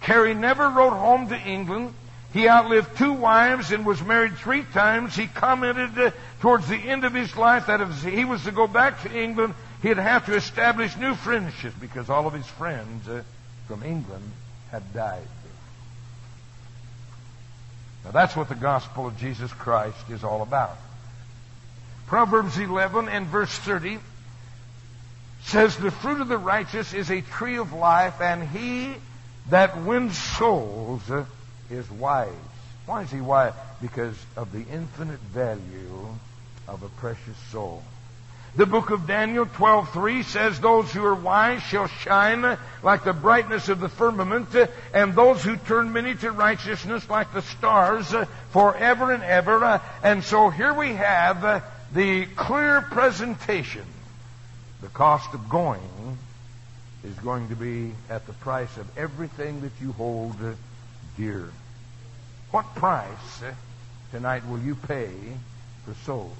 Carey 0.01 0.33
never 0.33 0.69
wrote 0.69 0.93
home 0.93 1.29
to 1.29 1.37
England. 1.37 1.93
He 2.33 2.49
outlived 2.49 2.97
two 2.97 3.13
wives 3.13 3.71
and 3.71 3.85
was 3.85 4.01
married 4.01 4.35
three 4.35 4.63
times. 4.63 5.15
He 5.15 5.27
commented 5.27 5.97
uh, 5.97 6.11
towards 6.41 6.67
the 6.67 6.75
end 6.75 7.05
of 7.05 7.13
his 7.13 7.35
life 7.37 7.67
that 7.67 7.81
if 7.81 8.03
he 8.03 8.25
was 8.25 8.43
to 8.43 8.51
go 8.51 8.67
back 8.67 9.01
to 9.03 9.17
England, 9.17 9.53
he'd 9.81 9.97
have 9.97 10.25
to 10.25 10.35
establish 10.35 10.95
new 10.97 11.15
friendships 11.15 11.75
because 11.79 12.09
all 12.09 12.27
of 12.27 12.33
his 12.33 12.45
friends 12.45 13.07
uh, 13.07 13.23
from 13.67 13.83
England 13.83 14.31
had 14.71 14.93
died. 14.93 15.27
Now 18.05 18.11
that's 18.11 18.35
what 18.35 18.49
the 18.49 18.55
gospel 18.55 19.07
of 19.07 19.17
Jesus 19.17 19.51
Christ 19.51 20.09
is 20.09 20.23
all 20.23 20.41
about. 20.41 20.77
Proverbs 22.07 22.57
11 22.57 23.09
and 23.09 23.27
verse 23.27 23.51
30 23.51 23.99
says, 25.43 25.75
The 25.75 25.91
fruit 25.91 26.21
of 26.21 26.29
the 26.29 26.37
righteous 26.37 26.93
is 26.93 27.11
a 27.11 27.21
tree 27.21 27.57
of 27.57 27.73
life, 27.73 28.21
and 28.21 28.47
he 28.47 28.95
that 29.49 29.81
wins 29.81 30.17
souls 30.17 31.01
is 31.69 31.89
wise. 31.91 32.29
Why 32.85 33.01
is 33.01 33.11
he 33.11 33.19
wise? 33.19 33.53
Because 33.81 34.15
of 34.37 34.53
the 34.53 34.65
infinite 34.71 35.19
value 35.19 36.07
of 36.67 36.83
a 36.83 36.89
precious 36.89 37.37
soul. 37.51 37.83
The 38.57 38.65
book 38.65 38.89
of 38.89 39.05
Daniel 39.05 39.45
12:3 39.45 40.23
says 40.23 40.59
those 40.59 40.91
who 40.91 41.05
are 41.05 41.13
wise 41.13 41.61
shall 41.61 41.85
shine 41.85 42.57
like 42.81 43.03
the 43.03 43.13
brightness 43.13 43.69
of 43.69 43.79
the 43.79 43.87
firmament 43.87 44.49
and 44.95 45.13
those 45.13 45.43
who 45.43 45.57
turn 45.57 45.93
many 45.93 46.15
to 46.15 46.31
righteousness 46.31 47.07
like 47.07 47.31
the 47.33 47.43
stars 47.43 48.11
forever 48.49 49.11
and 49.13 49.21
ever. 49.21 49.79
And 50.01 50.23
so 50.23 50.49
here 50.49 50.73
we 50.73 50.93
have 50.93 51.63
the 51.93 52.25
clear 52.25 52.81
presentation. 52.81 53.85
The 54.81 54.87
cost 54.87 55.31
of 55.35 55.49
going 55.49 56.17
is 57.03 57.13
going 57.19 57.49
to 57.49 57.55
be 57.55 57.93
at 58.09 58.25
the 58.25 58.33
price 58.33 58.75
of 58.77 58.97
everything 58.97 59.61
that 59.61 59.73
you 59.79 59.91
hold 59.91 60.35
dear. 61.15 61.51
What 62.49 62.73
price 62.73 63.43
tonight 64.09 64.47
will 64.47 64.59
you 64.59 64.73
pay 64.73 65.11
for 65.85 65.93
souls? 66.05 66.33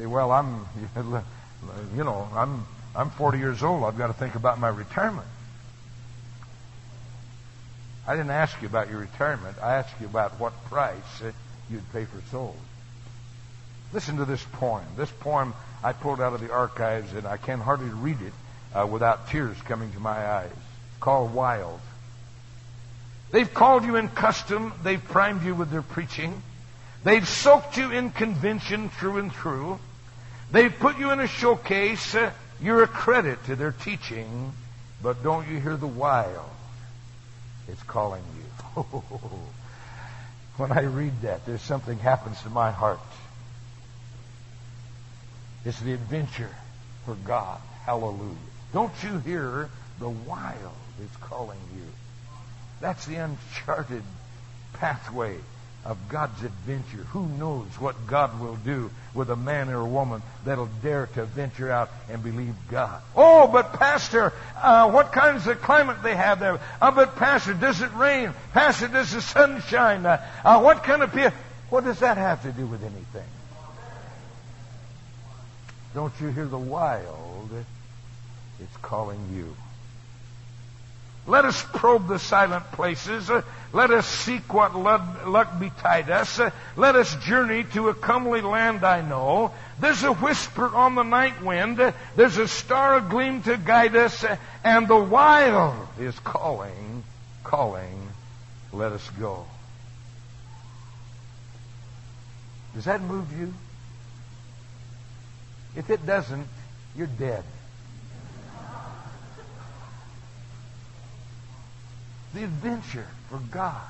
Say, 0.00 0.06
well, 0.06 0.32
I'm, 0.32 0.66
you 1.94 2.04
know, 2.04 2.26
I'm, 2.34 2.66
I'm 2.96 3.10
40 3.10 3.36
years 3.36 3.62
old. 3.62 3.84
I've 3.84 3.98
got 3.98 4.06
to 4.06 4.14
think 4.14 4.34
about 4.34 4.58
my 4.58 4.70
retirement. 4.70 5.26
I 8.08 8.16
didn't 8.16 8.30
ask 8.30 8.62
you 8.62 8.68
about 8.68 8.88
your 8.88 8.98
retirement. 8.98 9.58
I 9.62 9.74
asked 9.74 10.00
you 10.00 10.06
about 10.06 10.40
what 10.40 10.54
price 10.64 10.94
you'd 11.68 11.92
pay 11.92 12.06
for 12.06 12.18
souls. 12.30 12.56
Listen 13.92 14.16
to 14.16 14.24
this 14.24 14.42
poem. 14.52 14.86
This 14.96 15.10
poem 15.10 15.52
I 15.84 15.92
pulled 15.92 16.18
out 16.18 16.32
of 16.32 16.40
the 16.40 16.50
archives, 16.50 17.12
and 17.12 17.26
I 17.26 17.36
can 17.36 17.60
hardly 17.60 17.90
read 17.90 18.22
it 18.22 18.32
uh, 18.74 18.86
without 18.86 19.28
tears 19.28 19.60
coming 19.66 19.92
to 19.92 20.00
my 20.00 20.16
eyes. 20.16 20.50
Called 20.98 21.34
Wild. 21.34 21.78
They've 23.32 23.52
called 23.52 23.84
you 23.84 23.96
in 23.96 24.08
custom. 24.08 24.72
They've 24.82 25.02
primed 25.02 25.44
you 25.44 25.54
with 25.54 25.70
their 25.70 25.82
preaching. 25.82 26.42
They've 27.04 27.28
soaked 27.28 27.76
you 27.76 27.90
in 27.90 28.12
convention 28.12 28.88
through 28.88 29.18
and 29.18 29.30
through. 29.30 29.78
They've 30.52 30.76
put 30.76 30.98
you 30.98 31.10
in 31.10 31.20
a 31.20 31.26
showcase. 31.26 32.14
Uh, 32.14 32.32
you're 32.60 32.82
a 32.82 32.88
credit 32.88 33.44
to 33.46 33.56
their 33.56 33.72
teaching. 33.72 34.52
But 35.02 35.22
don't 35.22 35.48
you 35.48 35.60
hear 35.60 35.76
the 35.76 35.86
wild? 35.86 36.50
It's 37.68 37.82
calling 37.84 38.22
you. 38.36 38.82
when 40.56 40.72
I 40.72 40.82
read 40.82 41.22
that, 41.22 41.46
there's 41.46 41.62
something 41.62 41.98
happens 41.98 42.40
to 42.42 42.50
my 42.50 42.70
heart. 42.70 43.00
It's 45.64 45.80
the 45.80 45.92
adventure 45.92 46.54
for 47.04 47.14
God. 47.14 47.60
Hallelujah. 47.84 48.36
Don't 48.72 48.92
you 49.02 49.18
hear 49.18 49.68
the 49.98 50.08
wild 50.08 50.76
is 51.00 51.16
calling 51.20 51.58
you? 51.74 51.86
That's 52.80 53.06
the 53.06 53.16
uncharted 53.16 54.02
pathway 54.74 55.36
of 55.84 55.96
God's 56.08 56.42
adventure. 56.42 57.04
Who 57.12 57.26
knows 57.26 57.66
what 57.78 58.06
God 58.06 58.38
will 58.40 58.56
do 58.56 58.90
with 59.14 59.30
a 59.30 59.36
man 59.36 59.70
or 59.70 59.80
a 59.80 59.86
woman 59.86 60.22
that'll 60.44 60.68
dare 60.82 61.06
to 61.14 61.24
venture 61.24 61.70
out 61.70 61.90
and 62.10 62.22
believe 62.22 62.54
God? 62.68 63.00
Oh, 63.16 63.48
but 63.48 63.72
Pastor, 63.72 64.32
uh, 64.56 64.90
what 64.90 65.12
kinds 65.12 65.46
of 65.46 65.60
climate 65.62 66.02
they 66.02 66.14
have 66.14 66.38
there? 66.40 66.60
Uh, 66.80 66.90
but 66.90 67.16
Pastor, 67.16 67.54
does 67.54 67.80
it 67.80 67.92
rain? 67.94 68.34
Pastor, 68.52 68.88
does 68.88 69.12
the 69.12 69.22
sun 69.22 69.62
shine? 69.62 70.04
Uh, 70.04 70.24
uh, 70.44 70.60
what 70.60 70.84
kind 70.84 71.02
of 71.02 71.12
people? 71.12 71.32
What 71.70 71.84
does 71.84 72.00
that 72.00 72.16
have 72.16 72.42
to 72.42 72.52
do 72.52 72.66
with 72.66 72.82
anything? 72.82 73.28
Don't 75.94 76.12
you 76.20 76.28
hear 76.28 76.46
the 76.46 76.58
wild? 76.58 77.50
It's 78.60 78.76
calling 78.78 79.20
you. 79.32 79.56
Let 81.26 81.44
us 81.44 81.62
probe 81.74 82.08
the 82.08 82.18
silent 82.18 82.72
places. 82.72 83.30
Uh, 83.30 83.42
let 83.72 83.90
us 83.90 84.06
seek 84.06 84.52
what 84.52 84.74
luck 84.74 85.58
betide 85.60 86.10
us. 86.10 86.40
Uh, 86.40 86.50
let 86.76 86.96
us 86.96 87.14
journey 87.24 87.64
to 87.72 87.88
a 87.88 87.94
comely 87.94 88.40
land 88.40 88.84
I 88.84 89.02
know. 89.02 89.52
There's 89.78 90.02
a 90.02 90.12
whisper 90.12 90.74
on 90.74 90.94
the 90.94 91.02
night 91.02 91.42
wind. 91.42 91.78
Uh, 91.78 91.92
there's 92.16 92.38
a 92.38 92.48
star 92.48 93.00
agleam 93.00 93.44
to 93.44 93.56
guide 93.56 93.94
us. 93.94 94.24
And 94.64 94.88
the 94.88 94.96
wild 94.96 95.76
is 95.98 96.18
calling, 96.20 97.04
calling, 97.44 98.08
let 98.72 98.92
us 98.92 99.08
go. 99.20 99.46
Does 102.74 102.84
that 102.86 103.02
move 103.02 103.38
you? 103.38 103.52
If 105.76 105.90
it 105.90 106.04
doesn't, 106.06 106.46
you're 106.96 107.06
dead. 107.06 107.44
The 112.34 112.44
adventure 112.44 113.06
for 113.28 113.38
God. 113.38 113.80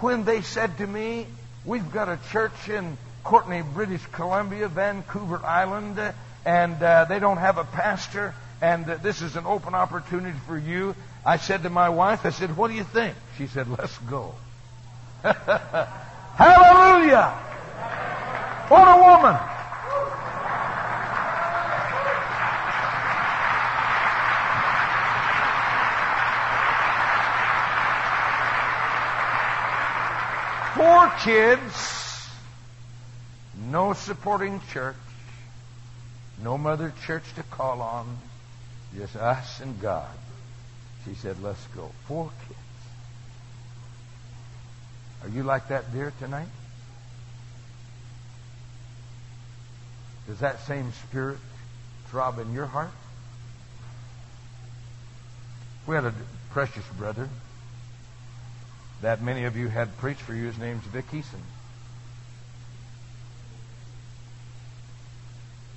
When 0.00 0.24
they 0.24 0.42
said 0.42 0.78
to 0.78 0.86
me, 0.86 1.26
We've 1.64 1.90
got 1.92 2.08
a 2.08 2.18
church 2.30 2.70
in 2.70 2.96
Courtenay, 3.22 3.62
British 3.62 4.04
Columbia, 4.12 4.68
Vancouver 4.68 5.44
Island, 5.44 6.00
and 6.46 6.82
uh, 6.82 7.04
they 7.04 7.18
don't 7.18 7.36
have 7.36 7.58
a 7.58 7.64
pastor, 7.64 8.34
and 8.62 8.88
uh, 8.88 8.96
this 8.96 9.20
is 9.20 9.36
an 9.36 9.44
open 9.44 9.74
opportunity 9.74 10.38
for 10.46 10.56
you. 10.56 10.96
I 11.24 11.36
said 11.36 11.64
to 11.64 11.70
my 11.70 11.90
wife, 11.90 12.24
I 12.24 12.30
said, 12.30 12.56
What 12.56 12.68
do 12.68 12.74
you 12.74 12.84
think? 12.84 13.14
She 13.36 13.46
said, 13.46 13.68
Let's 13.68 13.98
go. 13.98 14.34
Hallelujah! 15.22 17.28
What 18.68 18.88
a 18.88 19.02
woman! 19.02 19.36
Kids, 31.18 32.28
no 33.70 33.92
supporting 33.92 34.60
church, 34.72 34.96
no 36.42 36.56
mother 36.56 36.92
church 37.06 37.24
to 37.36 37.42
call 37.44 37.82
on, 37.82 38.18
just 38.96 39.16
us 39.16 39.60
and 39.60 39.80
God. 39.80 40.08
She 41.04 41.14
said, 41.14 41.42
let's 41.42 41.64
go. 41.68 41.90
Four 42.06 42.30
kids. 42.48 42.58
Are 45.22 45.28
you 45.28 45.42
like 45.42 45.68
that 45.68 45.92
deer 45.92 46.12
tonight? 46.18 46.48
Does 50.26 50.40
that 50.40 50.60
same 50.60 50.92
spirit 51.08 51.38
throb 52.06 52.38
in 52.38 52.52
your 52.52 52.66
heart? 52.66 52.90
We 55.86 55.94
had 55.94 56.04
a 56.04 56.14
precious 56.50 56.84
brother 56.96 57.28
that 59.02 59.22
many 59.22 59.44
of 59.44 59.56
you 59.56 59.68
had 59.68 59.96
preached 59.98 60.20
for 60.20 60.34
you. 60.34 60.46
His 60.46 60.58
name's 60.58 60.84
Vic 60.84 61.10
Eason. 61.10 61.40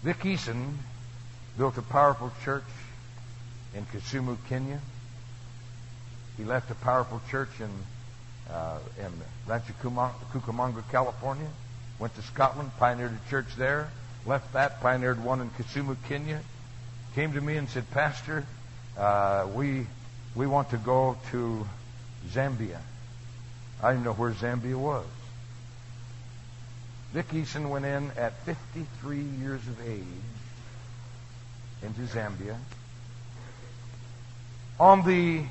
Vic 0.03 0.19
Eason 0.19 0.73
built 1.57 1.77
a 1.77 1.81
powerful 1.81 2.31
church 2.43 2.63
in 3.73 3.85
Kisumu, 3.85 4.37
Kenya. 4.49 4.79
He 6.37 6.43
left 6.43 6.69
a 6.71 6.75
powerful 6.75 7.21
church 7.29 7.49
in 7.59 7.69
uh, 8.51 8.79
in 8.99 9.11
Rancho 9.47 9.73
Cucamonga, 9.81 10.83
California. 10.91 11.47
Went 11.99 12.13
to 12.15 12.21
Scotland, 12.23 12.71
pioneered 12.77 13.11
a 13.13 13.29
church 13.29 13.55
there. 13.55 13.89
Left 14.25 14.51
that, 14.53 14.81
pioneered 14.81 15.23
one 15.23 15.41
in 15.41 15.49
Kisumu, 15.51 15.95
Kenya. 16.07 16.41
Came 17.15 17.33
to 17.33 17.41
me 17.41 17.55
and 17.55 17.69
said, 17.69 17.89
Pastor, 17.91 18.45
uh, 18.97 19.47
we 19.53 19.85
we 20.35 20.47
want 20.47 20.71
to 20.71 20.77
go 20.77 21.17
to 21.31 21.65
Zambia. 22.27 22.79
I 23.81 23.91
didn't 23.91 24.05
know 24.05 24.13
where 24.13 24.31
Zambia 24.31 24.75
was. 24.75 25.05
Vic 27.13 27.27
Eason 27.29 27.69
went 27.69 27.85
in 27.85 28.11
at 28.17 28.33
53 28.45 29.19
years 29.19 29.61
of 29.67 29.87
age 29.87 30.03
into 31.83 32.01
Zambia. 32.01 32.57
On 34.79 35.05
the 35.05 35.43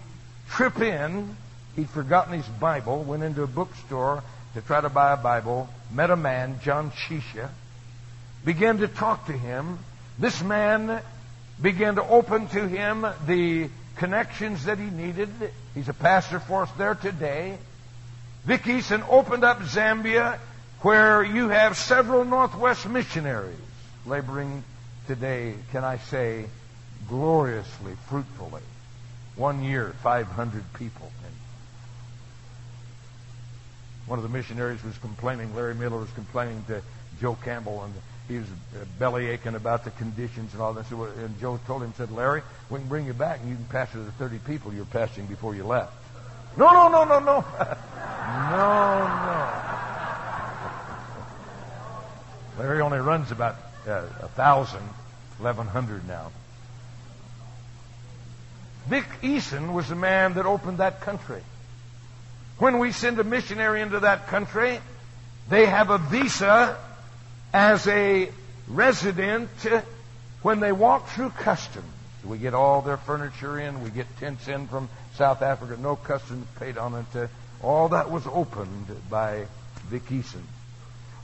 trip 0.51 0.81
in, 0.81 1.37
he'd 1.77 1.89
forgotten 1.91 2.35
his 2.35 2.47
Bible, 2.47 3.05
went 3.05 3.23
into 3.23 3.43
a 3.43 3.47
bookstore 3.47 4.25
to 4.55 4.61
try 4.61 4.81
to 4.81 4.89
buy 4.89 5.13
a 5.13 5.17
Bible, 5.17 5.69
met 5.93 6.11
a 6.11 6.17
man, 6.17 6.59
John 6.63 6.91
Shisha, 6.91 7.49
began 8.45 8.79
to 8.79 8.89
talk 8.89 9.27
to 9.27 9.33
him. 9.33 9.79
This 10.19 10.43
man 10.43 11.01
began 11.61 11.95
to 11.95 12.03
open 12.03 12.49
to 12.49 12.67
him 12.67 13.07
the 13.27 13.71
connections 13.97 14.65
that 14.65 14.79
he 14.79 14.87
needed. 14.87 15.31
He's 15.75 15.89
a 15.89 15.95
pastor 15.95 16.41
for 16.41 16.65
us 16.65 16.71
there 16.77 16.95
today. 16.95 17.57
Vic 18.45 18.63
Eason 18.63 19.07
opened 19.09 19.45
up 19.45 19.61
Zambia 19.61 20.39
where 20.81 21.23
you 21.23 21.49
have 21.49 21.77
several 21.77 22.25
Northwest 22.25 22.89
missionaries 22.89 23.57
laboring 24.05 24.65
today, 25.07 25.55
can 25.71 25.85
I 25.85 25.99
say, 25.99 26.47
gloriously, 27.09 27.95
fruitfully. 28.09 28.63
One 29.37 29.63
year, 29.63 29.95
500 30.03 30.65
people. 30.75 31.11
One 34.07 34.19
of 34.19 34.25
the 34.25 34.29
missionaries 34.29 34.83
was 34.83 34.99
complaining, 34.99 35.55
Larry 35.55 35.77
Miller 35.77 35.99
was 35.99 36.11
complaining 36.11 36.65
to 36.67 36.83
Joe 37.21 37.37
Campbell, 37.45 37.85
and 37.85 37.95
he 38.27 38.39
was 38.39 38.47
belly 38.99 39.29
aching 39.29 39.55
about 39.55 39.85
the 39.85 39.91
conditions 39.93 40.53
and 40.53 40.61
all 40.61 40.73
this. 40.73 40.91
And 40.91 41.39
Joe 41.41 41.61
told 41.67 41.83
him, 41.83 41.95
said, 41.97 42.11
Larry, 42.11 42.43
we 42.69 42.81
can 42.81 42.89
bring 42.89 43.07
you 43.07 43.13
back 43.13 43.41
and 43.41 43.49
you 43.49 43.55
can 43.55 43.65
pastor 43.67 44.03
the 44.03 44.11
30 44.13 44.39
people 44.39 44.75
you're 44.75 44.85
pastoring 44.85 45.29
before 45.29 45.55
you 45.55 45.65
left. 45.65 45.93
No, 46.57 46.73
no, 46.73 46.89
no, 46.89 47.05
no, 47.05 47.19
no. 47.19 47.45
no, 48.51 49.09
no. 49.27 49.73
Larry 52.59 52.81
only 52.83 52.99
runs 52.99 53.31
about 53.31 53.57
uh, 53.87 54.03
a 54.21 54.29
thousand, 54.29 54.89
eleven 55.41 55.67
hundred 55.67 56.07
now. 56.07 56.31
Vic 58.87 59.05
Eason 59.23 59.73
was 59.73 59.89
the 59.89 59.95
man 59.95 60.35
that 60.35 60.45
opened 60.45 60.79
that 60.79 61.01
country. 61.01 61.43
When 62.59 62.79
we 62.79 62.93
send 62.93 63.19
a 63.19 63.25
missionary 63.25 63.81
into 63.81 64.01
that 64.01 64.27
country, 64.27 64.81
they 65.49 65.67
have 65.67 65.91
a 65.91 65.99
visa 65.99 66.77
as 67.53 67.87
a 67.87 68.31
resident 68.69 69.51
when 70.43 70.61
they 70.61 70.73
walk 70.73 71.09
through 71.09 71.31
customs. 71.31 71.92
We 72.25 72.39
get 72.39 72.55
all 72.55 72.83
their 72.83 72.97
furniture 72.97 73.59
in, 73.59 73.83
we 73.83 73.91
get 73.91 74.07
tents 74.19 74.47
in 74.49 74.69
from 74.69 74.89
South 75.17 75.43
Africa, 75.43 75.77
no 75.81 75.97
customs 75.97 76.47
paid 76.59 76.79
on 76.79 76.95
it. 76.95 77.29
All 77.63 77.89
that 77.91 78.11
was 78.11 78.27
opened 78.27 78.87
by 79.11 79.47
Vic. 79.89 80.25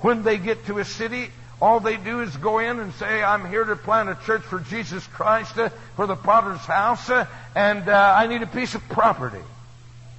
When 0.01 0.23
they 0.23 0.39
get 0.39 0.67
to 0.67 0.79
a 0.79 0.85
city, 0.85 1.31
all 1.61 1.81
they 1.81 1.97
do 1.97 2.21
is 2.21 2.37
go 2.37 2.61
in 2.61 2.79
and 2.79 2.93
say, 2.95 3.23
I'm 3.23 3.49
here 3.49 3.65
to 3.65 3.75
plant 3.75 4.09
a 4.09 4.15
church 4.25 4.43
for 4.43 4.61
Jesus 4.61 5.05
Christ, 5.09 5.59
uh, 5.59 5.71
for 5.97 6.07
the 6.07 6.15
potter's 6.15 6.61
house, 6.61 7.11
uh, 7.11 7.27
and 7.55 7.89
uh, 7.89 8.15
I 8.17 8.29
need 8.29 8.43
a 8.43 8.47
piece 8.47 8.77
of 8.77 8.89
property. 8.89 9.43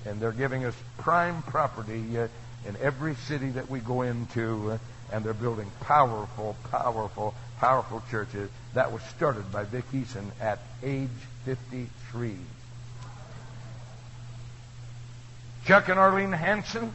And 0.05 0.19
they're 0.19 0.33
giving 0.33 0.65
us 0.65 0.75
prime 0.97 1.41
property 1.43 2.17
uh, 2.17 2.27
in 2.67 2.75
every 2.81 3.15
city 3.15 3.51
that 3.51 3.69
we 3.69 3.79
go 3.79 4.01
into, 4.01 4.71
uh, 4.71 4.77
and 5.13 5.23
they're 5.23 5.33
building 5.33 5.71
powerful, 5.81 6.57
powerful, 6.71 7.33
powerful 7.59 8.01
churches. 8.09 8.49
That 8.73 8.91
was 8.91 9.01
started 9.03 9.51
by 9.51 9.63
Vic 9.63 9.85
Eason 9.91 10.25
at 10.41 10.59
age 10.81 11.09
53. 11.45 12.35
Chuck 15.65 15.89
and 15.89 15.99
Arlene 15.99 16.31
Hanson 16.31 16.91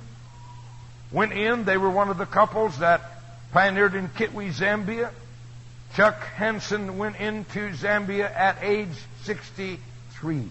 went 1.13 1.33
in. 1.33 1.65
They 1.65 1.77
were 1.77 1.91
one 1.91 2.09
of 2.09 2.19
the 2.19 2.27
couples 2.27 2.79
that 2.79 3.03
pioneered 3.53 3.95
in 3.95 4.09
Kitwe, 4.09 4.53
Zambia. 4.53 5.11
Chuck 5.95 6.21
Hanson 6.37 6.99
went 6.99 7.17
into 7.17 7.71
Zambia 7.73 8.35
at 8.35 8.59
age 8.63 8.97
63. 9.23 10.49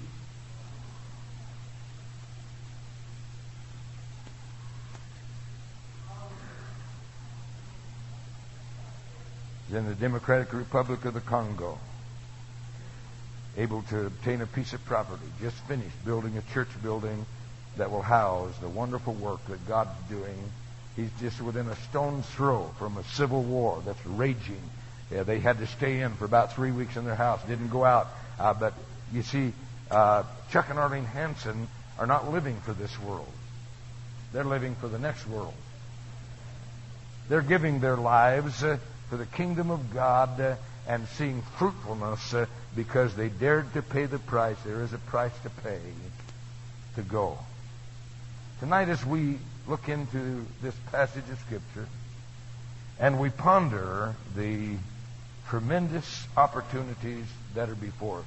In 9.73 9.85
the 9.85 9.95
Democratic 9.95 10.53
Republic 10.53 11.05
of 11.05 11.13
the 11.13 11.21
Congo, 11.21 11.77
able 13.57 13.81
to 13.83 14.05
obtain 14.07 14.41
a 14.41 14.47
piece 14.47 14.73
of 14.73 14.83
property, 14.85 15.25
just 15.41 15.55
finished 15.67 16.05
building 16.05 16.37
a 16.37 16.53
church 16.53 16.69
building 16.81 17.25
that 17.77 17.91
will 17.91 18.01
house 18.01 18.53
the 18.61 18.69
wonderful 18.69 19.13
work 19.13 19.45
that 19.47 19.67
God's 19.67 19.91
doing. 20.09 20.37
He's 20.95 21.09
just 21.19 21.41
within 21.41 21.67
a 21.67 21.75
stone's 21.89 22.25
throw 22.27 22.71
from 22.77 22.97
a 22.97 23.03
civil 23.03 23.41
war 23.43 23.81
that's 23.85 24.05
raging. 24.05 24.61
Yeah, 25.11 25.23
they 25.23 25.39
had 25.39 25.57
to 25.59 25.67
stay 25.67 26.01
in 26.01 26.13
for 26.13 26.25
about 26.25 26.53
three 26.53 26.71
weeks 26.71 26.97
in 26.97 27.05
their 27.05 27.15
house, 27.15 27.41
didn't 27.47 27.69
go 27.69 27.83
out. 27.83 28.07
Uh, 28.39 28.53
but 28.53 28.73
you 29.11 29.23
see, 29.23 29.53
uh, 29.91 30.23
Chuck 30.51 30.69
and 30.69 30.79
Arlene 30.79 31.05
Hanson 31.05 31.67
are 31.99 32.07
not 32.07 32.31
living 32.31 32.59
for 32.61 32.73
this 32.73 32.99
world. 32.99 33.31
They're 34.33 34.43
living 34.43 34.75
for 34.75 34.87
the 34.87 34.99
next 34.99 35.27
world. 35.27 35.53
They're 37.29 37.41
giving 37.41 37.79
their 37.79 37.95
lives 37.97 38.63
uh, 38.63 38.77
for 39.09 39.17
the 39.17 39.25
kingdom 39.25 39.71
of 39.71 39.93
God 39.93 40.39
uh, 40.39 40.55
and 40.87 41.07
seeing 41.09 41.41
fruitfulness 41.57 42.33
uh, 42.33 42.45
because 42.75 43.15
they 43.15 43.29
dared 43.29 43.71
to 43.73 43.81
pay 43.81 44.05
the 44.05 44.19
price. 44.19 44.57
There 44.65 44.81
is 44.81 44.93
a 44.93 44.97
price 44.97 45.31
to 45.43 45.49
pay 45.49 45.79
to 46.95 47.01
go. 47.01 47.37
Tonight, 48.59 48.89
as 48.89 49.05
we 49.05 49.37
look 49.67 49.89
into 49.89 50.45
this 50.61 50.75
passage 50.91 51.29
of 51.31 51.39
Scripture 51.39 51.87
and 52.99 53.19
we 53.19 53.29
ponder 53.29 54.15
the 54.35 54.75
tremendous 55.47 56.27
opportunities 56.37 57.25
that 57.55 57.69
are 57.69 57.75
before 57.75 58.19
us, 58.19 58.25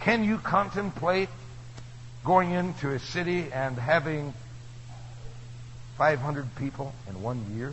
can 0.00 0.24
you 0.24 0.38
contemplate 0.38 1.28
going 2.24 2.52
into 2.52 2.90
a 2.90 2.98
city 2.98 3.52
and 3.52 3.76
having 3.76 4.32
500 5.98 6.56
people 6.56 6.92
in 7.08 7.22
one 7.22 7.56
year? 7.56 7.72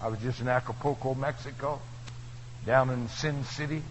I 0.00 0.08
was 0.08 0.18
just 0.20 0.40
in 0.40 0.48
Acapulco, 0.48 1.14
Mexico, 1.14 1.80
down 2.64 2.90
in 2.90 3.08
Sin 3.08 3.44
City. 3.44 3.82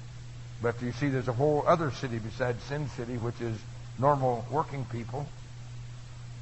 But 0.61 0.81
you 0.81 0.91
see, 0.93 1.09
there's 1.09 1.27
a 1.27 1.33
whole 1.33 1.63
other 1.67 1.91
city 1.91 2.19
besides 2.19 2.61
Sin 2.63 2.89
City, 2.89 3.17
which 3.17 3.39
is 3.41 3.57
normal 3.99 4.45
working 4.51 4.85
people 4.85 5.27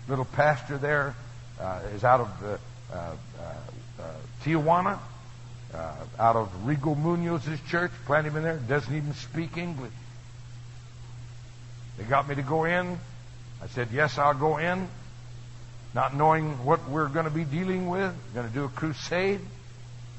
little 0.07 0.25
pastor 0.25 0.77
there 0.77 1.15
uh, 1.59 1.81
is 1.95 2.03
out 2.03 2.21
of 2.21 2.43
uh, 2.43 2.57
uh, 2.93 3.15
uh 3.99 4.03
Tijuana, 4.43 4.99
uh, 5.73 5.95
out 6.19 6.35
of 6.35 6.51
Rigo 6.65 6.95
Munoz's 6.95 7.59
church. 7.69 7.91
Planted 8.05 8.31
him 8.31 8.37
in 8.37 8.43
there. 8.43 8.57
Doesn't 8.57 8.95
even 8.95 9.13
speak 9.13 9.57
English. 9.57 9.93
They 11.97 12.03
got 12.03 12.27
me 12.27 12.35
to 12.35 12.41
go 12.41 12.65
in. 12.65 12.99
I 13.63 13.67
said, 13.67 13.89
yes, 13.91 14.17
I'll 14.17 14.33
go 14.33 14.57
in. 14.57 14.87
Not 15.93 16.13
knowing 16.13 16.65
what 16.65 16.89
we're 16.89 17.07
going 17.07 17.25
to 17.25 17.31
be 17.31 17.45
dealing 17.45 17.87
with. 17.89 18.13
Going 18.33 18.47
to 18.47 18.53
do 18.53 18.65
a 18.65 18.69
crusade. 18.69 19.39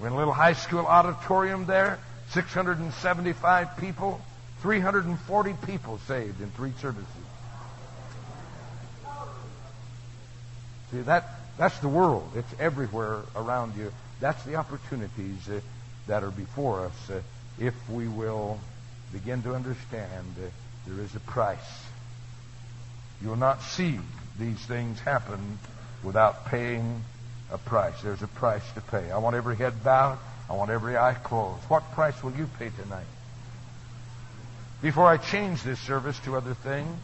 We're 0.01 0.09
in 0.09 0.12
a 0.12 0.16
little 0.16 0.32
high 0.32 0.53
school 0.53 0.86
auditorium 0.86 1.66
there. 1.66 1.99
675 2.30 3.76
people. 3.78 4.20
340 4.61 5.55
people 5.66 5.99
saved 6.07 6.40
in 6.40 6.51
three 6.51 6.72
services. 6.80 7.07
See, 10.90 11.01
that, 11.03 11.28
that's 11.59 11.78
the 11.80 11.88
world. 11.88 12.30
It's 12.34 12.61
everywhere 12.61 13.20
around 13.34 13.76
you. 13.76 13.92
That's 14.20 14.42
the 14.44 14.57
opportunities 14.57 15.49
uh, 15.49 15.61
that 16.07 16.22
are 16.22 16.30
before 16.30 16.86
us 16.86 17.11
uh, 17.11 17.20
if 17.59 17.74
we 17.88 18.09
will 18.09 18.59
begin 19.12 19.42
to 19.42 19.55
understand 19.55 20.26
uh, 20.38 20.49
there 20.86 21.05
is 21.05 21.14
a 21.14 21.20
price. 21.20 21.59
You 23.22 23.28
will 23.28 23.36
not 23.36 23.62
see 23.62 23.99
these 24.38 24.59
things 24.59 25.01
happen 25.01 25.59
without 26.03 26.47
paying 26.47 27.03
a 27.51 27.59
price. 27.59 28.01
There's 28.03 28.22
a 28.22 28.28
price 28.28 28.62
to 28.74 28.80
pay. 28.80 29.11
I 29.11 29.18
want 29.18 29.36
every 29.36 29.57
head 29.57 29.84
bowed. 29.84 30.18
I 30.49 30.55
want 30.55 30.70
every 30.70 30.97
eye 30.97 31.14
closed. 31.14 31.62
What 31.64 31.92
price 31.92 32.22
will 32.22 32.32
you 32.32 32.49
pay 32.59 32.70
tonight? 32.70 33.07
Before 34.82 35.07
I 35.07 35.16
change 35.16 35.62
this 35.62 35.80
service 35.80 36.18
to 36.20 36.36
other 36.36 36.55
things, 36.55 36.97